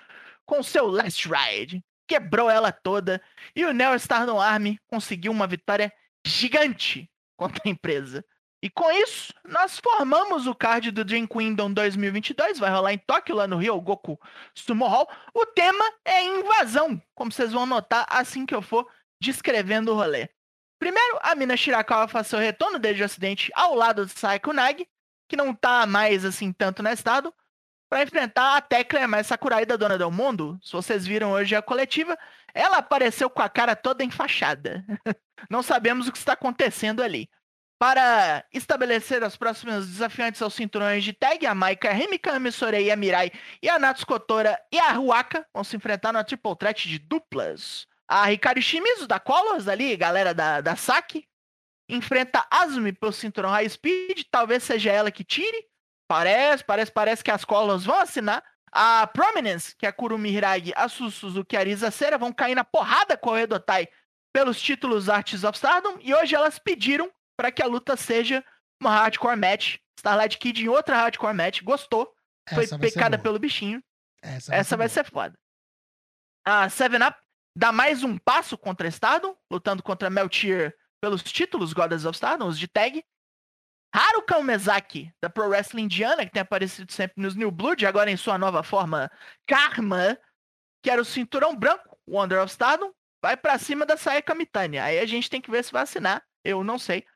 com 0.44 0.62
seu 0.62 0.86
Last 0.86 1.28
Ride. 1.28 1.82
Quebrou 2.06 2.50
ela 2.50 2.70
toda 2.70 3.22
e 3.56 3.64
o 3.64 3.72
Neo 3.72 3.94
Stardom 3.94 4.40
Army 4.40 4.78
conseguiu 4.86 5.32
uma 5.32 5.46
vitória 5.46 5.92
gigante 6.26 7.10
contra 7.36 7.62
a 7.64 7.68
empresa. 7.68 8.24
E 8.64 8.70
com 8.70 8.90
isso, 8.90 9.30
nós 9.44 9.78
formamos 9.78 10.46
o 10.46 10.54
card 10.54 10.90
do 10.90 11.04
Dream 11.04 11.26
Kingdom 11.26 11.70
2022, 11.70 12.58
vai 12.58 12.70
rolar 12.70 12.94
em 12.94 12.98
Tóquio, 12.98 13.34
lá 13.34 13.46
no 13.46 13.58
Rio 13.58 13.78
Goku 13.78 14.18
Sumo 14.54 14.86
Hall. 14.86 15.06
O 15.34 15.44
tema 15.44 15.84
é 16.02 16.24
invasão, 16.24 16.98
como 17.14 17.30
vocês 17.30 17.52
vão 17.52 17.66
notar 17.66 18.06
assim 18.08 18.46
que 18.46 18.54
eu 18.54 18.62
for 18.62 18.90
descrevendo 19.20 19.92
o 19.92 19.94
rolê. 19.94 20.30
Primeiro, 20.78 21.18
a 21.20 21.34
Mina 21.34 21.58
Shirakawa 21.58 22.08
faz 22.08 22.26
seu 22.26 22.38
retorno 22.38 22.78
desde 22.78 23.02
o 23.02 23.04
acidente 23.04 23.52
ao 23.54 23.74
lado 23.74 24.06
de 24.06 24.18
Saiko 24.18 24.54
Nagi, 24.54 24.88
que 25.28 25.36
não 25.36 25.54
tá 25.54 25.84
mais 25.84 26.24
assim 26.24 26.50
tanto 26.50 26.82
no 26.82 26.88
estado, 26.88 27.34
para 27.90 28.02
enfrentar 28.02 28.56
a 28.56 28.62
Tecla 28.62 29.06
mais 29.06 29.26
Sakurai 29.26 29.66
da 29.66 29.76
Dona 29.76 29.98
Del 29.98 30.10
Mundo. 30.10 30.58
Se 30.62 30.72
vocês 30.72 31.06
viram 31.06 31.32
hoje 31.32 31.54
a 31.54 31.60
coletiva, 31.60 32.18
ela 32.54 32.78
apareceu 32.78 33.28
com 33.28 33.42
a 33.42 33.48
cara 33.50 33.76
toda 33.76 34.02
enfaixada. 34.02 34.82
não 35.50 35.62
sabemos 35.62 36.08
o 36.08 36.12
que 36.12 36.16
está 36.16 36.32
acontecendo 36.32 37.02
ali. 37.02 37.28
Para 37.78 38.44
estabelecer 38.52 39.22
as 39.24 39.36
próximas 39.36 39.86
desafiantes 39.86 40.40
aos 40.40 40.54
cinturões 40.54 41.02
de 41.02 41.12
tag, 41.12 41.44
a 41.44 41.54
Maika, 41.54 41.90
a 41.90 41.94
Himika, 41.94 42.32
a 42.32 42.96
Mirai 42.96 43.32
e 43.62 43.68
a 43.68 43.78
Natsukotora 43.78 44.58
e 44.72 44.78
a 44.78 44.92
Ruaka 44.92 45.46
vão 45.52 45.64
se 45.64 45.76
enfrentar 45.76 46.12
na 46.12 46.22
Triple 46.22 46.56
Threat 46.56 46.88
de 46.88 46.98
duplas. 46.98 47.86
A 48.06 48.30
Hikari 48.30 48.62
Shimizu 48.62 49.06
da 49.06 49.18
Colors 49.18 49.66
ali, 49.66 49.96
galera 49.96 50.32
da, 50.32 50.60
da 50.60 50.76
Saki, 50.76 51.26
enfrenta 51.88 52.46
Azumi 52.50 52.92
pelo 52.92 53.12
cinturão 53.12 53.50
High 53.50 53.68
Speed, 53.68 54.24
talvez 54.30 54.62
seja 54.62 54.92
ela 54.92 55.10
que 55.10 55.24
tire. 55.24 55.66
Parece, 56.08 56.64
parece, 56.64 56.92
parece 56.92 57.24
que 57.24 57.30
as 57.30 57.44
Colors 57.44 57.84
vão 57.84 57.98
assinar. 57.98 58.42
A 58.70 59.06
Prominence, 59.06 59.74
que 59.76 59.86
é 59.86 59.88
a 59.88 59.92
Kurumi 59.92 60.30
Hiragi, 60.30 60.72
a 60.74 60.88
Suzuki 60.88 61.54
e 61.54 61.56
a 61.56 61.60
Arisa 61.60 61.90
Sera 61.90 62.18
vão 62.18 62.32
cair 62.32 62.54
na 62.54 62.64
porrada 62.64 63.16
com 63.16 63.32
a 63.32 63.40
Edotai 63.40 63.88
pelos 64.32 64.60
títulos 64.60 65.08
Arts 65.08 65.44
of 65.44 65.56
Stardom 65.56 65.96
e 66.00 66.12
hoje 66.12 66.34
elas 66.34 66.58
pediram 66.58 67.08
para 67.36 67.50
que 67.50 67.62
a 67.62 67.66
luta 67.66 67.96
seja 67.96 68.44
uma 68.80 68.90
hardcore 68.90 69.36
match. 69.36 69.78
Starlight 69.98 70.38
Kid 70.38 70.62
em 70.62 70.68
outra 70.68 70.96
hardcore 70.96 71.34
match, 71.34 71.62
gostou, 71.62 72.14
foi 72.48 72.58
vai 72.58 72.66
ser 72.66 72.78
pecada 72.78 73.18
pelo 73.18 73.38
bichinho. 73.38 73.82
Essa, 74.22 74.54
Essa 74.54 74.76
vai 74.76 74.88
ser 74.88 75.04
foda. 75.04 75.38
A 76.44 76.66
7-Up 76.66 77.18
dá 77.56 77.72
mais 77.72 78.02
um 78.02 78.18
passo 78.18 78.58
contra 78.58 78.88
Stardom, 78.88 79.36
lutando 79.50 79.82
contra 79.82 80.10
Meltier 80.10 80.74
pelos 81.00 81.22
títulos 81.22 81.72
Goddess 81.72 82.04
of 82.04 82.16
Stardom, 82.16 82.46
os 82.46 82.58
de 82.58 82.68
tag. 82.68 83.04
Haruka 83.94 84.38
Umezaki, 84.38 85.14
da 85.22 85.30
Pro 85.30 85.48
Wrestling 85.48 85.84
Indiana, 85.84 86.26
que 86.26 86.32
tem 86.32 86.42
aparecido 86.42 86.90
sempre 86.90 87.22
nos 87.22 87.36
New 87.36 87.50
Blood, 87.50 87.86
agora 87.86 88.10
em 88.10 88.16
sua 88.16 88.36
nova 88.36 88.62
forma 88.64 89.08
Karma, 89.46 90.18
que 90.82 90.90
era 90.90 91.00
o 91.00 91.04
cinturão 91.04 91.54
branco, 91.54 91.96
Wonder 92.08 92.42
of 92.42 92.50
Stardom, 92.50 92.92
vai 93.22 93.36
pra 93.36 93.56
cima 93.56 93.86
da 93.86 93.96
Sayaka 93.96 94.34
Mitani. 94.34 94.78
Aí 94.78 94.98
a 94.98 95.06
gente 95.06 95.30
tem 95.30 95.40
que 95.40 95.50
ver 95.50 95.62
se 95.62 95.70
vai 95.70 95.82
assinar, 95.82 96.22
eu 96.44 96.64
não 96.64 96.78
sei. 96.78 97.06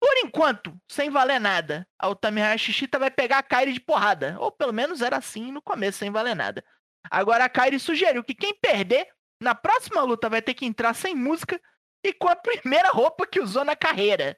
Por 0.00 0.16
enquanto, 0.18 0.76
sem 0.88 1.10
valer 1.10 1.40
nada, 1.40 1.86
a 1.98 2.08
Utamihashi 2.08 2.72
Shita 2.72 2.98
vai 2.98 3.10
pegar 3.10 3.38
a 3.38 3.42
Kairi 3.42 3.72
de 3.72 3.80
porrada. 3.80 4.36
Ou 4.38 4.52
pelo 4.52 4.72
menos 4.72 5.02
era 5.02 5.16
assim 5.16 5.50
no 5.50 5.62
começo, 5.62 5.98
sem 5.98 6.10
valer 6.10 6.36
nada. 6.36 6.64
Agora 7.10 7.44
a 7.44 7.48
Kairi 7.48 7.78
sugeriu 7.78 8.24
que 8.24 8.34
quem 8.34 8.54
perder, 8.54 9.08
na 9.40 9.54
próxima 9.54 10.02
luta 10.02 10.28
vai 10.28 10.42
ter 10.42 10.54
que 10.54 10.66
entrar 10.66 10.94
sem 10.94 11.14
música 11.14 11.60
e 12.04 12.12
com 12.12 12.28
a 12.28 12.36
primeira 12.36 12.90
roupa 12.90 13.26
que 13.26 13.40
usou 13.40 13.64
na 13.64 13.76
carreira. 13.76 14.36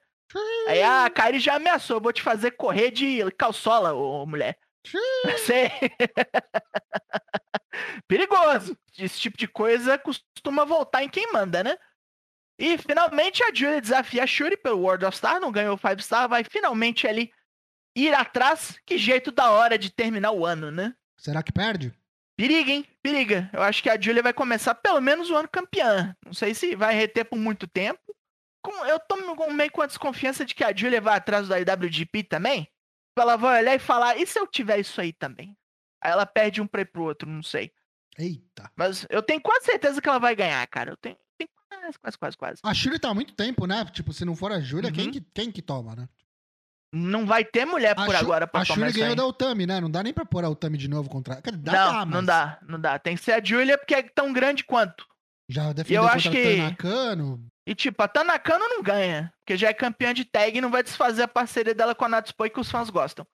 Aí 0.69 0.83
a 0.83 1.09
Kairi 1.11 1.41
já 1.41 1.55
ameaçou, 1.55 2.01
vou 2.01 2.13
te 2.13 2.23
fazer 2.23 2.53
correr 2.53 2.91
de 2.91 3.31
calçola, 3.33 3.95
ô 3.95 4.27
mulher. 4.27 4.59
Perigoso. 8.07 8.77
Esse 8.99 9.21
tipo 9.21 9.37
de 9.37 9.49
coisa 9.49 9.99
costuma 9.99 10.65
voltar 10.65 11.03
em 11.03 11.09
quem 11.09 11.33
manda, 11.33 11.63
né? 11.63 11.77
E 12.59 12.77
finalmente 12.77 13.43
a 13.43 13.55
Julia 13.55 13.81
desafia 13.81 14.25
a 14.25 14.27
Shuri 14.27 14.57
pelo 14.57 14.81
World 14.81 15.05
of 15.05 15.17
Star, 15.17 15.41
não 15.41 15.53
ganhou 15.53 15.77
o 15.77 15.79
5 15.79 16.03
Star, 16.03 16.29
vai 16.29 16.43
finalmente 16.43 17.07
ali 17.07 17.31
ir 17.97 18.13
atrás. 18.13 18.81
Que 18.85 18.99
jeito 18.99 19.31
da 19.31 19.51
hora 19.51 19.79
de 19.79 19.91
terminar 19.91 20.33
o 20.33 20.45
ano, 20.45 20.71
né? 20.71 20.95
Será 21.17 21.43
que 21.43 21.53
perde? 21.53 21.95
Periga, 22.37 22.71
hein? 22.71 22.85
Periga. 23.03 23.51
Eu 23.53 23.63
acho 23.63 23.83
que 23.83 23.91
a 23.91 24.01
Julia 24.01 24.23
vai 24.23 24.33
começar 24.33 24.75
pelo 24.75 25.01
menos 25.01 25.31
o 25.31 25.37
ano 25.37 25.49
campeã. 25.49 26.17
Não 26.25 26.33
sei 26.33 26.55
se 26.55 26.75
vai 26.75 26.95
reter 26.95 27.25
por 27.25 27.37
muito 27.37 27.67
tempo. 27.67 28.01
Eu 28.89 29.01
tô 29.01 29.17
meio 29.53 29.71
com 29.71 29.83
a 29.83 29.87
desconfiança 29.87 30.45
de 30.45 30.55
que 30.55 30.63
a 30.63 30.75
Julia 30.75 31.01
vai 31.01 31.17
atrás 31.17 31.49
do 31.49 31.55
IWGP 31.57 32.25
também. 32.25 32.69
Ela 33.17 33.37
vai 33.37 33.63
olhar 33.63 33.75
e 33.75 33.81
falar, 33.81 34.17
e 34.17 34.27
se 34.27 34.39
eu 34.39 34.47
tiver 34.47 34.79
isso 34.79 35.01
aí 35.01 35.13
também? 35.13 35.57
Aí 36.01 36.13
ela 36.13 36.27
perde 36.27 36.61
um 36.61 36.67
pra 36.67 36.83
ir 36.83 36.85
pro 36.85 37.03
outro, 37.03 37.29
não 37.29 37.43
sei. 37.43 37.73
Eita. 38.17 38.71
Mas 38.77 39.07
eu 39.11 39.23
tenho 39.23 39.41
quase 39.41 39.65
certeza 39.65 40.01
que 40.01 40.09
ela 40.09 40.21
vai 40.21 40.37
ganhar, 40.37 40.65
cara. 40.69 40.93
Eu 40.93 40.97
tenho 40.97 41.17
quase, 41.97 41.99
quase, 41.99 42.18
quase, 42.18 42.36
quase. 42.36 42.61
A 42.62 42.74
Shuri 42.74 42.99
tá 42.99 43.09
há 43.09 43.14
muito 43.14 43.32
tempo, 43.34 43.66
né? 43.66 43.84
Tipo, 43.86 44.12
se 44.12 44.24
não 44.24 44.36
for 44.36 44.53
a 44.53 44.61
Júlia, 44.61 44.89
uhum. 44.89 44.95
quem, 44.95 45.11
que, 45.11 45.20
quem 45.32 45.51
que 45.53 45.62
toma, 45.62 45.97
né? 45.97 46.09
Não 46.93 47.26
vai 47.26 47.45
ter 47.45 47.64
mulher 47.64 47.95
por 47.95 48.14
a 48.14 48.18
agora 48.18 48.47
pra 48.47 48.62
a 48.62 48.66
tomar 48.66 48.86
A 48.86 48.89
Shuri 48.89 49.01
ganhou 49.01 49.16
da 49.16 49.26
Utami, 49.26 49.66
né? 49.66 49.80
Não 49.80 49.91
dá 49.91 50.03
nem 50.03 50.12
pra 50.12 50.24
pôr 50.24 50.45
a 50.45 50.49
Utami 50.49 50.78
de 50.78 50.89
novo 50.89 51.09
contra... 51.09 51.41
Dá, 51.41 51.53
não, 51.53 51.62
dá, 51.62 51.93
mas... 51.93 52.09
não 52.09 52.24
dá, 52.24 52.59
não 52.62 52.80
dá. 52.80 52.99
Tem 52.99 53.16
que 53.16 53.22
ser 53.22 53.32
a 53.32 53.45
Julia 53.45 53.76
porque 53.76 53.95
é 53.95 54.03
tão 54.03 54.32
grande 54.32 54.64
quanto. 54.64 55.07
Já 55.49 55.72
defendeu 55.72 56.03
eu 56.03 56.09
acho 56.09 56.30
que... 56.30 56.57
Tanakano. 56.57 57.47
E 57.66 57.74
tipo, 57.74 58.03
a 58.03 58.09
Tanakano 58.09 58.66
não 58.66 58.82
ganha, 58.82 59.30
porque 59.41 59.55
já 59.59 59.68
é 59.68 59.74
campeã 59.74 60.14
de 60.14 60.24
tag 60.24 60.57
e 60.57 60.61
não 60.61 60.70
vai 60.70 60.82
desfazer 60.82 61.22
a 61.22 61.28
parceria 61.28 61.74
dela 61.74 61.95
com 61.95 62.07
a 62.07 62.09
Natsupo 62.09 62.49
que 62.49 62.61
os 62.61 62.70
fãs 62.70 62.89
gostam. 62.89 63.26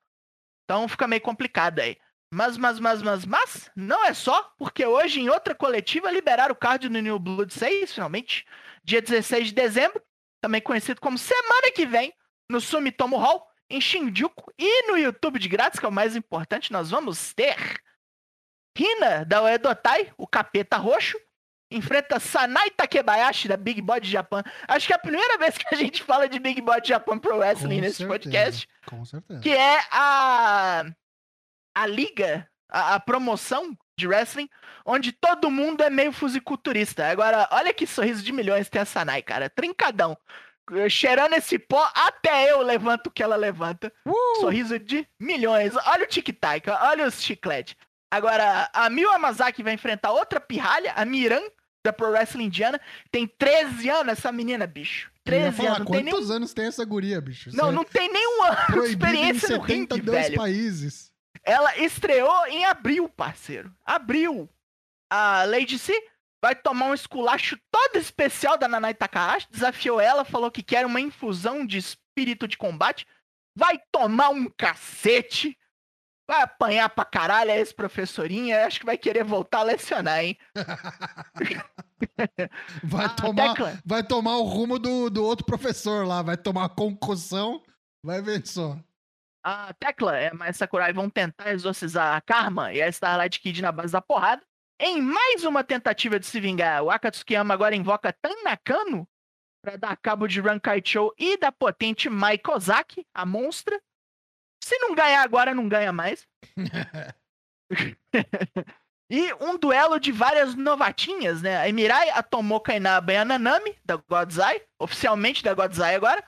Então 0.64 0.88
fica 0.88 1.06
meio 1.06 1.22
complicado 1.22 1.78
aí. 1.78 1.96
Mas, 2.34 2.56
mas, 2.56 2.80
mas, 2.80 3.00
mas, 3.00 3.24
mas, 3.24 3.70
não 3.76 4.04
é 4.04 4.12
só, 4.12 4.52
porque 4.58 4.84
hoje 4.84 5.20
em 5.20 5.28
outra 5.28 5.54
coletiva 5.54 6.10
liberaram 6.10 6.52
o 6.52 6.56
card 6.56 6.88
no 6.88 6.98
New 7.00 7.16
Blood 7.16 7.54
6, 7.54 7.94
finalmente, 7.94 8.44
dia 8.82 9.00
16 9.00 9.48
de 9.48 9.54
dezembro, 9.54 10.02
também 10.40 10.60
conhecido 10.60 11.00
como 11.00 11.16
semana 11.16 11.70
que 11.72 11.86
vem, 11.86 12.12
no 12.50 12.60
Sumitomo 12.60 13.16
Hall, 13.18 13.46
em 13.70 13.80
Shinjuku, 13.80 14.52
e 14.58 14.88
no 14.88 14.98
YouTube 14.98 15.38
de 15.38 15.48
grátis, 15.48 15.78
que 15.78 15.86
é 15.86 15.88
o 15.88 15.92
mais 15.92 16.16
importante, 16.16 16.72
nós 16.72 16.90
vamos 16.90 17.32
ter 17.32 17.56
Hina 18.76 19.24
da 19.24 19.40
Oedotai, 19.42 20.12
o 20.18 20.26
capeta 20.26 20.76
roxo, 20.76 21.16
enfrenta 21.70 22.18
Sanai 22.18 22.68
Takebayashi 22.70 23.46
da 23.46 23.56
Big 23.56 23.80
Body 23.80 24.10
Japan. 24.10 24.42
Acho 24.66 24.88
que 24.88 24.92
é 24.92 24.96
a 24.96 24.98
primeira 24.98 25.38
vez 25.38 25.56
que 25.56 25.72
a 25.72 25.78
gente 25.78 26.02
fala 26.02 26.28
de 26.28 26.40
Big 26.40 26.60
Body 26.60 26.88
Japan 26.88 27.16
Pro 27.16 27.36
Wrestling 27.36 27.76
Com 27.76 27.80
nesse 27.80 27.98
certeza. 27.98 28.08
podcast. 28.08 28.68
Com 28.86 29.04
certeza. 29.04 29.40
Que 29.40 29.50
é 29.50 29.80
a 29.92 30.84
a 31.74 31.86
liga, 31.86 32.48
a, 32.70 32.94
a, 32.94 33.00
promoção 33.00 33.76
de 33.98 34.06
wrestling, 34.06 34.48
onde 34.84 35.12
todo 35.12 35.50
mundo 35.50 35.82
é 35.82 35.90
meio 35.90 36.12
fusiculturista. 36.12 37.06
Agora, 37.06 37.48
olha 37.50 37.72
que 37.72 37.86
sorriso 37.86 38.22
de 38.22 38.32
milhões 38.32 38.68
tem 38.68 38.82
a 38.82 38.84
Sanai, 38.84 39.22
cara. 39.22 39.50
Trincadão. 39.50 40.16
Cheirando 40.88 41.34
esse 41.34 41.58
pó, 41.58 41.90
até 41.94 42.50
eu 42.50 42.62
levanto 42.62 43.08
o 43.08 43.10
que 43.10 43.22
ela 43.22 43.36
levanta. 43.36 43.92
Uh! 44.06 44.40
Sorriso 44.40 44.78
de 44.78 45.06
milhões. 45.20 45.74
Olha 45.86 46.04
o 46.04 46.08
tic-tac, 46.08 46.68
olha 46.70 47.06
os 47.06 47.22
chicletes. 47.22 47.76
Agora, 48.10 48.70
a 48.72 48.88
Mil 48.88 49.10
Amazaki 49.10 49.62
vai 49.62 49.74
enfrentar 49.74 50.12
outra 50.12 50.40
pirralha, 50.40 50.92
a 50.92 51.04
Miran, 51.04 51.42
da 51.84 51.92
Pro 51.92 52.10
Wrestling 52.10 52.44
Indiana. 52.44 52.80
Tem 53.10 53.26
13 53.26 53.90
anos 53.90 54.12
essa 54.12 54.32
menina, 54.32 54.66
bicho. 54.66 55.10
13 55.24 55.56
falar, 55.56 55.76
anos. 55.76 55.86
Quantos 55.86 56.04
nenhum... 56.04 56.32
anos 56.32 56.54
tem 56.54 56.66
essa 56.66 56.84
guria, 56.84 57.20
bicho? 57.20 57.50
Não, 57.52 57.70
não 57.70 57.84
tem 57.84 58.10
nenhum 58.10 58.42
ano 58.42 58.82
de 58.82 58.88
experiência 58.90 59.56
no 59.56 59.62
ringue, 59.62 60.00
países. 60.36 61.12
Ela 61.44 61.76
estreou 61.78 62.46
em 62.46 62.64
abril, 62.64 63.08
parceiro. 63.08 63.72
Abril. 63.84 64.48
A 65.10 65.44
Lady 65.44 65.78
C 65.78 65.92
vai 66.42 66.54
tomar 66.54 66.86
um 66.86 66.94
esculacho 66.94 67.58
todo 67.70 67.96
especial 67.96 68.56
da 68.56 68.66
Nanai 68.66 68.94
Takahashi. 68.94 69.48
Desafiou 69.50 70.00
ela, 70.00 70.24
falou 70.24 70.50
que 70.50 70.62
quer 70.62 70.86
uma 70.86 71.00
infusão 71.00 71.66
de 71.66 71.76
espírito 71.76 72.48
de 72.48 72.56
combate. 72.56 73.06
Vai 73.54 73.78
tomar 73.92 74.30
um 74.30 74.48
cacete. 74.56 75.58
Vai 76.26 76.40
apanhar 76.40 76.88
pra 76.88 77.04
caralho 77.04 77.50
a 77.50 77.56
ex-professorinha. 77.56 78.64
Acho 78.64 78.80
que 78.80 78.86
vai 78.86 78.96
querer 78.96 79.24
voltar 79.24 79.58
a 79.58 79.64
lecionar, 79.64 80.24
hein? 80.24 80.38
vai, 82.82 83.14
tomar, 83.14 83.54
vai 83.84 84.02
tomar 84.02 84.38
o 84.38 84.44
rumo 84.44 84.78
do, 84.78 85.10
do 85.10 85.22
outro 85.22 85.44
professor 85.44 86.06
lá. 86.06 86.22
Vai 86.22 86.38
tomar 86.38 86.70
concussão. 86.70 87.62
Vai 88.02 88.22
ver 88.22 88.46
só 88.46 88.78
a 89.44 89.74
Tecla 89.74 90.18
e 90.18 90.30
a 90.40 90.52
Sakurai 90.54 90.92
vão 90.92 91.10
tentar 91.10 91.52
exorcizar 91.52 92.16
a 92.16 92.20
Karma 92.20 92.72
e 92.72 92.80
a 92.80 92.88
Starlight 92.88 93.38
Kid 93.38 93.60
na 93.60 93.70
base 93.70 93.92
da 93.92 94.00
porrada. 94.00 94.42
Em 94.80 95.00
mais 95.00 95.44
uma 95.44 95.62
tentativa 95.62 96.18
de 96.18 96.26
se 96.26 96.40
vingar, 96.40 96.82
o 96.82 96.90
Akatsukiyama 96.90 97.52
agora 97.52 97.76
invoca 97.76 98.12
Tanakano 98.12 99.06
para 99.62 99.76
dar 99.76 99.96
cabo 99.96 100.26
de 100.26 100.40
Rankai 100.40 100.82
Cho 100.84 101.14
e 101.18 101.36
da 101.36 101.52
potente 101.52 102.08
Mai 102.08 102.38
Kozaki, 102.38 103.06
a 103.14 103.26
monstra. 103.26 103.80
Se 104.62 104.76
não 104.78 104.94
ganhar 104.94 105.22
agora, 105.22 105.54
não 105.54 105.68
ganha 105.68 105.92
mais. 105.92 106.26
e 109.10 109.32
um 109.34 109.58
duelo 109.58 110.00
de 110.00 110.10
várias 110.10 110.54
novatinhas, 110.54 111.42
né? 111.42 111.58
A 111.58 111.68
Emirai, 111.68 112.10
a 112.10 112.22
Tomoka 112.22 112.74
Inaba 112.74 113.12
e 113.12 113.16
a 113.16 113.24
Nanami, 113.24 113.76
da 113.84 113.96
Godzai, 113.96 114.62
oficialmente 114.78 115.42
da 115.42 115.54
Godzai 115.54 115.94
agora 115.94 116.24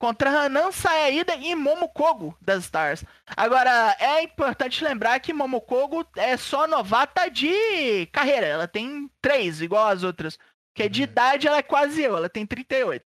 contra 0.00 0.30
Hanan 0.30 0.72
Sayaida 0.72 1.36
e 1.36 1.54
Momokogo 1.54 2.34
das 2.40 2.64
Stars. 2.64 3.04
Agora, 3.36 3.94
é 4.00 4.22
importante 4.22 4.82
lembrar 4.82 5.20
que 5.20 5.30
Momokogo 5.30 6.06
é 6.16 6.38
só 6.38 6.66
novata 6.66 7.28
de 7.28 8.06
carreira. 8.06 8.46
Ela 8.46 8.66
tem 8.66 9.10
três, 9.20 9.60
igual 9.60 9.88
as 9.88 10.02
outras. 10.02 10.38
Que 10.74 10.88
de 10.88 11.02
uhum. 11.02 11.08
idade 11.08 11.46
ela 11.46 11.58
é 11.58 11.62
quase 11.62 12.00
eu, 12.00 12.16
ela 12.16 12.30
tem 12.30 12.46
38. 12.46 13.04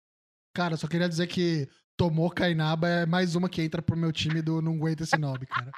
Cara, 0.56 0.78
só 0.78 0.88
queria 0.88 1.10
dizer 1.10 1.28
que 1.28 1.68
Tomou 1.98 2.32
Kainaba 2.32 2.88
é 2.88 3.06
mais 3.06 3.36
uma 3.36 3.50
que 3.50 3.62
entra 3.62 3.82
pro 3.82 3.98
meu 3.98 4.14
time 4.14 4.42
do 4.42 4.62
Não 4.62 4.76
Aguenta 4.76 5.04
esse 5.04 5.18
nome, 5.18 5.46
cara. 5.46 5.72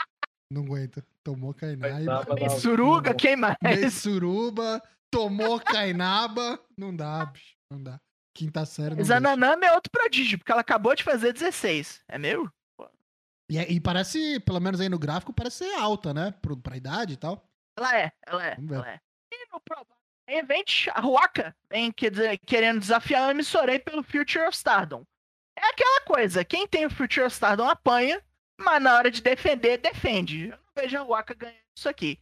Não 0.51 0.64
aguenta. 0.64 1.03
Tomou 1.24 1.53
Kainaba. 1.55 2.49
Suruga, 2.60 3.16
quem 3.16 3.36
mais? 3.36 3.55
Suruba, 3.93 4.82
tomou 5.12 5.60
Kainaba. 5.60 6.60
Não 6.78 6.95
dá, 6.95 7.26
bicho. 7.26 7.55
Não 7.72 7.82
dá. 7.82 7.99
Quinta 8.40 8.66
série. 8.66 8.96
Mas 8.96 9.12
a 9.12 9.20
Nanami 9.20 9.66
é 9.66 9.74
outro 9.74 9.92
prodígio, 9.92 10.38
porque 10.38 10.50
ela 10.50 10.62
acabou 10.62 10.96
de 10.96 11.04
fazer 11.04 11.34
16. 11.34 12.02
É 12.08 12.18
meu? 12.18 12.50
E, 13.50 13.58
é, 13.58 13.70
e, 13.70 13.82
parece, 13.82 14.40
pelo 14.40 14.62
menos 14.62 14.80
aí 14.80 14.88
no 14.88 14.98
gráfico, 14.98 15.34
parece 15.34 15.66
ser 15.66 15.74
alta, 15.74 16.14
né? 16.14 16.34
Pro, 16.42 16.56
pra 16.56 16.78
idade 16.78 17.16
e 17.16 17.18
tal. 17.18 17.52
Ela 17.78 18.00
é, 18.00 18.12
ela 18.26 18.48
é. 18.48 18.58
Ela 18.58 18.90
é. 18.92 19.00
E 19.34 19.46
no 19.52 19.62
event, 20.38 20.88
a 20.94 21.02
Ruaka 21.02 21.54
vem 21.70 21.92
querendo 22.46 22.80
desafiar 22.80 23.28
a 23.28 23.32
Emissorei 23.32 23.78
pelo 23.78 24.04
Future 24.04 24.46
of 24.48 24.56
Stardom. 24.56 25.04
É 25.58 25.66
aquela 25.68 26.02
coisa, 26.06 26.46
quem 26.46 26.66
tem 26.66 26.86
o 26.86 26.90
Future 26.90 27.26
of 27.26 27.34
Stardom 27.34 27.68
apanha, 27.68 28.24
mas 28.58 28.82
na 28.82 28.96
hora 28.96 29.12
de 29.12 29.22
defender, 29.22 29.80
defende. 29.80 30.48
Eu 30.48 30.58
não 30.58 30.82
vejo 30.82 30.98
a 30.98 31.02
Ruaka 31.02 31.34
ganhando 31.34 31.58
isso 31.76 31.90
aqui. 31.90 32.18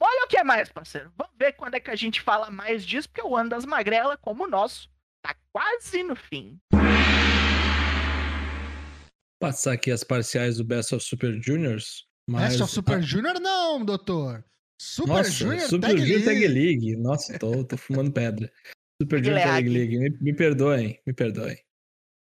Olha 0.00 0.24
o 0.24 0.28
que 0.28 0.36
é 0.36 0.44
mais, 0.44 0.70
parceiro. 0.70 1.10
Vamos 1.16 1.32
ver 1.38 1.52
quando 1.52 1.74
é 1.74 1.80
que 1.80 1.90
a 1.90 1.96
gente 1.96 2.20
fala 2.20 2.50
mais 2.50 2.84
disso, 2.84 3.08
porque 3.08 3.26
o 3.26 3.36
ano 3.36 3.50
das 3.50 3.64
magrelas, 3.64 4.18
como 4.20 4.44
o 4.44 4.48
nosso, 4.48 4.90
tá 5.22 5.34
quase 5.52 6.02
no 6.02 6.14
fim. 6.14 6.58
Passar 9.40 9.72
aqui 9.72 9.90
as 9.90 10.04
parciais 10.04 10.56
do 10.56 10.64
Best 10.64 10.94
of 10.94 11.04
Super 11.04 11.40
Juniors. 11.40 12.06
Mas... 12.28 12.50
Best 12.50 12.62
of 12.62 12.72
Super 12.72 13.02
Junior 13.02 13.40
não, 13.40 13.84
doutor. 13.84 14.44
Super 14.80 15.08
Nossa, 15.08 15.30
Junior 15.30 15.60
Super 15.60 15.88
Tag 15.88 15.98
Junior 16.00 16.24
Tag 16.24 16.46
League. 16.46 16.96
Nossa, 16.96 17.38
tô, 17.38 17.64
tô 17.64 17.76
fumando 17.76 18.12
pedra. 18.12 18.52
Super 19.00 19.24
Junior 19.24 19.42
Tag 19.42 19.68
League. 19.68 19.98
Me, 19.98 20.10
me 20.20 20.34
perdoem, 20.34 21.00
me 21.06 21.12
perdoem. 21.12 21.58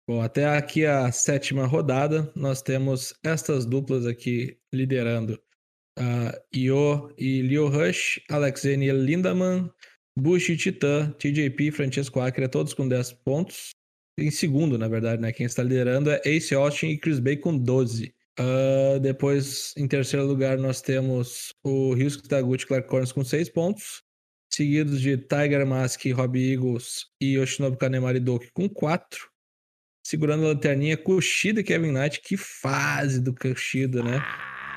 Bom, 0.08 0.22
até 0.22 0.46
aqui 0.46 0.86
a 0.86 1.12
sétima 1.12 1.66
rodada, 1.66 2.32
nós 2.34 2.62
temos 2.62 3.14
estas 3.24 3.66
duplas 3.66 4.06
aqui 4.06 4.58
liderando 4.72 5.38
uh, 5.98 6.38
Io 6.54 7.12
e 7.18 7.42
Leo 7.42 7.68
Rush, 7.68 8.22
Alexei 8.30 8.76
Lindaman, 8.76 9.70
Bush 10.18 10.50
e 10.50 10.58
Titã, 10.58 11.12
TJP, 11.20 11.72
Francesco 11.72 12.20
Acre, 12.20 12.48
todos 12.48 12.74
com 12.74 12.88
10 12.88 13.14
pontos. 13.24 13.70
Em 14.20 14.32
segundo, 14.32 14.78
na 14.78 14.88
verdade, 14.88 15.22
né? 15.22 15.32
Quem 15.32 15.46
está 15.46 15.62
liderando 15.62 16.10
é 16.10 16.22
Ace 16.26 16.56
Austin 16.56 16.88
e 16.88 16.98
Chris 16.98 17.20
Bay 17.20 17.38
com 17.38 17.56
12. 17.56 18.08
Uh, 18.40 18.96
ah, 18.96 19.00
depois, 19.00 19.74
em 19.78 19.88
terceiro 19.88 20.26
lugar, 20.26 20.58
nós 20.58 20.82
temos 20.82 21.54
o 21.64 21.94
Ryusuke 21.94 22.28
Taguchi 22.28 22.66
Clark 22.66 22.88
Corns 22.88 23.12
com 23.12 23.24
6 23.24 23.50
pontos. 23.50 24.04
Seguidos 24.52 25.02
de 25.02 25.18
Tiger 25.18 25.68
Mask, 25.68 26.04
Robbie 26.16 26.54
Eagles 26.54 27.06
e 27.22 27.34
Yoshinobu 27.34 27.78
Kanemari 27.78 28.20
Doki 28.20 28.50
com 28.54 28.68
4. 28.68 29.30
Segurando 30.04 30.46
a 30.46 30.50
lanterninha, 30.50 30.98
Kushida 30.98 31.60
e 31.60 31.64
Kevin 31.64 31.92
Knight. 31.92 32.22
Que 32.22 32.38
fase 32.38 33.20
do 33.22 33.36
Kushida, 33.36 34.02
né? 34.02 34.24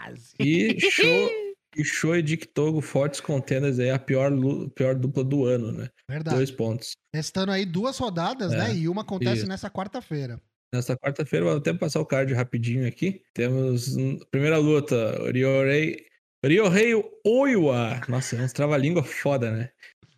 Quase. 0.01 0.35
E 0.39 0.81
show, 0.81 1.31
e 1.77 1.85
show 1.85 2.17
e 2.17 2.23
Dick 2.23 2.47
Togo, 2.47 2.81
fortes 2.81 3.21
contenders 3.21 3.79
aí, 3.79 3.91
a 3.91 3.99
pior, 3.99 4.33
pior 4.75 4.95
dupla 4.95 5.23
do 5.23 5.45
ano, 5.45 5.73
né? 5.73 5.89
Verdade. 6.09 6.37
Dois 6.37 6.51
pontos. 6.51 6.93
Restando 7.15 7.53
aí 7.53 7.67
duas 7.67 7.99
rodadas, 7.99 8.53
né? 8.53 8.57
é, 8.57 8.69
né? 8.69 8.77
E 8.77 8.89
uma 8.89 9.03
acontece 9.03 9.39
isso. 9.39 9.49
nessa 9.49 9.71
quarta-feira. 9.71 10.41
Nessa 10.73 10.97
quarta-feira, 10.97 11.47
vou 11.47 11.57
até 11.57 11.75
passar 11.75 12.01
o 12.01 12.07
card 12.07 12.33
rapidinho 12.33 12.87
aqui. 12.87 13.23
Temos 13.35 13.97
primeira 14.31 14.57
luta, 14.57 15.31
Ryorei, 15.33 16.07
Ryorei 16.45 16.95
Oiwa. 17.27 18.01
Nossa, 18.09 18.37
é 18.37 18.43
uns 18.43 18.53
trava-língua 18.53 19.03
foda, 19.03 19.51
né? 19.51 19.71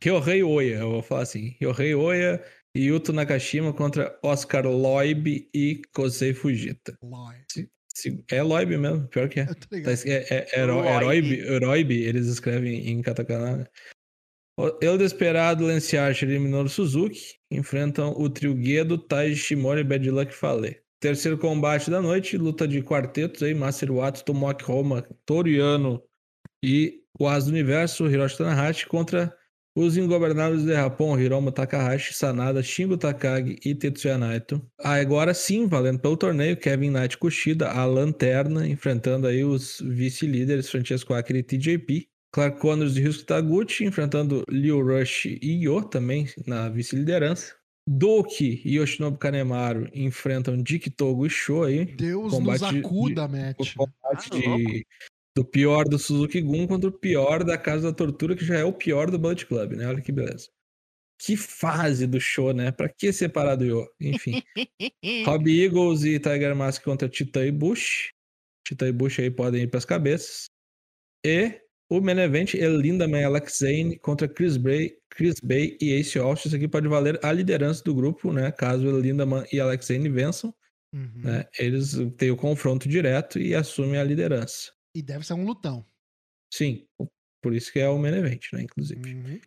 Ryorei 0.02 0.42
Oya, 0.42 0.78
eu 0.78 0.90
vou 0.90 1.02
falar 1.02 1.22
assim. 1.22 1.56
Ryorei 1.60 1.94
Oya 1.94 2.44
e 2.74 2.86
Yuto 2.86 3.12
Nakashima 3.12 3.72
contra 3.72 4.18
Oscar 4.22 4.66
Loib 4.66 5.48
e 5.54 5.80
Kosei 5.94 6.34
Fujita. 6.34 6.98
Loib. 7.02 7.70
É 8.30 8.42
Loib 8.42 8.76
mesmo, 8.76 9.06
pior 9.08 9.28
que 9.28 9.40
é. 9.40 9.46
Tá 9.82 9.92
É, 10.06 10.26
é, 10.30 10.46
é, 10.52 10.60
Heroib, 10.60 11.92
eles 11.92 12.26
escrevem 12.26 12.88
em 12.88 13.02
katakana. 13.02 13.56
né? 13.58 13.66
El 14.80 14.98
Desperado, 14.98 15.64
Lance 15.64 15.96
Archer 15.96 16.30
e 16.30 16.38
Minoru 16.38 16.68
Suzuki 16.68 17.36
enfrentam 17.50 18.12
o 18.16 18.28
trio 18.28 18.54
Guedo, 18.54 18.98
Taiji 18.98 19.36
Shimori 19.36 19.80
e 19.80 19.84
Bad 19.84 20.10
Luck 20.10 20.32
Fale. 20.32 20.82
Terceiro 21.00 21.38
combate 21.38 21.90
da 21.90 22.00
noite, 22.00 22.36
luta 22.36 22.68
de 22.68 22.82
quartetos 22.82 23.42
aí, 23.42 23.54
Master 23.54 23.90
Wato, 23.90 24.24
Tomoaki 24.24 24.62
Roma, 24.62 25.02
Toriano 25.24 26.02
e 26.62 27.02
o 27.18 27.26
As 27.26 27.46
do 27.46 27.50
Universo, 27.50 28.08
Hiroshi 28.08 28.38
Tanahashi 28.38 28.86
contra 28.86 29.36
os 29.74 29.96
ingovernáveis 29.96 30.62
de 30.64 30.72
Japão, 30.72 31.18
Hiromu 31.20 31.50
Takahashi, 31.50 32.12
Sanada, 32.14 32.62
Shingo 32.62 32.96
Takagi 32.96 33.58
e 33.64 33.74
Tetsuya 33.74 34.18
Naito. 34.18 34.60
Agora 34.78 35.32
sim, 35.34 35.66
valendo 35.66 35.98
pelo 36.00 36.16
torneio, 36.16 36.56
Kevin 36.56 36.90
Knight 36.90 37.16
Kushida, 37.18 37.70
a 37.70 37.84
Lanterna, 37.84 38.66
enfrentando 38.66 39.26
aí 39.26 39.42
os 39.44 39.80
vice-líderes 39.82 40.70
Francesco 40.70 41.14
Akira 41.14 41.38
e 41.38 41.42
TJP. 41.42 42.06
Clark 42.34 42.58
Connors 42.60 42.96
e 42.96 43.00
Ryusuke 43.00 43.26
Taguchi 43.26 43.84
enfrentando 43.84 44.42
Liu 44.48 44.80
Rush 44.82 45.26
e 45.26 45.64
Yo 45.64 45.82
também 45.82 46.26
na 46.46 46.68
vice-liderança. 46.70 47.54
Doki 47.86 48.62
e 48.64 48.76
Yoshinobu 48.76 49.18
Kanemaru 49.18 49.88
enfrentam 49.92 50.56
Dick 50.62 50.88
Togo 50.88 51.26
e 51.26 51.30
Sho 51.30 51.64
aí. 51.64 51.84
Deus 51.84 52.32
combate 52.32 52.60
nos 52.62 52.70
de- 52.70 52.78
acuda, 52.78 53.24
O 53.26 53.28
Matt. 53.28 53.74
combate 53.74 54.28
Ah, 54.32 54.36
de- 54.56 54.86
do 55.36 55.44
pior 55.44 55.84
do 55.88 55.98
Suzuki 55.98 56.40
Gun 56.40 56.66
contra 56.66 56.90
o 56.90 56.92
pior 56.92 57.42
da 57.44 57.56
Casa 57.56 57.90
da 57.90 57.96
Tortura, 57.96 58.36
que 58.36 58.44
já 58.44 58.58
é 58.58 58.64
o 58.64 58.72
pior 58.72 59.10
do 59.10 59.18
Bullet 59.18 59.46
Club, 59.46 59.72
né? 59.72 59.86
Olha 59.86 60.00
que 60.00 60.12
beleza. 60.12 60.48
Que 61.18 61.36
fase 61.36 62.06
do 62.06 62.20
show, 62.20 62.52
né? 62.52 62.72
Pra 62.72 62.88
que 62.88 63.12
separar 63.12 63.56
do 63.56 63.64
Yo? 63.64 63.86
Enfim. 64.00 64.42
Rob 65.24 65.48
Eagles 65.48 66.02
e 66.04 66.18
Tiger 66.18 66.54
Mask 66.54 66.82
contra 66.82 67.08
Tita 67.08 67.46
e 67.46 67.52
Bush. 67.52 68.10
Tita 68.66 68.88
e 68.88 68.92
Bush 68.92 69.20
aí 69.20 69.30
podem 69.30 69.62
ir 69.62 69.68
pras 69.68 69.84
cabeças. 69.84 70.46
E 71.24 71.60
o 71.88 72.00
main 72.00 72.18
event 72.18 72.54
é 72.54 72.66
Lindaman 72.66 73.20
e 73.20 73.24
Alex 73.24 73.58
Zane 73.58 73.98
contra 73.98 74.26
Chris 74.28 74.56
Bay, 74.56 74.96
Chris 75.10 75.36
Bay 75.42 75.76
e 75.80 75.92
Ace 75.92 76.18
Austin. 76.18 76.48
Isso 76.48 76.56
aqui 76.56 76.66
pode 76.66 76.88
valer 76.88 77.18
a 77.24 77.32
liderança 77.32 77.82
do 77.84 77.94
grupo, 77.94 78.32
né? 78.32 78.50
Caso 78.50 78.86
o 78.88 79.00
Lindaman 79.00 79.44
e 79.52 79.60
Alex 79.60 79.86
Zane 79.86 80.08
vençam, 80.08 80.52
Uhum. 80.92 81.10
né? 81.22 81.46
Eles 81.58 81.96
têm 82.18 82.30
o 82.30 82.36
confronto 82.36 82.88
direto 82.88 83.38
e 83.38 83.54
assumem 83.54 83.98
a 83.98 84.04
liderança. 84.04 84.72
E 84.94 85.02
deve 85.02 85.26
ser 85.26 85.34
um 85.34 85.44
lutão. 85.44 85.84
Sim, 86.52 86.86
por 87.42 87.54
isso 87.54 87.72
que 87.72 87.80
é 87.80 87.88
o 87.88 87.98
main 87.98 88.14
event, 88.14 88.52
né? 88.52 88.62
Inclusive. 88.62 89.14
Uhum. 89.14 89.40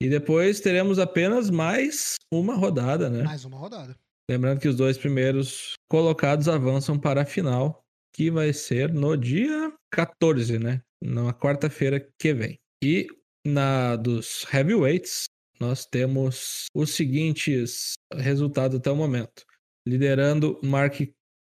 E 0.00 0.08
depois 0.08 0.60
teremos 0.60 0.98
apenas 0.98 1.50
mais 1.50 2.14
uma 2.32 2.54
rodada, 2.54 3.10
né? 3.10 3.22
Mais 3.22 3.44
uma 3.44 3.58
rodada. 3.58 3.96
Lembrando 4.30 4.60
que 4.60 4.68
os 4.68 4.76
dois 4.76 4.96
primeiros 4.96 5.72
colocados 5.90 6.48
avançam 6.48 6.98
para 6.98 7.22
a 7.22 7.26
final, 7.26 7.82
que 8.14 8.30
vai 8.30 8.52
ser 8.52 8.92
no 8.92 9.16
dia 9.16 9.72
14, 9.90 10.58
né? 10.58 10.82
Na 11.02 11.32
quarta-feira 11.32 12.06
que 12.20 12.32
vem. 12.32 12.58
E 12.82 13.08
na 13.46 13.96
dos 13.96 14.46
heavyweights, 14.52 15.24
nós 15.60 15.84
temos 15.84 16.66
os 16.74 16.90
seguintes 16.90 17.94
resultados 18.14 18.78
até 18.78 18.90
o 18.90 18.96
momento. 18.96 19.44
Liderando 19.86 20.60
Mark, 20.62 21.00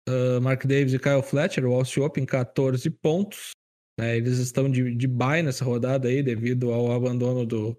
ah, 0.08 0.40
Mark 0.40 0.64
Davis 0.64 0.94
e 0.94 0.98
Kyle 0.98 1.22
Fletcher, 1.22 1.64
o 1.64 1.74
Austin 1.74 2.00
Open, 2.00 2.24
14 2.26 2.88
pontos. 2.90 3.50
né? 3.98 4.16
Eles 4.16 4.38
estão 4.38 4.70
de, 4.70 4.94
de 4.94 5.06
bye 5.06 5.42
nessa 5.42 5.64
rodada 5.64 6.08
aí, 6.08 6.22
devido 6.22 6.72
ao 6.72 6.92
abandono 6.92 7.44
do, 7.44 7.78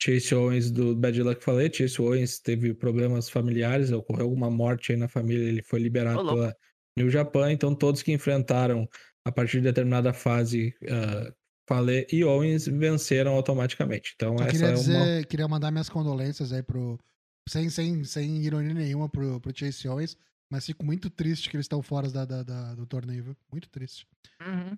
Chase 0.00 0.32
Owens 0.34 0.70
do 0.70 0.94
Bad 0.94 1.20
Luck 1.22 1.42
falei, 1.42 1.70
Chase 1.72 2.00
Owens 2.00 2.38
teve 2.38 2.72
problemas 2.72 3.28
familiares, 3.28 3.90
ocorreu 3.90 4.26
alguma 4.26 4.48
morte 4.48 4.92
aí 4.92 4.98
na 4.98 5.08
família, 5.08 5.48
ele 5.48 5.62
foi 5.62 5.80
liberado 5.80 6.22
louco. 6.22 6.34
pela 6.34 6.56
New 6.96 7.10
Japan, 7.10 7.52
então 7.52 7.74
todos 7.74 8.00
que 8.00 8.12
enfrentaram 8.12 8.88
a 9.24 9.32
partir 9.32 9.58
de 9.58 9.64
determinada 9.64 10.12
fase 10.12 10.74
uh, 10.84 11.32
Fale 11.68 12.06
e 12.12 12.24
Owens 12.24 12.66
venceram 12.66 13.34
automaticamente. 13.34 14.12
Então 14.14 14.38
Só 14.38 14.44
essa 14.44 14.52
queria 14.52 14.68
é 14.68 14.72
dizer, 14.72 14.96
uma 14.96 15.24
queria 15.24 15.48
mandar 15.48 15.70
minhas 15.70 15.88
condolências 15.88 16.52
aí 16.52 16.62
pro. 16.62 16.98
Sem, 17.48 17.70
sem, 17.70 18.04
sem 18.04 18.42
ironia 18.42 18.74
nenhuma 18.74 19.08
pro, 19.08 19.40
pro 19.40 19.56
Chase 19.56 19.88
Owens, 19.88 20.16
mas 20.50 20.66
fico 20.66 20.84
muito 20.84 21.10
triste 21.10 21.48
que 21.50 21.56
eles 21.56 21.64
estão 21.64 21.82
fora 21.82 22.10
da, 22.10 22.24
da- 22.24 22.42
da- 22.42 22.74
do 22.74 22.86
torneio, 22.86 23.24
viu? 23.24 23.36
Muito 23.50 23.68
triste. 23.68 24.06
Uhum. 24.40 24.76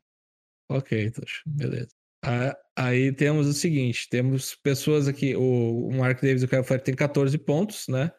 Ok, 0.71 1.11
Tosh, 1.11 1.43
beleza. 1.47 1.89
Ah, 2.25 2.57
Aí 2.77 3.13
temos 3.13 3.47
o 3.47 3.53
seguinte: 3.53 4.09
temos 4.11 4.55
pessoas 4.55 5.09
aqui, 5.09 5.35
o 5.35 5.89
o 5.89 5.95
Mark 5.97 6.21
Davis 6.21 6.43
e 6.43 6.45
o 6.45 6.49
Kyle 6.49 6.63
Fletcher 6.65 6.85
tem 6.85 6.95
14 6.95 7.37
pontos, 7.39 7.89
né? 7.89 8.11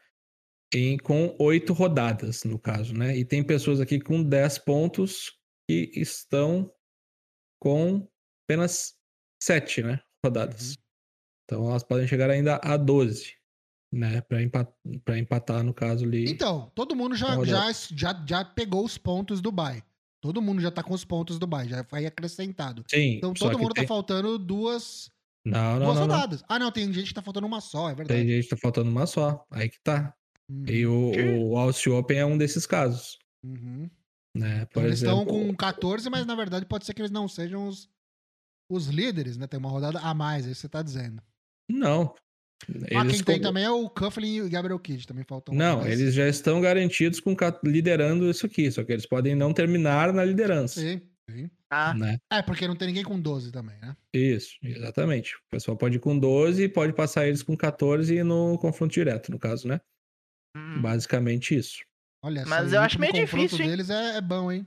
Em, 0.74 0.98
com 0.98 1.36
oito 1.40 1.74
rodadas, 1.74 2.44
no 2.44 2.58
caso, 2.60 2.94
né? 2.94 3.16
E 3.18 3.26
tem 3.26 3.44
pessoas 3.44 3.80
aqui 3.82 4.00
com 4.00 4.24
10 4.24 4.58
pontos 4.58 5.32
que 5.70 5.92
estão 5.96 6.74
com 7.62 8.08
apenas 8.46 8.94
7, 9.42 9.84
né? 9.84 10.02
Rodadas. 10.26 10.78
Então 11.46 11.70
elas 11.70 11.84
podem 11.84 12.08
chegar 12.08 12.30
ainda 12.30 12.60
a 12.64 12.78
12, 12.78 13.36
né? 13.92 14.22
Pra 14.22 14.42
empatar, 14.42 14.74
empatar 15.18 15.64
no 15.64 15.74
caso 15.74 16.06
ali. 16.06 16.30
Então, 16.30 16.72
todo 16.74 16.96
mundo 16.96 17.16
já, 17.16 17.44
já, 17.44 17.72
já, 17.94 18.24
já 18.28 18.46
pegou 18.46 18.86
os 18.86 18.98
pontos 18.98 19.42
do 19.42 19.52
bye. 19.52 19.84
Todo 20.22 20.42
mundo 20.42 20.62
já 20.62 20.70
tá 20.70 20.84
com 20.84 20.94
os 20.94 21.04
pontos 21.04 21.40
do 21.40 21.48
bye, 21.48 21.68
já 21.68 21.84
foi 21.84 22.06
acrescentado. 22.06 22.84
Sim, 22.88 23.16
Então 23.18 23.34
todo 23.34 23.58
mundo 23.58 23.74
tem... 23.74 23.84
tá 23.84 23.88
faltando 23.88 24.38
duas, 24.38 25.10
Não, 25.44 25.80
não, 25.80 25.86
duas 25.88 26.00
não, 26.00 26.08
não. 26.08 26.16
rodadas. 26.16 26.44
Ah, 26.48 26.60
não, 26.60 26.72
tem 26.72 26.92
gente 26.94 27.08
que 27.08 27.14
tá 27.16 27.22
faltando 27.24 27.48
uma 27.48 27.60
só, 27.60 27.88
é 27.90 27.96
Tem 27.96 28.06
verdade. 28.06 28.28
gente 28.30 28.44
que 28.44 28.50
tá 28.50 28.58
faltando 28.58 28.90
uma 28.92 29.08
só. 29.08 29.44
Aí 29.52 29.68
que 29.68 29.80
tá. 29.84 30.14
Uhum, 30.50 30.66
E 30.68 30.86
o, 30.86 31.12
Que? 31.12 31.22
o 31.22 31.58
Austin 31.58 31.90
Open 31.90 32.18
é 32.20 32.26
um 32.26 32.38
desses 32.38 32.66
casos. 32.68 33.18
uhum. 33.44 33.90
Né? 34.34 34.66
Então 34.70 34.84
eles 34.84 35.02
exemplo, 35.02 35.24
estão 35.24 35.26
com 35.48 35.54
14, 35.56 36.10
mas 36.10 36.26
na 36.26 36.36
verdade 36.36 36.66
pode 36.66 36.86
ser 36.86 36.94
que 36.94 37.02
eles 37.02 37.12
não 37.12 37.28
sejam 37.28 37.68
os, 37.68 37.90
os 38.70 38.88
líderes, 38.88 39.36
né? 39.36 39.46
Tem 39.46 39.60
uma 39.60 39.70
rodada 39.70 40.00
a 40.00 40.14
mais, 40.14 40.46
é 40.48 40.52
isso 40.52 40.60
que 40.60 40.62
você 40.62 40.70
tá 40.70 40.82
dizendo. 40.82 41.22
Não. 41.70 42.16
Ah, 42.70 43.02
Eles 43.02 43.16
quem 43.18 43.24
tem 43.24 43.36
com- 43.38 43.42
também 43.44 43.64
é 43.64 43.70
o 43.72 43.90
Cufflin 43.90 44.36
e 44.36 44.42
o 44.42 44.50
Gabriel 44.50 44.80
Kidd, 44.80 45.06
também 45.08 45.24
faltam 45.24 45.54
Não, 45.56 45.86
eles 45.88 46.14
já 46.14 46.28
estão 46.28 46.60
garantidos 46.62 47.20
com 47.20 47.36
liderando 47.64 48.30
isso 48.30 48.46
aqui, 48.46 48.72
só 48.72 48.84
que 48.84 48.92
eles 48.92 49.06
podem 49.06 49.36
não 49.36 49.54
terminar 49.54 50.14
na 50.14 50.24
liderança. 50.26 50.80
Sim, 50.82 51.02
sim. 51.30 51.50
Ah, 51.70 51.94
Né? 51.94 52.18
É, 52.32 52.42
porque 52.42 52.68
não 52.68 52.76
tem 52.76 52.88
ninguém 52.90 53.04
com 53.04 53.20
12 53.20 53.52
também, 53.52 53.78
né? 53.80 53.96
Isso, 54.14 54.56
exatamente. 54.62 55.36
O 55.38 55.50
pessoal 55.50 55.78
pode 55.78 55.96
ir 55.96 56.00
com 56.00 56.18
12 56.20 56.64
e 56.64 56.70
pode 56.70 56.92
passar 56.94 57.28
eles 57.28 57.42
com 57.44 57.56
14 57.56 58.16
e 58.16 58.24
no 58.24 58.58
confronto 58.58 58.94
direto, 58.94 59.32
no 59.32 59.40
caso, 59.40 59.68
né? 59.68 59.80
hum. 60.56 60.82
Basicamente 60.82 61.56
isso. 61.56 61.78
Olha, 62.24 62.44
Mas 62.46 62.74
eu 62.74 62.82
acho 62.82 63.00
meio 63.00 63.14
confronto 63.14 63.44
difícil, 63.46 63.64
hein? 63.66 63.70
deles 63.72 63.90
é, 63.90 64.18
é 64.18 64.22
bom, 64.22 64.52
hein? 64.52 64.66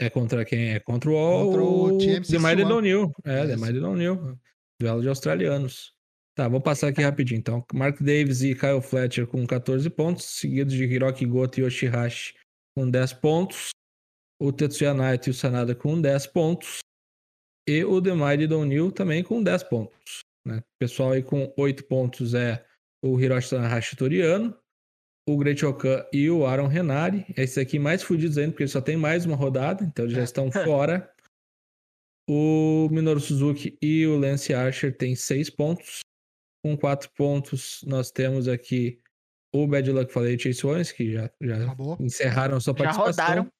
É 0.00 0.10
contra 0.10 0.44
quem? 0.44 0.70
É 0.72 0.80
contra 0.80 1.10
o, 1.10 1.14
Contra 1.44 1.62
o 1.62 1.98
TMC 1.98 2.32
The 2.32 2.38
Mighty. 2.38 2.62
O'Neill. 2.64 3.12
É, 3.24 3.46
The 3.46 3.54
Isso. 3.54 3.64
Mighty 3.64 3.78
O'Neill. 3.78 4.38
Duelo 4.80 5.00
de 5.00 5.08
australianos. 5.08 5.91
Tá, 6.34 6.48
vou 6.48 6.60
passar 6.60 6.88
aqui 6.88 7.02
rapidinho. 7.02 7.38
Então, 7.38 7.64
Mark 7.74 8.00
Davis 8.00 8.42
e 8.42 8.54
Kyle 8.54 8.80
Fletcher 8.80 9.26
com 9.26 9.46
14 9.46 9.88
pontos, 9.90 10.24
seguidos 10.24 10.72
de 10.72 10.84
Hiroki 10.84 11.26
Goto 11.26 11.60
e 11.60 11.62
Yoshihashi 11.64 12.34
com 12.74 12.88
10 12.88 13.12
pontos. 13.14 13.70
O 14.40 14.50
Tetsuya 14.50 14.94
Naito 14.94 15.28
e 15.28 15.30
o 15.30 15.34
Sanada 15.34 15.74
com 15.74 16.00
10 16.00 16.26
pontos. 16.28 16.78
E 17.68 17.84
o 17.84 18.00
The 18.00 18.14
Mighty 18.14 18.52
O'Neill 18.52 18.90
também 18.90 19.22
com 19.22 19.42
10 19.42 19.64
pontos. 19.64 20.20
Né? 20.46 20.58
O 20.58 20.78
pessoal 20.80 21.12
aí 21.12 21.22
com 21.22 21.52
8 21.56 21.84
pontos 21.84 22.34
é 22.34 22.64
o 23.04 23.20
Hiroshi 23.20 23.50
Tanahashi 23.50 23.96
Toriano, 23.96 24.56
o 25.28 25.36
Great 25.36 25.64
Okan 25.64 26.04
e 26.12 26.30
o 26.30 26.46
Aaron 26.46 26.66
Renari. 26.66 27.26
Esses 27.36 27.58
aqui 27.58 27.78
mais 27.78 28.02
fudidos 28.02 28.38
ainda, 28.38 28.52
porque 28.52 28.62
eles 28.62 28.72
só 28.72 28.80
tem 28.80 28.96
mais 28.96 29.26
uma 29.26 29.36
rodada, 29.36 29.84
então 29.84 30.04
eles 30.04 30.16
já 30.16 30.24
estão 30.24 30.50
fora. 30.64 31.12
O 32.28 32.88
Minoru 32.90 33.20
Suzuki 33.20 33.76
e 33.82 34.06
o 34.06 34.16
Lance 34.18 34.54
Archer 34.54 34.96
têm 34.96 35.14
6 35.14 35.50
pontos. 35.50 36.00
Com 36.64 36.76
4 36.76 37.10
pontos, 37.16 37.80
nós 37.86 38.10
temos 38.10 38.46
aqui 38.48 39.00
o 39.54 39.66
Bad 39.66 39.90
Luck 39.90 40.12
falei 40.12 40.38
Chase 40.38 40.64
Owens, 40.66 40.92
que 40.92 41.12
já, 41.12 41.30
já 41.40 41.64
Acabou. 41.64 41.96
encerraram 42.00 42.60
sua 42.60 42.72
Já 42.72 42.84
participação. 42.84 43.24
rodaram. 43.24 43.52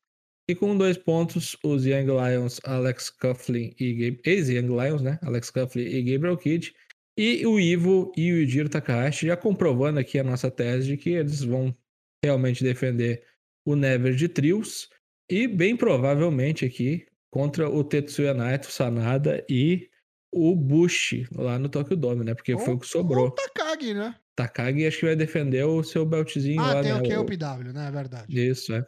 E 0.48 0.54
com 0.54 0.76
dois 0.76 0.96
pontos, 0.98 1.56
os 1.64 1.84
Young 1.86 2.06
Lions, 2.06 2.60
Alex 2.64 3.10
Coughlin 3.10 3.74
e 3.78 3.92
Gabe... 3.94 4.20
ex-Young 4.24 4.68
Lions, 4.68 5.02
né? 5.02 5.18
Alex 5.22 5.50
Coughlin 5.50 5.84
e 5.84 6.02
Gabriel 6.02 6.36
Kidd. 6.36 6.74
E 7.16 7.46
o 7.46 7.60
Ivo 7.60 8.10
e 8.16 8.32
o 8.32 8.38
Yujiro 8.38 8.68
Takahashi 8.68 9.26
já 9.26 9.36
comprovando 9.36 10.00
aqui 10.00 10.18
a 10.18 10.24
nossa 10.24 10.50
tese 10.50 10.88
de 10.88 10.96
que 10.96 11.10
eles 11.10 11.42
vão 11.42 11.76
realmente 12.24 12.64
defender 12.64 13.22
o 13.66 13.76
Never 13.76 14.14
de 14.14 14.28
trios. 14.28 14.88
E 15.30 15.46
bem 15.46 15.76
provavelmente 15.76 16.64
aqui 16.64 17.06
contra 17.30 17.68
o 17.68 17.84
Tetsuya 17.84 18.34
Naito, 18.34 18.70
Sanada 18.70 19.44
e 19.48 19.88
o 20.32 20.56
Bushi 20.56 21.26
lá 21.36 21.58
no 21.58 21.68
Tokyo 21.68 21.96
Dome, 21.96 22.24
né? 22.24 22.34
Porque 22.34 22.56
foi 22.56 22.74
o 22.74 22.78
que 22.78 22.84
Ou 22.86 22.90
sobrou. 22.90 23.26
o 23.26 23.30
Takagi, 23.30 23.92
né? 23.94 24.14
Takagi 24.34 24.86
acho 24.86 24.98
que 25.00 25.06
vai 25.06 25.16
defender 25.16 25.62
o 25.64 25.82
seu 25.82 26.06
beltzinho 26.06 26.60
Ah, 26.60 26.74
lá, 26.74 26.82
tem 26.82 26.92
né? 26.92 26.98
o 26.98 27.02
que? 27.02 27.14
O- 27.16 27.20
O 27.20 27.24
PW, 27.26 27.72
né? 27.72 27.88
É 27.88 27.90
verdade. 27.90 28.48
Isso, 28.48 28.72
é. 28.72 28.84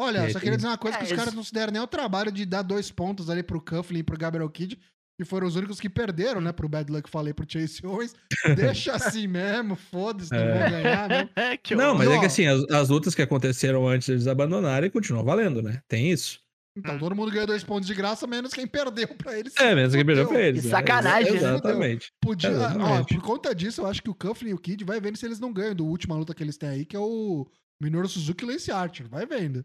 Olha, 0.00 0.18
É, 0.18 0.26
só 0.28 0.32
tem- 0.34 0.42
queria 0.42 0.56
dizer 0.56 0.68
uma 0.68 0.78
coisa 0.78 0.96
É, 0.96 0.98
que 0.98 1.04
os 1.06 1.10
eles- 1.10 1.18
caras 1.18 1.34
não 1.34 1.42
se 1.42 1.52
deram 1.52 1.72
nem 1.72 1.82
o 1.82 1.86
trabalho 1.86 2.30
de 2.30 2.44
dar 2.44 2.62
dois 2.62 2.90
pontos 2.90 3.28
ali 3.30 3.42
pro 3.42 3.60
Cufflin 3.60 4.00
e 4.00 4.02
pro 4.02 4.16
Gabriel 4.18 4.48
Kidd, 4.50 4.78
que 5.18 5.24
foram 5.24 5.46
os 5.48 5.56
únicos 5.56 5.80
que 5.80 5.88
perderam, 5.88 6.40
né, 6.40 6.52
pro 6.52 6.68
Bad 6.68 6.92
Luck 6.92 7.10
falei 7.10 7.32
pro 7.34 7.44
Chase 7.50 7.84
Owens. 7.84 8.14
Deixa 8.82 8.92
assim 8.94 9.26
mesmo, 9.26 9.74
foda-se, 9.74 10.30
não 10.30 10.38
É. 10.38 10.58
vão 10.60 10.70
ganhar 10.70 11.08
que 11.64 11.74
Não, 11.74 11.96
mas 11.96 12.08
é 12.08 12.16
Ó. 12.16 12.20
que 12.20 12.26
assim, 12.26 12.46
as, 12.46 12.62
as 12.70 12.88
lutas 12.90 13.14
que 13.14 13.22
aconteceram 13.22 13.88
antes 13.88 14.06
deles 14.06 14.26
abandonarem 14.28 14.88
continuam 14.90 15.24
valendo, 15.24 15.60
né? 15.62 15.82
Tem 15.88 16.10
isso. 16.12 16.38
Então 16.76 16.98
todo 16.98 17.14
mundo 17.14 17.30
ganhou 17.32 17.46
dois 17.46 17.64
pontos 17.64 17.86
de 17.86 17.94
graça, 17.94 18.26
menos 18.26 18.52
quem 18.52 18.66
perdeu 18.66 19.08
pra 19.08 19.38
eles. 19.38 19.54
É, 19.56 19.74
mesmo 19.74 19.98
que 19.98 20.04
perdeu 20.04 20.28
pra 20.28 20.40
eles. 20.40 20.62
Que 20.62 20.68
né? 20.68 20.72
sacanagem, 20.72 21.32
né? 21.32 21.38
Exatamente. 21.38 22.12
Podia, 22.20 22.50
ó, 22.50 22.52
Exatamente. 22.52 23.14
por 23.14 23.22
conta 23.22 23.54
disso, 23.54 23.80
eu 23.80 23.86
acho 23.86 24.02
que 24.02 24.10
o 24.10 24.14
Cufflin 24.14 24.50
e 24.50 24.54
o 24.54 24.58
Kid 24.58 24.84
vai 24.84 25.00
vendo 25.00 25.16
se 25.16 25.26
eles 25.26 25.40
não 25.40 25.52
ganham 25.52 25.74
do 25.74 25.86
última 25.86 26.14
luta 26.14 26.34
que 26.34 26.42
eles 26.42 26.56
têm 26.56 26.68
aí, 26.68 26.84
que 26.84 26.96
é 26.96 27.00
o 27.00 27.46
Minoru 27.80 28.08
Suzuki 28.08 28.44
e 28.44 28.46
Lance 28.46 28.70
Archer. 28.70 29.08
Vai 29.08 29.26
vendo. 29.26 29.64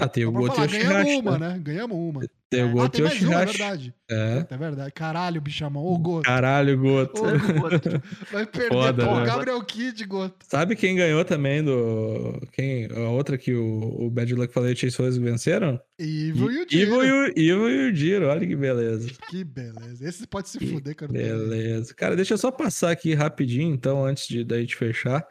Ah, 0.00 0.08
tem 0.08 0.24
o 0.24 0.32
Só 0.32 0.38
Goto 0.38 0.60
e 0.60 0.64
o 0.64 0.68
ganhamos 0.68 1.14
uma, 1.18 1.38
né? 1.38 1.48
né? 1.50 1.58
Ganhamos 1.58 1.96
uma. 1.96 2.20
Tem 2.48 2.64
o 2.64 2.68
Ah, 2.68 2.72
Goto 2.72 2.98
e 2.98 3.02
o 3.02 3.06
uma, 3.06 3.42
é 3.42 3.46
verdade. 3.46 3.94
É. 4.10 4.46
É 4.50 4.56
verdade. 4.56 4.92
Caralho, 4.92 5.40
bichamão. 5.40 5.84
Ô, 5.84 5.98
Goto. 5.98 6.24
Caralho, 6.24 6.78
Goto. 6.78 7.20
Ô, 7.22 7.60
Goto. 7.60 8.02
Vai 8.32 8.46
perder 8.46 8.68
Foda, 8.68 9.04
pro 9.06 9.20
né? 9.20 9.26
Gabriel 9.26 9.64
Kid, 9.64 10.04
Goto. 10.06 10.36
Sabe 10.48 10.74
quem 10.74 10.96
ganhou 10.96 11.24
também 11.24 11.62
do. 11.62 12.40
Quem, 12.52 12.86
a 12.86 13.10
outra 13.10 13.36
que 13.36 13.54
o, 13.54 14.06
o 14.06 14.10
Bad 14.10 14.34
Luck 14.34 14.52
falei 14.52 14.70
e 14.70 14.74
o 14.74 14.76
Chase 14.76 15.00
Owens 15.00 15.16
venceram? 15.16 15.80
Evil 15.98 16.50
e 16.50 16.58
o 16.58 16.62
Evil 16.62 16.66
Giro. 16.68 17.04
e 17.04 17.12
o, 17.12 17.26
Evil 17.26 17.70
e 17.70 17.90
o 17.90 17.94
Giro, 17.94 18.26
olha 18.28 18.46
que 18.46 18.56
beleza. 18.56 19.10
Que 19.28 19.44
beleza. 19.44 20.08
Esse 20.08 20.26
pode 20.26 20.48
se 20.48 20.58
Que 20.58 20.66
fuder, 20.66 20.94
cara. 20.96 21.12
Beleza. 21.12 21.94
Cara, 21.94 22.16
deixa 22.16 22.34
eu 22.34 22.38
só 22.38 22.50
passar 22.50 22.90
aqui 22.90 23.14
rapidinho, 23.14 23.72
então, 23.72 24.04
antes 24.04 24.26
de 24.26 24.42
da 24.44 24.58
gente 24.58 24.74
fechar. 24.76 25.26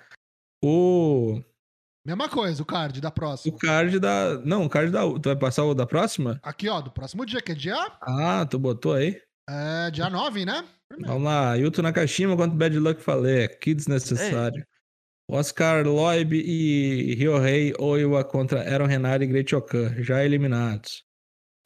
O, 0.64 1.42
Mesma 2.10 2.28
coisa, 2.30 2.62
o 2.62 2.66
card 2.66 2.99
da 2.99 3.10
o 3.10 3.12
próxima. 3.12 3.57
card 3.60 3.99
da. 3.99 4.39
Não, 4.43 4.66
o 4.66 4.70
card 4.70 4.91
da. 4.91 5.01
Tu 5.01 5.22
vai 5.24 5.36
passar 5.36 5.64
o 5.66 5.74
da 5.76 5.86
próxima? 5.86 6.39
Aqui, 6.41 6.68
ó, 6.68 6.82
do 6.82 6.89
próximo 6.91 7.26
dia, 7.26 7.41
que 7.41 7.51
é 7.51 7.55
dia, 7.55 7.76
Ah, 8.01 8.45
tu 8.49 8.57
botou 8.57 8.93
aí? 8.93 9.22
é, 9.49 9.91
dia 9.91 10.10
9, 10.10 10.45
né? 10.45 10.64
Vamos 11.05 11.24
lá. 11.24 11.53
Yuto 11.55 11.82
Nakashima 11.84 12.36
contra 12.36 12.55
Bad 12.57 12.78
Luck 12.80 13.01
falei. 13.01 13.47
Que 13.47 13.74
desnecessário. 13.76 14.66
Oscar 15.30 15.86
Loib 15.86 16.34
e 16.34 17.14
Ryohei 17.14 17.74
Oiwa 17.78 18.24
contra 18.24 18.62
Aaron 18.62 18.88
Renard 18.88 19.24
e 19.24 19.28
Great 19.28 19.55
Okan, 19.55 20.01
já 20.03 20.26
eliminados. 20.26 21.03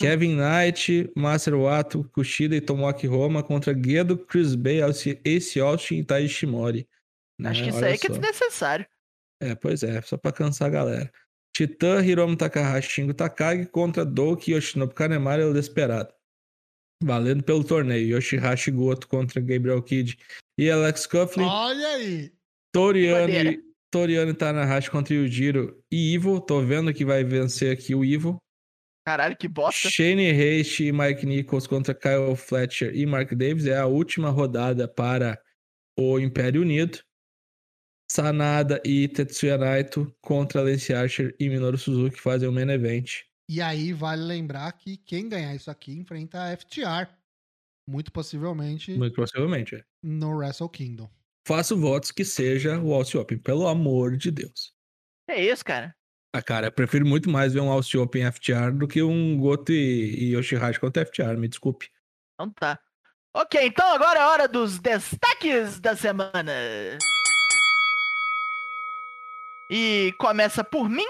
Kevin 0.01 0.35
Knight, 0.35 1.09
Master 1.15 1.55
Wato, 1.55 2.03
Kushida 2.13 2.55
e 2.55 2.59
Tomoaki 2.61 3.07
Roma 3.07 3.41
contra 3.41 3.73
Gedo, 3.73 4.17
Chris 4.17 4.53
Bay, 4.55 4.79
Ace 5.23 5.59
Austin 5.61 5.99
e 5.99 6.03
Tai 6.03 6.23
Ishimori. 6.25 6.85
Né, 7.39 7.51
Acho 7.51 7.63
que 7.63 7.69
isso 7.69 7.77
olha 7.77 7.87
aí 7.87 7.97
que 7.97 8.07
é 8.07 8.09
só. 8.09 8.19
desnecessário. 8.19 8.85
É, 9.43 9.55
pois 9.55 9.83
é, 9.83 10.01
só 10.01 10.17
pra 10.17 10.31
cansar 10.31 10.67
a 10.67 10.71
galera. 10.71 11.11
Titã, 11.55 12.03
Hiromu 12.03 12.35
Takahashi, 12.35 12.89
Shingo 12.89 13.13
Takagi 13.13 13.65
contra 13.67 14.03
Douki, 14.03 14.53
Yoshinobu 14.53 14.93
Kanemaru 14.93 15.41
e 15.43 15.45
o 15.45 15.53
Desperado. 15.53 16.11
Valendo 17.03 17.43
pelo 17.43 17.63
torneio. 17.63 18.15
Yoshihashi 18.15 18.71
Goto 18.71 19.07
contra 19.07 19.41
Gabriel 19.41 19.81
Kidd 19.83 20.17
e 20.57 20.69
Alex 20.71 21.05
Coughlin. 21.05 21.45
Olha 21.45 21.87
aí. 21.89 22.31
Toriano, 22.73 23.33
e- 23.33 23.61
Toriano 23.91 24.31
e 24.31 24.33
Tanahashi 24.33 24.89
contra 24.89 25.13
Yujiro 25.13 25.83
e 25.91 26.13
Ivo. 26.13 26.41
Tô 26.41 26.61
vendo 26.61 26.93
que 26.93 27.05
vai 27.05 27.23
vencer 27.23 27.71
aqui 27.71 27.93
o 27.93 28.03
Ivo. 28.03 28.37
Caralho, 29.05 29.35
que 29.35 29.47
bosta. 29.47 29.89
Shane 29.89 30.23
Heishi 30.23 30.85
e 30.85 30.91
Mike 30.91 31.25
Nichols 31.25 31.67
contra 31.67 31.93
Kyle 31.93 32.35
Fletcher 32.37 32.95
e 32.95 33.05
Mark 33.05 33.33
Davis. 33.33 33.65
É 33.67 33.77
a 33.77 33.85
última 33.85 34.29
rodada 34.29 34.87
para 34.87 35.39
o 35.99 36.17
Império 36.17 36.61
Unido. 36.61 36.99
Sanada 38.09 38.81
e 38.85 39.07
Tetsuya 39.07 39.57
Naito 39.57 40.13
contra 40.21 40.61
Lance 40.61 40.93
Archer 40.93 41.35
e 41.39 41.49
Minoru 41.49 41.77
Suzuki 41.77 42.19
fazem 42.19 42.47
o 42.47 42.51
main 42.51 42.69
event. 42.69 43.21
E 43.49 43.61
aí 43.61 43.91
vale 43.93 44.23
lembrar 44.23 44.71
que 44.73 44.97
quem 44.97 45.27
ganhar 45.27 45.53
isso 45.55 45.69
aqui 45.69 45.91
enfrenta 45.93 46.41
a 46.43 46.55
FTR. 46.57 47.09
Muito 47.89 48.11
possivelmente 48.11 48.93
Muito 48.97 49.15
possivelmente. 49.15 49.75
é. 49.75 49.83
no 50.01 50.31
Wrestle 50.37 50.69
Kingdom. 50.69 51.09
Faço 51.45 51.77
votos 51.77 52.11
que 52.11 52.23
seja 52.23 52.79
o 52.79 52.93
Aussie 52.93 53.19
Open, 53.19 53.37
pelo 53.37 53.67
amor 53.67 54.15
de 54.15 54.31
Deus. 54.31 54.73
É 55.29 55.43
isso, 55.43 55.65
cara. 55.65 55.93
Ah, 56.33 56.41
cara, 56.41 56.67
eu 56.67 56.71
prefiro 56.71 57.05
muito 57.05 57.29
mais 57.29 57.53
ver 57.53 57.59
um 57.59 57.69
Aussie 57.69 57.99
Open 57.99 58.31
FTR 58.31 58.71
do 58.71 58.87
que 58.87 59.03
um 59.03 59.37
Goto 59.37 59.71
e, 59.73 60.29
e 60.29 60.35
Yoshihashi 60.35 60.79
contra 60.79 61.05
FTR, 61.05 61.37
me 61.37 61.47
desculpe. 61.49 61.89
Então 62.35 62.49
tá. 62.53 62.79
Ok, 63.35 63.59
então 63.65 63.85
agora 63.93 64.19
é 64.19 64.25
hora 64.25 64.47
dos 64.47 64.79
destaques 64.79 65.79
da 65.81 65.95
semana. 65.95 66.97
E 69.75 70.13
começa 70.19 70.63
por 70.63 70.87
mim, 70.87 71.07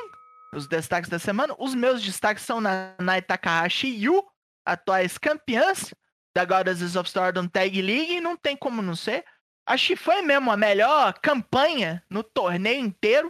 os 0.55 0.67
destaques 0.67 1.09
da 1.09 1.19
semana. 1.19 1.53
Os 1.59 1.75
meus 1.75 2.01
destaques 2.01 2.45
são 2.45 2.61
na 2.61 2.93
Nai 2.97 3.21
Takahashi 3.21 3.87
e 3.87 4.05
Yu, 4.05 4.23
atuais 4.65 5.17
campeãs 5.17 5.93
da 6.33 6.45
Goddesses 6.45 6.95
of 6.95 7.05
Stardom 7.09 7.45
Tag 7.45 7.81
League, 7.81 8.13
e 8.13 8.21
não 8.21 8.37
tem 8.37 8.55
como 8.55 8.81
não 8.81 8.95
ser. 8.95 9.25
Acho 9.65 9.87
que 9.87 9.95
foi 9.97 10.21
mesmo 10.21 10.49
a 10.49 10.55
melhor 10.55 11.13
campanha 11.21 12.01
no 12.09 12.23
torneio 12.23 12.79
inteiro. 12.79 13.29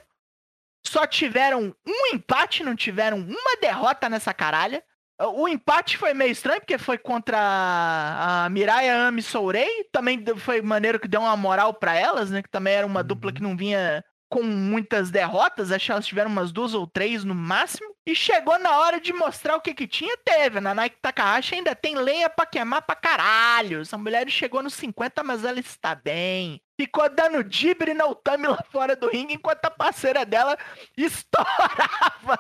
Só 0.85 1.07
tiveram 1.07 1.75
um 1.83 2.07
empate, 2.13 2.63
não 2.63 2.75
tiveram 2.75 3.17
uma 3.17 3.57
derrota 3.59 4.07
nessa 4.07 4.35
caralha. 4.35 4.83
O 5.19 5.47
empate 5.47 5.97
foi 5.97 6.13
meio 6.13 6.31
estranho, 6.31 6.59
porque 6.59 6.77
foi 6.77 6.99
contra 6.99 7.39
a 7.39 8.49
Miraya 8.51 9.07
Ami 9.07 9.23
Sourei. 9.23 9.85
Também 9.91 10.23
foi 10.37 10.61
maneiro 10.61 10.99
que 10.99 11.07
deu 11.07 11.21
uma 11.21 11.35
moral 11.35 11.73
pra 11.73 11.95
elas, 11.95 12.29
né? 12.29 12.43
Que 12.43 12.49
também 12.49 12.75
era 12.75 12.85
uma 12.85 12.99
Uhum. 12.99 13.07
dupla 13.07 13.33
que 13.33 13.41
não 13.41 13.57
vinha 13.57 14.03
com 14.33 14.41
muitas 14.41 15.11
derrotas. 15.11 15.71
Acho 15.71 15.85
que 15.85 15.91
elas 15.91 16.07
tiveram 16.07 16.31
umas 16.31 16.51
duas 16.51 16.73
ou 16.73 16.87
três 16.87 17.23
no 17.23 17.35
máximo. 17.35 17.93
E 18.03 18.15
chegou 18.15 18.57
na 18.57 18.79
hora 18.79 18.99
de 18.99 19.13
mostrar 19.13 19.55
o 19.55 19.61
que 19.61 19.75
que 19.75 19.87
tinha, 19.87 20.17
teve. 20.25 20.59
Na 20.59 20.73
Nike 20.73 20.97
Takahashi 20.99 21.53
ainda 21.53 21.75
tem 21.75 21.95
lenha 21.95 22.27
pra 22.31 22.47
queimar 22.47 22.81
pra 22.81 22.95
caralho. 22.95 23.81
Essa 23.81 23.95
mulher 23.95 24.27
chegou 24.29 24.63
nos 24.63 24.73
50, 24.73 25.23
mas 25.23 25.45
ela 25.45 25.59
está 25.59 25.93
bem. 25.93 26.59
Ficou 26.75 27.07
dando 27.07 27.43
dibre 27.43 27.93
na 27.93 28.07
Utami 28.07 28.47
lá 28.47 28.65
fora 28.71 28.95
do 28.95 29.07
ringue, 29.07 29.35
enquanto 29.35 29.63
a 29.65 29.69
parceira 29.69 30.25
dela 30.25 30.57
estourava 30.97 32.39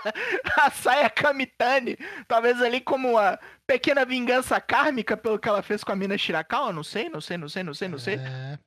a 0.57 0.71
saia 0.71 1.11
Kamitani. 1.11 1.95
Talvez 2.27 2.59
ali 2.59 2.81
como 2.81 3.11
uma 3.11 3.39
pequena 3.67 4.03
vingança 4.03 4.59
kármica 4.59 5.15
pelo 5.15 5.37
que 5.37 5.47
ela 5.47 5.61
fez 5.61 5.83
com 5.83 5.91
a 5.91 5.95
mina 5.95 6.17
Shirakawa. 6.17 6.73
Não 6.73 6.83
sei, 6.83 7.07
não 7.07 7.21
sei, 7.21 7.37
não 7.37 7.47
sei, 7.47 7.63
não 7.63 7.73
sei, 7.75 7.87
não 7.87 7.99
sei. 7.99 8.15
É, 8.15 8.57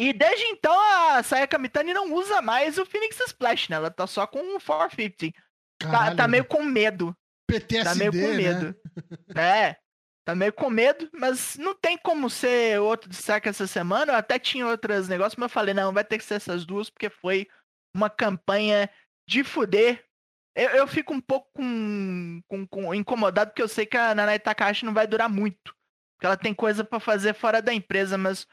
E 0.00 0.12
desde 0.12 0.44
então 0.46 0.72
a 0.78 1.22
Sayaka 1.22 1.58
Mitani 1.58 1.92
não 1.92 2.12
usa 2.14 2.40
mais 2.40 2.78
o 2.78 2.86
Phoenix 2.86 3.20
Splash, 3.20 3.68
né? 3.68 3.76
Ela 3.76 3.90
tá 3.90 4.06
só 4.06 4.26
com 4.26 4.38
o 4.56 4.60
450. 4.60 5.32
Tá, 5.78 6.14
tá 6.14 6.28
meio 6.28 6.44
com 6.44 6.62
medo. 6.62 7.16
PTSD, 7.46 7.84
Tá 7.84 7.94
meio 7.94 8.12
com 8.12 8.18
né? 8.18 8.36
medo. 8.36 8.76
É. 9.36 9.76
Tá 10.24 10.34
meio 10.34 10.52
com 10.52 10.70
medo, 10.70 11.08
mas 11.14 11.56
não 11.56 11.74
tem 11.74 11.96
como 11.98 12.30
ser 12.30 12.78
outro 12.80 13.08
destaque 13.10 13.48
essa 13.48 13.66
semana. 13.66 14.12
Eu 14.12 14.16
até 14.16 14.38
tinha 14.38 14.66
outros 14.66 15.08
negócios, 15.08 15.36
mas 15.36 15.50
eu 15.50 15.54
falei, 15.54 15.74
não, 15.74 15.92
vai 15.92 16.04
ter 16.04 16.18
que 16.18 16.24
ser 16.24 16.34
essas 16.34 16.64
duas, 16.64 16.88
porque 16.90 17.08
foi 17.10 17.48
uma 17.94 18.08
campanha 18.08 18.88
de 19.28 19.42
fuder. 19.42 20.04
Eu, 20.54 20.68
eu 20.70 20.86
fico 20.86 21.12
um 21.14 21.20
pouco 21.20 21.48
com, 21.54 22.40
com- 22.48 22.66
com- 22.66 22.94
incomodado, 22.94 23.50
porque 23.50 23.62
eu 23.62 23.68
sei 23.68 23.86
que 23.86 23.96
a 23.96 24.14
Nanai 24.14 24.38
Takahashi 24.38 24.84
não 24.84 24.94
vai 24.94 25.06
durar 25.06 25.28
muito. 25.28 25.74
Porque 26.16 26.26
ela 26.26 26.36
tem 26.36 26.52
coisa 26.54 26.84
pra 26.84 27.00
fazer 27.00 27.34
fora 27.34 27.60
da 27.62 27.72
empresa, 27.72 28.18
mas 28.18 28.46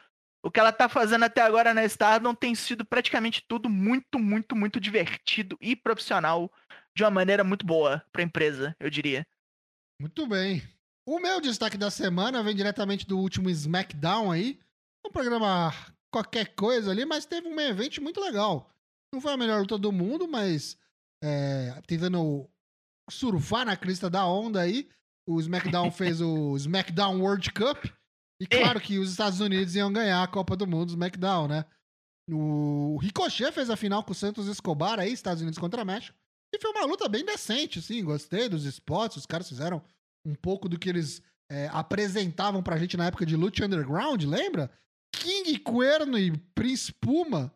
o 0.47 0.51
que 0.51 0.61
ela 0.61 0.71
tá 0.71 0.87
fazendo 0.87 1.25
até 1.25 1.41
agora 1.41 1.73
na 1.73 1.83
Stardom 1.83 2.33
tem 2.33 2.55
sido 2.55 2.85
praticamente 2.85 3.43
tudo 3.45 3.69
muito, 3.69 4.17
muito, 4.17 4.55
muito 4.55 4.79
divertido 4.79 5.57
e 5.59 5.75
profissional 5.75 6.49
de 6.95 7.03
uma 7.03 7.11
maneira 7.11 7.43
muito 7.43 7.65
boa 7.65 8.01
pra 8.13 8.23
empresa, 8.23 8.73
eu 8.79 8.89
diria. 8.89 9.27
Muito 9.99 10.25
bem. 10.25 10.63
O 11.05 11.19
meu 11.19 11.41
destaque 11.41 11.77
da 11.77 11.91
semana 11.91 12.41
vem 12.41 12.55
diretamente 12.55 13.05
do 13.05 13.19
último 13.19 13.49
SmackDown 13.49 14.31
aí. 14.31 14.57
Um 15.05 15.11
programa 15.11 15.73
qualquer 16.09 16.55
coisa 16.55 16.91
ali, 16.91 17.03
mas 17.03 17.25
teve 17.25 17.49
um 17.49 17.59
evento 17.59 18.01
muito 18.01 18.21
legal. 18.21 18.71
Não 19.13 19.19
foi 19.19 19.33
a 19.33 19.37
melhor 19.37 19.59
luta 19.59 19.77
do 19.77 19.91
mundo, 19.91 20.29
mas 20.29 20.77
é, 21.21 21.77
tentando 21.85 22.49
surfar 23.09 23.65
na 23.65 23.75
crista 23.75 24.09
da 24.09 24.25
onda 24.25 24.61
aí, 24.61 24.89
o 25.27 25.41
SmackDown 25.41 25.91
fez 25.91 26.21
o 26.21 26.55
SmackDown 26.55 27.19
World 27.19 27.51
Cup. 27.51 27.96
E 28.39 28.45
claro 28.45 28.79
que 28.79 28.99
os 28.99 29.09
Estados 29.09 29.39
Unidos 29.39 29.75
iam 29.75 29.91
ganhar 29.91 30.21
a 30.21 30.27
Copa 30.27 30.55
do 30.55 30.67
Mundo, 30.67 30.89
SmackDown, 30.89 31.47
né? 31.47 31.65
O 32.29 32.97
Ricochet 33.01 33.51
fez 33.51 33.69
a 33.69 33.77
final 33.77 34.03
com 34.03 34.11
o 34.11 34.15
Santos 34.15 34.47
Escobar 34.47 34.99
aí, 34.99 35.11
Estados 35.11 35.41
Unidos 35.41 35.57
contra 35.57 35.85
México. 35.85 36.17
E 36.53 36.59
foi 36.59 36.71
uma 36.71 36.85
luta 36.85 37.07
bem 37.09 37.25
decente, 37.25 37.81
sim. 37.81 38.03
Gostei 38.03 38.47
dos 38.47 38.65
spots, 38.65 39.17
os 39.17 39.25
caras 39.25 39.47
fizeram 39.47 39.81
um 40.25 40.35
pouco 40.35 40.69
do 40.69 40.77
que 40.77 40.89
eles 40.89 41.21
é, 41.49 41.67
apresentavam 41.71 42.61
pra 42.61 42.77
gente 42.77 42.97
na 42.97 43.07
época 43.07 43.25
de 43.25 43.35
Lucha 43.35 43.65
Underground, 43.65 44.23
lembra? 44.23 44.69
King 45.11 45.57
Cuerno 45.59 46.17
e 46.17 46.37
Prince 46.53 46.93
Puma. 46.93 47.53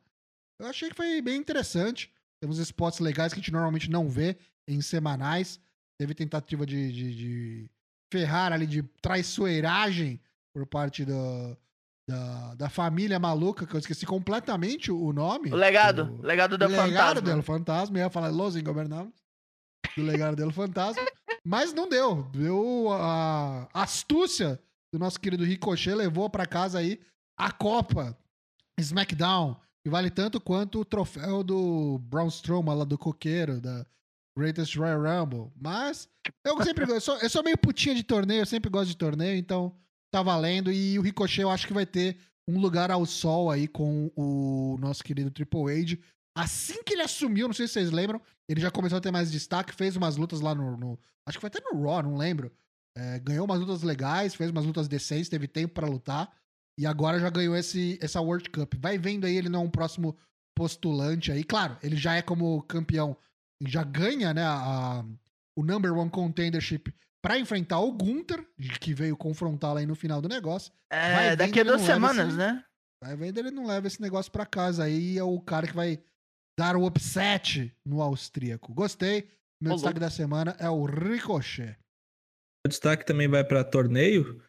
Eu 0.60 0.68
achei 0.68 0.90
que 0.90 0.96
foi 0.96 1.22
bem 1.22 1.38
interessante. 1.38 2.12
Temos 2.42 2.58
spots 2.58 3.00
legais 3.00 3.34
que 3.34 3.40
a 3.40 3.42
gente 3.42 3.52
normalmente 3.52 3.90
não 3.90 4.10
vê 4.10 4.38
em 4.68 4.82
semanais. 4.82 5.60
Teve 6.00 6.16
tentativa 6.16 6.66
de, 6.66 6.92
de, 6.92 7.16
de 7.16 7.70
ferrar 8.12 8.54
ali, 8.54 8.66
de 8.66 8.84
traiçoeiragem 9.02 10.20
por 10.54 10.66
parte 10.66 11.06
do, 11.06 11.58
da, 12.08 12.56
da 12.56 12.70
família 12.70 13.20
maluca, 13.20 13.66
que 13.66 13.74
eu 13.76 13.80
esqueci 13.80 14.06
completamente 14.06 14.91
o 14.91 15.12
nome. 15.14 15.52
O 15.52 15.56
legado, 15.56 16.18
O- 16.20 16.22
legado 16.26 16.58
da 16.58 16.68
legado 16.68 16.89
fantasma. 16.91 17.22
dele 17.22 17.41
fantasma, 17.41 17.97
eu 17.97 18.04
ia 18.04 18.10
falar 18.10 18.30
Los 18.30 18.56
Ingobernables, 18.56 19.14
do 19.95 20.04
legado 20.04 20.36
dele 20.36 20.52
fantasma, 20.52 21.02
mas 21.43 21.74
não 21.74 21.88
deu, 21.88 22.24
deu 22.32 22.88
a 22.91 23.68
astúcia 23.74 24.60
do 24.93 24.99
nosso 24.99 25.20
querido 25.20 25.43
Ricochet 25.45 25.95
levou 25.95 26.30
para 26.30 26.45
casa 26.45 26.80
aí 26.80 26.99
a 27.38 27.52
Copa 27.52 28.18
SmackDown, 28.80 29.56
que 29.84 29.89
vale 29.89 30.10
tanto 30.10 30.39
quanto 30.39 30.80
o 30.82 30.86
troféu 30.86 31.43
do 31.43 31.97
Braun 31.99 32.28
Strowman 32.28 32.76
lá 32.76 32.84
do 32.84 32.97
coqueiro, 32.97 33.60
da 33.62 33.86
Greatest 34.38 34.76
Royal 34.78 35.02
Rumble. 35.02 35.52
Mas 35.60 36.08
eu 36.45 36.62
sempre 36.64 36.89
eu 36.91 37.02
sou, 37.02 37.18
eu 37.18 37.30
sou 37.30 37.43
meio 37.43 37.58
putinha 37.58 37.95
de 37.95 38.04
torneio, 38.04 38.41
eu 38.41 38.45
sempre 38.45 38.70
gosto 38.70 38.89
de 38.89 38.97
torneio, 38.97 39.38
então 39.38 39.74
tá 40.12 40.22
valendo. 40.22 40.72
E 40.72 40.99
o 40.99 41.01
Ricochet 41.01 41.41
eu 41.41 41.49
acho 41.49 41.66
que 41.66 41.74
vai 41.74 41.86
ter 41.86 42.18
um 42.47 42.59
lugar 42.59 42.91
ao 42.91 43.05
sol 43.05 43.49
aí 43.49 43.68
com 43.68 44.12
o 44.16 44.78
nosso 44.80 45.03
querido 45.03 45.32
Triple 45.32 45.72
H. 45.72 45.97
Assim 46.36 46.84
que 46.84 46.93
ele 46.93 47.01
assumiu, 47.01 47.47
não 47.47 47.53
sei 47.53 47.68
se 47.68 47.74
vocês 47.74 47.91
lembram, 47.91 48.22
ele 48.47 48.62
já 48.62 48.72
começou 48.72 48.97
a 48.97 49.01
ter 49.01 49.12
mais 49.12 49.32
destaque, 49.32 49.74
fez 49.74 49.95
umas 49.95 50.18
lutas 50.18 50.41
lá 50.41 50.53
no. 50.53 50.78
no 50.78 50.99
acho 51.26 51.38
que 51.38 51.41
foi 51.41 51.47
até 51.47 51.59
no 51.62 51.82
Raw, 51.84 52.03
não 52.03 52.18
lembro. 52.18 52.51
É, 52.97 53.20
ganhou 53.20 53.45
umas 53.45 53.59
lutas 53.59 53.84
legais, 53.84 54.36
fez 54.36 54.51
umas 54.51 54.66
lutas 54.66 54.88
decentes, 54.88 55.30
teve 55.30 55.47
tempo 55.47 55.74
para 55.74 55.88
lutar. 55.88 56.32
E 56.78 56.86
agora 56.86 57.20
já 57.20 57.30
ganhou 57.30 57.55
esse, 57.55 57.97
essa 58.01 58.22
World 58.22 58.49
Cup. 58.49 58.74
Vai 58.80 58.97
vendo 58.97 59.26
aí, 59.26 59.36
ele 59.36 59.49
não 59.49 59.62
é 59.62 59.64
um 59.64 59.70
próximo 59.70 60.18
postulante 60.55 61.32
aí. 61.32 61.43
Claro, 61.43 61.78
ele 61.82 61.95
já 61.95 62.16
é 62.16 62.22
como 62.22 62.62
campeão, 62.64 63.16
já 63.66 63.84
ganha, 63.84 64.34
né, 64.34 64.43
a, 64.43 65.05
o 65.55 65.64
number 65.64 65.93
one 65.93 66.09
contendership 66.09 66.93
para 67.22 67.38
enfrentar 67.38 67.80
o 67.80 67.92
Gunther, 67.92 68.46
que 68.80 68.94
veio 68.94 69.16
confrontá-lo 69.16 69.78
aí 69.78 69.86
no 69.86 69.96
final 69.96 70.22
do 70.22 70.28
negócio. 70.28 70.74
É, 70.90 71.36
daqui 71.36 71.60
a 71.60 71.64
duas 71.64 71.82
semanas, 71.82 72.30
esse, 72.30 72.38
né? 72.38 72.64
Vai 73.04 73.16
vendo, 73.16 73.38
ele 73.38 73.52
não 73.52 73.66
leva 73.66 73.88
esse 73.88 74.02
negócio 74.02 74.32
para 74.32 74.46
casa 74.46 74.84
aí. 74.84 75.18
É 75.18 75.24
o 75.24 75.40
cara 75.40 75.68
que 75.68 75.76
vai 75.76 76.04
dar 76.60 76.76
o 76.76 76.86
upset 76.86 77.76
no 77.86 78.02
austríaco. 78.02 78.74
Gostei. 78.74 79.30
Meu 79.62 79.76
destaque 79.76 80.00
da 80.00 80.10
semana 80.10 80.56
é 80.60 80.70
o 80.70 80.86
Ricochet. 80.86 81.78
O 82.66 82.70
destaque 82.70 83.06
também 83.06 83.28
vai 83.28 83.44
para 83.44 83.64
torneio. 83.64 84.42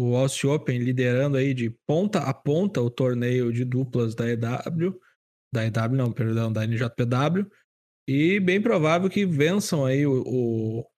O 0.00 0.16
Austin 0.16 0.46
Open 0.46 0.78
liderando 0.78 1.36
aí 1.36 1.52
de 1.52 1.70
ponta 1.86 2.20
a 2.20 2.32
ponta 2.32 2.80
o 2.80 2.90
torneio 2.90 3.52
de 3.52 3.64
duplas 3.64 4.14
da 4.14 4.28
EW. 4.28 4.98
Da 5.52 5.66
EW, 5.66 5.96
não, 5.96 6.12
perdão, 6.12 6.52
da 6.52 6.64
NJPW. 6.64 7.50
E 8.08 8.40
bem 8.40 8.62
provável 8.62 9.10
que 9.10 9.26
vençam 9.26 9.84
aí 9.84 10.06
o, 10.06 10.22
o 10.26 10.89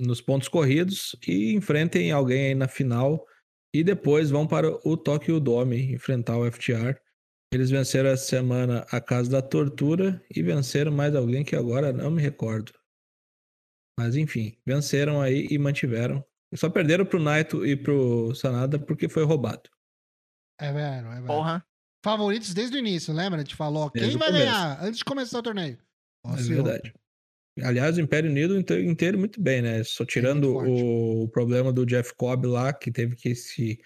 nos 0.00 0.20
pontos 0.20 0.48
corridos 0.48 1.16
e 1.26 1.54
enfrentem 1.54 2.12
alguém 2.12 2.46
aí 2.46 2.54
na 2.54 2.68
final. 2.68 3.26
E 3.74 3.84
depois 3.84 4.30
vão 4.30 4.46
para 4.46 4.68
o 4.88 4.96
Tokyo 4.96 5.38
Dome 5.38 5.92
enfrentar 5.92 6.38
o 6.38 6.50
FTR. 6.50 6.98
Eles 7.52 7.70
venceram 7.70 8.10
essa 8.10 8.24
semana 8.24 8.86
a 8.90 9.00
Casa 9.00 9.30
da 9.30 9.42
Tortura 9.42 10.22
e 10.34 10.42
venceram 10.42 10.92
mais 10.92 11.14
alguém 11.14 11.44
que 11.44 11.56
agora 11.56 11.92
não 11.92 12.10
me 12.10 12.22
recordo. 12.22 12.72
Mas 13.98 14.16
enfim, 14.16 14.56
venceram 14.64 15.20
aí 15.20 15.48
e 15.50 15.58
mantiveram. 15.58 16.24
Só 16.54 16.70
perderam 16.70 17.04
pro 17.04 17.20
Naito 17.20 17.66
e 17.66 17.76
pro 17.76 18.34
Sanada 18.34 18.78
porque 18.78 19.08
foi 19.08 19.24
roubado. 19.24 19.68
É 20.60 20.72
velho, 20.72 21.08
é 21.08 21.14
velho. 21.14 21.26
Porra. 21.26 21.64
Favoritos 22.04 22.54
desde 22.54 22.76
o 22.76 22.78
início, 22.78 23.12
lembra? 23.12 23.40
A 23.40 23.42
gente 23.42 23.56
falou 23.56 23.90
desde 23.90 24.10
quem 24.10 24.18
vai 24.18 24.28
começo. 24.28 24.46
ganhar 24.46 24.82
antes 24.82 24.98
de 24.98 25.04
começar 25.04 25.38
o 25.40 25.42
torneio. 25.42 25.78
Nossa, 26.24 26.42
é 26.42 26.44
verdade. 26.44 26.94
Aliás, 27.62 27.96
o 27.96 28.00
Império 28.00 28.30
Unido 28.30 28.58
inteiro 28.58 29.18
muito 29.18 29.40
bem, 29.40 29.62
né? 29.62 29.82
Só 29.84 30.04
tirando 30.04 30.56
o 30.56 31.28
problema 31.28 31.72
do 31.72 31.86
Jeff 31.86 32.14
Cobb 32.16 32.46
lá, 32.46 32.72
que 32.72 32.90
teve 32.90 33.16
que 33.16 33.34
se 33.34 33.78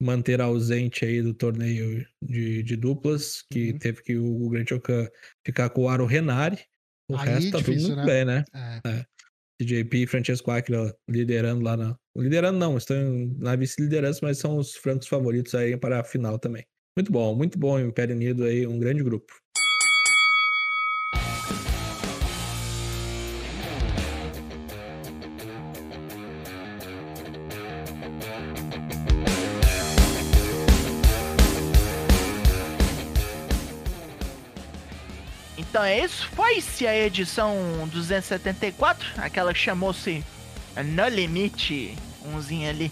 manter 0.00 0.40
ausente 0.40 1.04
aí 1.04 1.22
do 1.22 1.32
torneio 1.32 2.06
de, 2.22 2.62
de 2.62 2.76
duplas, 2.76 3.42
que 3.50 3.72
uhum. 3.72 3.78
teve 3.78 4.02
que 4.02 4.16
o 4.16 4.48
Grant 4.48 4.70
Okan 4.72 5.08
ficar 5.44 5.70
com 5.70 5.82
o 5.82 5.88
Aro 5.88 6.06
Renari. 6.06 6.58
O 7.08 7.16
aí 7.16 7.28
resto 7.28 7.50
tá 7.52 7.58
difícil, 7.58 7.88
tudo 7.88 7.96
muito 7.96 8.06
né? 8.06 8.12
bem, 8.12 8.24
né? 8.24 8.44
É. 8.54 8.88
É. 8.88 9.06
TJP 9.60 9.98
e 9.98 10.06
Francesco 10.06 10.50
Aquila 10.50 10.94
liderando 11.08 11.62
lá 11.62 11.76
na. 11.76 11.96
Liderando 12.16 12.58
não, 12.58 12.76
estão 12.76 12.96
na 13.38 13.54
vice-liderança, 13.54 14.20
mas 14.22 14.38
são 14.38 14.56
os 14.56 14.74
francos 14.74 15.06
favoritos 15.06 15.54
aí 15.54 15.76
para 15.76 16.00
a 16.00 16.04
final 16.04 16.38
também. 16.38 16.66
Muito 16.96 17.10
bom, 17.10 17.34
muito 17.34 17.58
bom 17.58 17.76
o 17.76 17.80
Império 17.80 18.14
Unido 18.14 18.44
aí, 18.44 18.66
um 18.66 18.78
grande 18.78 19.02
grupo. 19.02 19.32
Foi-se 36.34 36.86
a 36.86 36.96
edição 36.96 37.88
274, 37.92 39.12
aquela 39.18 39.54
que 39.54 39.60
chamou-se 39.60 40.24
No 40.76 41.08
Limite, 41.08 41.96
umzinho 42.24 42.68
ali. 42.68 42.90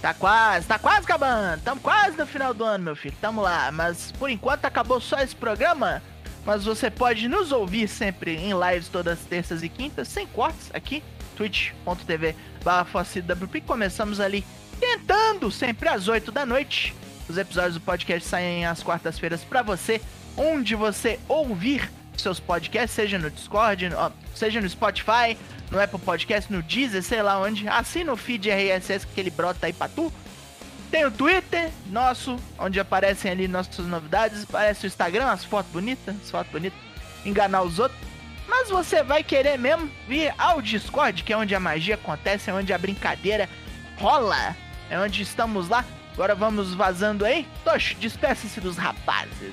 Tá 0.00 0.14
quase, 0.14 0.66
tá 0.66 0.78
quase 0.78 1.00
acabando. 1.00 1.60
Tamo 1.62 1.80
quase 1.80 2.16
no 2.16 2.26
final 2.26 2.54
do 2.54 2.62
ano, 2.62 2.84
meu 2.84 2.94
filho. 2.94 3.16
Tamo 3.20 3.40
lá. 3.40 3.72
Mas 3.72 4.12
por 4.12 4.30
enquanto 4.30 4.64
acabou 4.64 5.00
só 5.00 5.18
esse 5.18 5.34
programa. 5.34 6.00
Mas 6.44 6.64
você 6.64 6.88
pode 6.88 7.26
nos 7.26 7.50
ouvir 7.50 7.88
sempre 7.88 8.36
em 8.36 8.52
lives 8.52 8.88
todas 8.88 9.18
terças 9.20 9.64
e 9.64 9.68
quintas, 9.68 10.06
sem 10.06 10.24
cortes, 10.28 10.70
aqui, 10.72 11.02
twitch.tv 11.36 12.36
WP. 12.62 13.60
Começamos 13.62 14.20
ali 14.20 14.44
tentando 14.78 15.50
sempre 15.50 15.88
às 15.88 16.06
8 16.06 16.30
da 16.30 16.46
noite. 16.46 16.94
Os 17.28 17.36
episódios 17.36 17.74
do 17.74 17.80
podcast 17.80 18.28
saem 18.28 18.64
às 18.64 18.84
quartas-feiras 18.84 19.42
para 19.42 19.62
você, 19.62 20.00
onde 20.36 20.76
você 20.76 21.18
ouvir 21.26 21.90
seus 22.22 22.40
podcasts, 22.40 22.94
seja 22.94 23.18
no 23.18 23.30
Discord, 23.30 23.88
seja 24.34 24.60
no 24.60 24.68
Spotify, 24.68 25.36
no 25.70 25.80
Apple 25.80 25.98
Podcast, 25.98 26.52
no 26.52 26.62
Deezer, 26.62 27.02
sei 27.02 27.22
lá 27.22 27.38
onde. 27.38 27.68
Assina 27.68 28.12
o 28.12 28.16
feed 28.16 28.50
RSS 28.50 29.06
que 29.06 29.20
ele 29.20 29.30
brota 29.30 29.66
aí 29.66 29.72
pra 29.72 29.88
tu. 29.88 30.12
Tem 30.90 31.04
o 31.04 31.10
Twitter 31.10 31.70
nosso, 31.86 32.36
onde 32.58 32.78
aparecem 32.78 33.30
ali 33.30 33.48
nossas 33.48 33.86
novidades. 33.86 34.44
Aparece 34.44 34.86
o 34.86 34.88
Instagram, 34.88 35.26
as 35.26 35.44
fotos 35.44 35.72
bonitas, 35.72 36.14
as 36.22 36.30
fotos 36.30 36.52
bonitas. 36.52 36.78
Enganar 37.24 37.62
os 37.62 37.78
outros. 37.78 38.00
Mas 38.48 38.70
você 38.70 39.02
vai 39.02 39.24
querer 39.24 39.58
mesmo 39.58 39.90
vir 40.06 40.32
ao 40.38 40.62
Discord, 40.62 41.24
que 41.24 41.32
é 41.32 41.36
onde 41.36 41.54
a 41.54 41.60
magia 41.60 41.96
acontece, 41.96 42.48
é 42.48 42.54
onde 42.54 42.72
a 42.72 42.78
brincadeira 42.78 43.48
rola. 43.98 44.56
É 44.88 44.98
onde 44.98 45.22
estamos 45.22 45.68
lá. 45.68 45.84
Agora 46.14 46.34
vamos 46.34 46.72
vazando 46.72 47.24
aí. 47.24 47.46
Tocho, 47.64 47.96
despeça-se 47.96 48.60
dos 48.60 48.76
rapazes. 48.76 49.52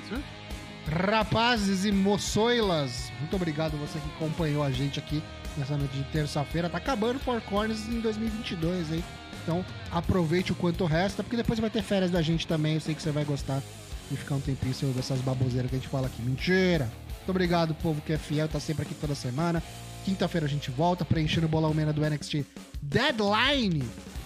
Rapazes 0.86 1.86
e 1.86 1.92
moçoilas, 1.92 3.10
muito 3.18 3.34
obrigado 3.34 3.76
você 3.78 3.98
que 3.98 4.06
acompanhou 4.16 4.62
a 4.62 4.70
gente 4.70 4.98
aqui 4.98 5.22
nessa 5.56 5.78
noite 5.78 5.96
de 5.96 6.04
terça-feira. 6.04 6.68
Tá 6.68 6.76
acabando 6.76 7.18
Four 7.18 7.40
Corners 7.40 7.88
em 7.88 8.00
2022, 8.00 8.92
hein? 8.92 9.04
Então 9.42 9.64
aproveite 9.90 10.52
o 10.52 10.54
quanto 10.54 10.84
resta, 10.84 11.22
porque 11.22 11.36
depois 11.36 11.58
vai 11.58 11.70
ter 11.70 11.82
férias 11.82 12.10
da 12.10 12.20
gente 12.20 12.46
também. 12.46 12.74
Eu 12.74 12.80
sei 12.80 12.94
que 12.94 13.00
você 13.00 13.10
vai 13.10 13.24
gostar 13.24 13.62
de 14.10 14.16
ficar 14.16 14.34
um 14.34 14.40
tempinho 14.40 14.74
sem 14.74 14.86
ouvir 14.86 15.00
essas 15.00 15.20
baboseiras 15.20 15.70
que 15.70 15.76
a 15.76 15.78
gente 15.78 15.88
fala 15.88 16.06
aqui. 16.06 16.20
Mentira! 16.20 16.90
Muito 17.16 17.30
obrigado, 17.30 17.74
povo 17.76 18.02
que 18.02 18.12
é 18.12 18.18
fiel, 18.18 18.46
tá 18.46 18.60
sempre 18.60 18.82
aqui 18.82 18.94
toda 18.94 19.14
semana. 19.14 19.62
Quinta-feira 20.04 20.46
a 20.46 20.50
gente 20.50 20.70
volta 20.70 21.02
preenchendo 21.02 21.46
o 21.46 21.48
bolão 21.48 21.72
mena 21.72 21.94
do 21.94 22.02
NXT 22.02 22.44
Deadline. 22.82 23.82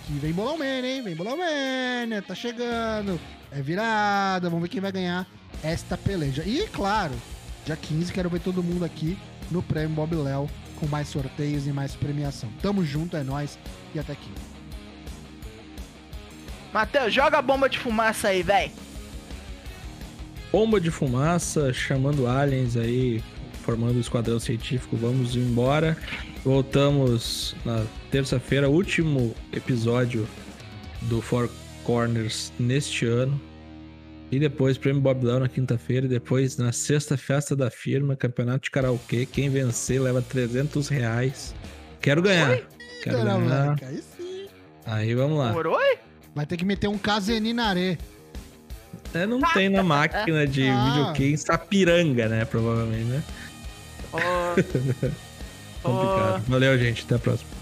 Que 0.07 0.13
vem 0.15 0.33
bolão 0.33 0.59
mena, 0.59 0.89
hein? 0.89 1.03
Vem 1.03 1.15
bolão 1.15 1.37
mena, 1.37 2.21
tá 2.21 2.35
chegando. 2.35 3.21
É 3.53 3.63
virada, 3.63 4.51
vamos 4.51 4.63
ver 4.63 4.69
quem 4.69 4.81
vai 4.81 4.91
ganhar 4.91 5.25
esta 5.63 5.97
peleja. 5.97 6.43
E, 6.45 6.67
claro, 6.69 7.15
dia 7.65 7.77
15 7.77 8.13
quero 8.13 8.31
ver 8.31 8.41
todo 8.41 8.63
mundo 8.63 8.85
aqui 8.85 9.19
no 9.51 9.63
Prêmio 9.63 9.95
Bob 9.95 10.15
Léo 10.15 10.49
com 10.79 10.87
mais 10.87 11.09
sorteios 11.09 11.67
e 11.67 11.73
mais 11.73 11.95
premiação. 11.95 12.49
Tamo 12.63 12.85
junto, 12.85 13.17
é 13.17 13.23
nós 13.23 13.59
e 13.95 13.99
até 13.99 14.13
aqui. 14.13 14.31
Matheus, 16.73 17.13
joga 17.13 17.39
a 17.39 17.43
bomba 17.43 17.69
de 17.69 17.79
fumaça 17.79 18.29
aí, 18.29 18.43
véi. 18.43 18.73
Bomba 20.53 20.81
de 20.81 20.91
fumaça, 20.91 21.73
chamando 21.73 22.27
aliens 22.27 22.77
aí, 22.77 23.23
formando 23.63 23.97
o 23.97 24.01
esquadrão 24.01 24.39
científico. 24.39 24.97
Vamos 24.97 25.35
embora. 25.35 25.97
Voltamos 26.45 27.57
na 27.65 27.85
terça-feira, 28.11 28.69
último 28.69 29.35
episódio 29.53 30.27
do 31.03 31.21
Four 31.21 31.51
Corners 31.85 32.53
neste 32.59 33.07
ano. 33.07 33.41
E 34.31 34.39
depois 34.39 34.77
Prêmio 34.77 35.01
Bob 35.01 35.25
Down 35.25 35.41
na 35.41 35.49
quinta-feira. 35.49 36.07
E 36.07 36.09
depois 36.09 36.57
na 36.57 36.73
sexta 36.73 37.17
festa 37.17 37.57
da 37.57 37.71
firma, 37.71 38.15
campeonato 38.15 38.65
de 38.65 38.71
karaokê. 38.71 39.27
Quem 39.27 39.49
vencer 39.49 40.01
leva 40.01 40.21
300 40.21 40.89
reais. 40.89 41.55
Quero 42.01 42.23
ganhar. 42.23 42.51
Oi? 42.51 42.67
Quero 43.03 43.25
ganhar. 43.25 43.77
Aí, 43.83 44.03
sim. 44.17 44.47
aí 44.85 45.15
vamos 45.15 45.39
lá. 45.39 45.55
Oi? 45.55 45.99
Vai 46.35 46.47
ter 46.47 46.57
que 46.57 46.65
meter 46.65 46.89
um 46.89 46.99
caseninaré. 46.99 47.99
É, 49.15 49.27
não 49.27 49.41
tem 49.53 49.69
na 49.69 49.83
máquina 49.83 50.47
de 50.47 50.65
ah. 50.69 50.85
videokê 50.85 51.31
em 51.31 51.37
Sapiranga, 51.37 52.29
né? 52.29 52.45
Provavelmente, 52.45 53.05
né? 53.05 53.23
Oh. 54.13 54.19
Complicado. 55.83 56.45
Oh. 56.47 56.51
Valeu, 56.51 56.79
gente. 56.79 57.05
Até 57.05 57.15
a 57.15 57.19
próxima. 57.19 57.58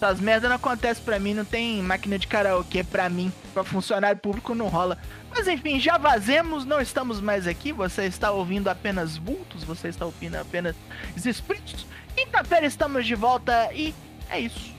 Essas 0.00 0.20
merdas 0.20 0.48
não 0.48 0.54
acontecem 0.56 1.02
pra 1.02 1.18
mim, 1.18 1.34
não 1.34 1.44
tem 1.44 1.82
máquina 1.82 2.16
de 2.20 2.28
karaokê 2.28 2.84
pra 2.84 3.08
mim, 3.08 3.32
pra 3.52 3.64
funcionário 3.64 4.20
público 4.20 4.54
não 4.54 4.68
rola. 4.68 4.96
Mas 5.28 5.48
enfim, 5.48 5.80
já 5.80 5.98
vazemos, 5.98 6.64
não 6.64 6.80
estamos 6.80 7.20
mais 7.20 7.48
aqui, 7.48 7.72
você 7.72 8.04
está 8.04 8.30
ouvindo 8.30 8.68
apenas 8.68 9.16
vultos, 9.16 9.64
você 9.64 9.88
está 9.88 10.06
ouvindo 10.06 10.36
apenas 10.36 10.76
espíritos. 11.16 11.84
Quinta-feira 12.14 12.64
estamos 12.64 13.06
de 13.06 13.16
volta 13.16 13.72
e 13.74 13.92
é 14.30 14.38
isso. 14.38 14.72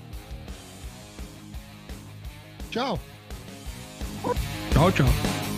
Tchau. 2.72 2.98
Tchau, 4.72 4.92
tchau. 4.94 5.49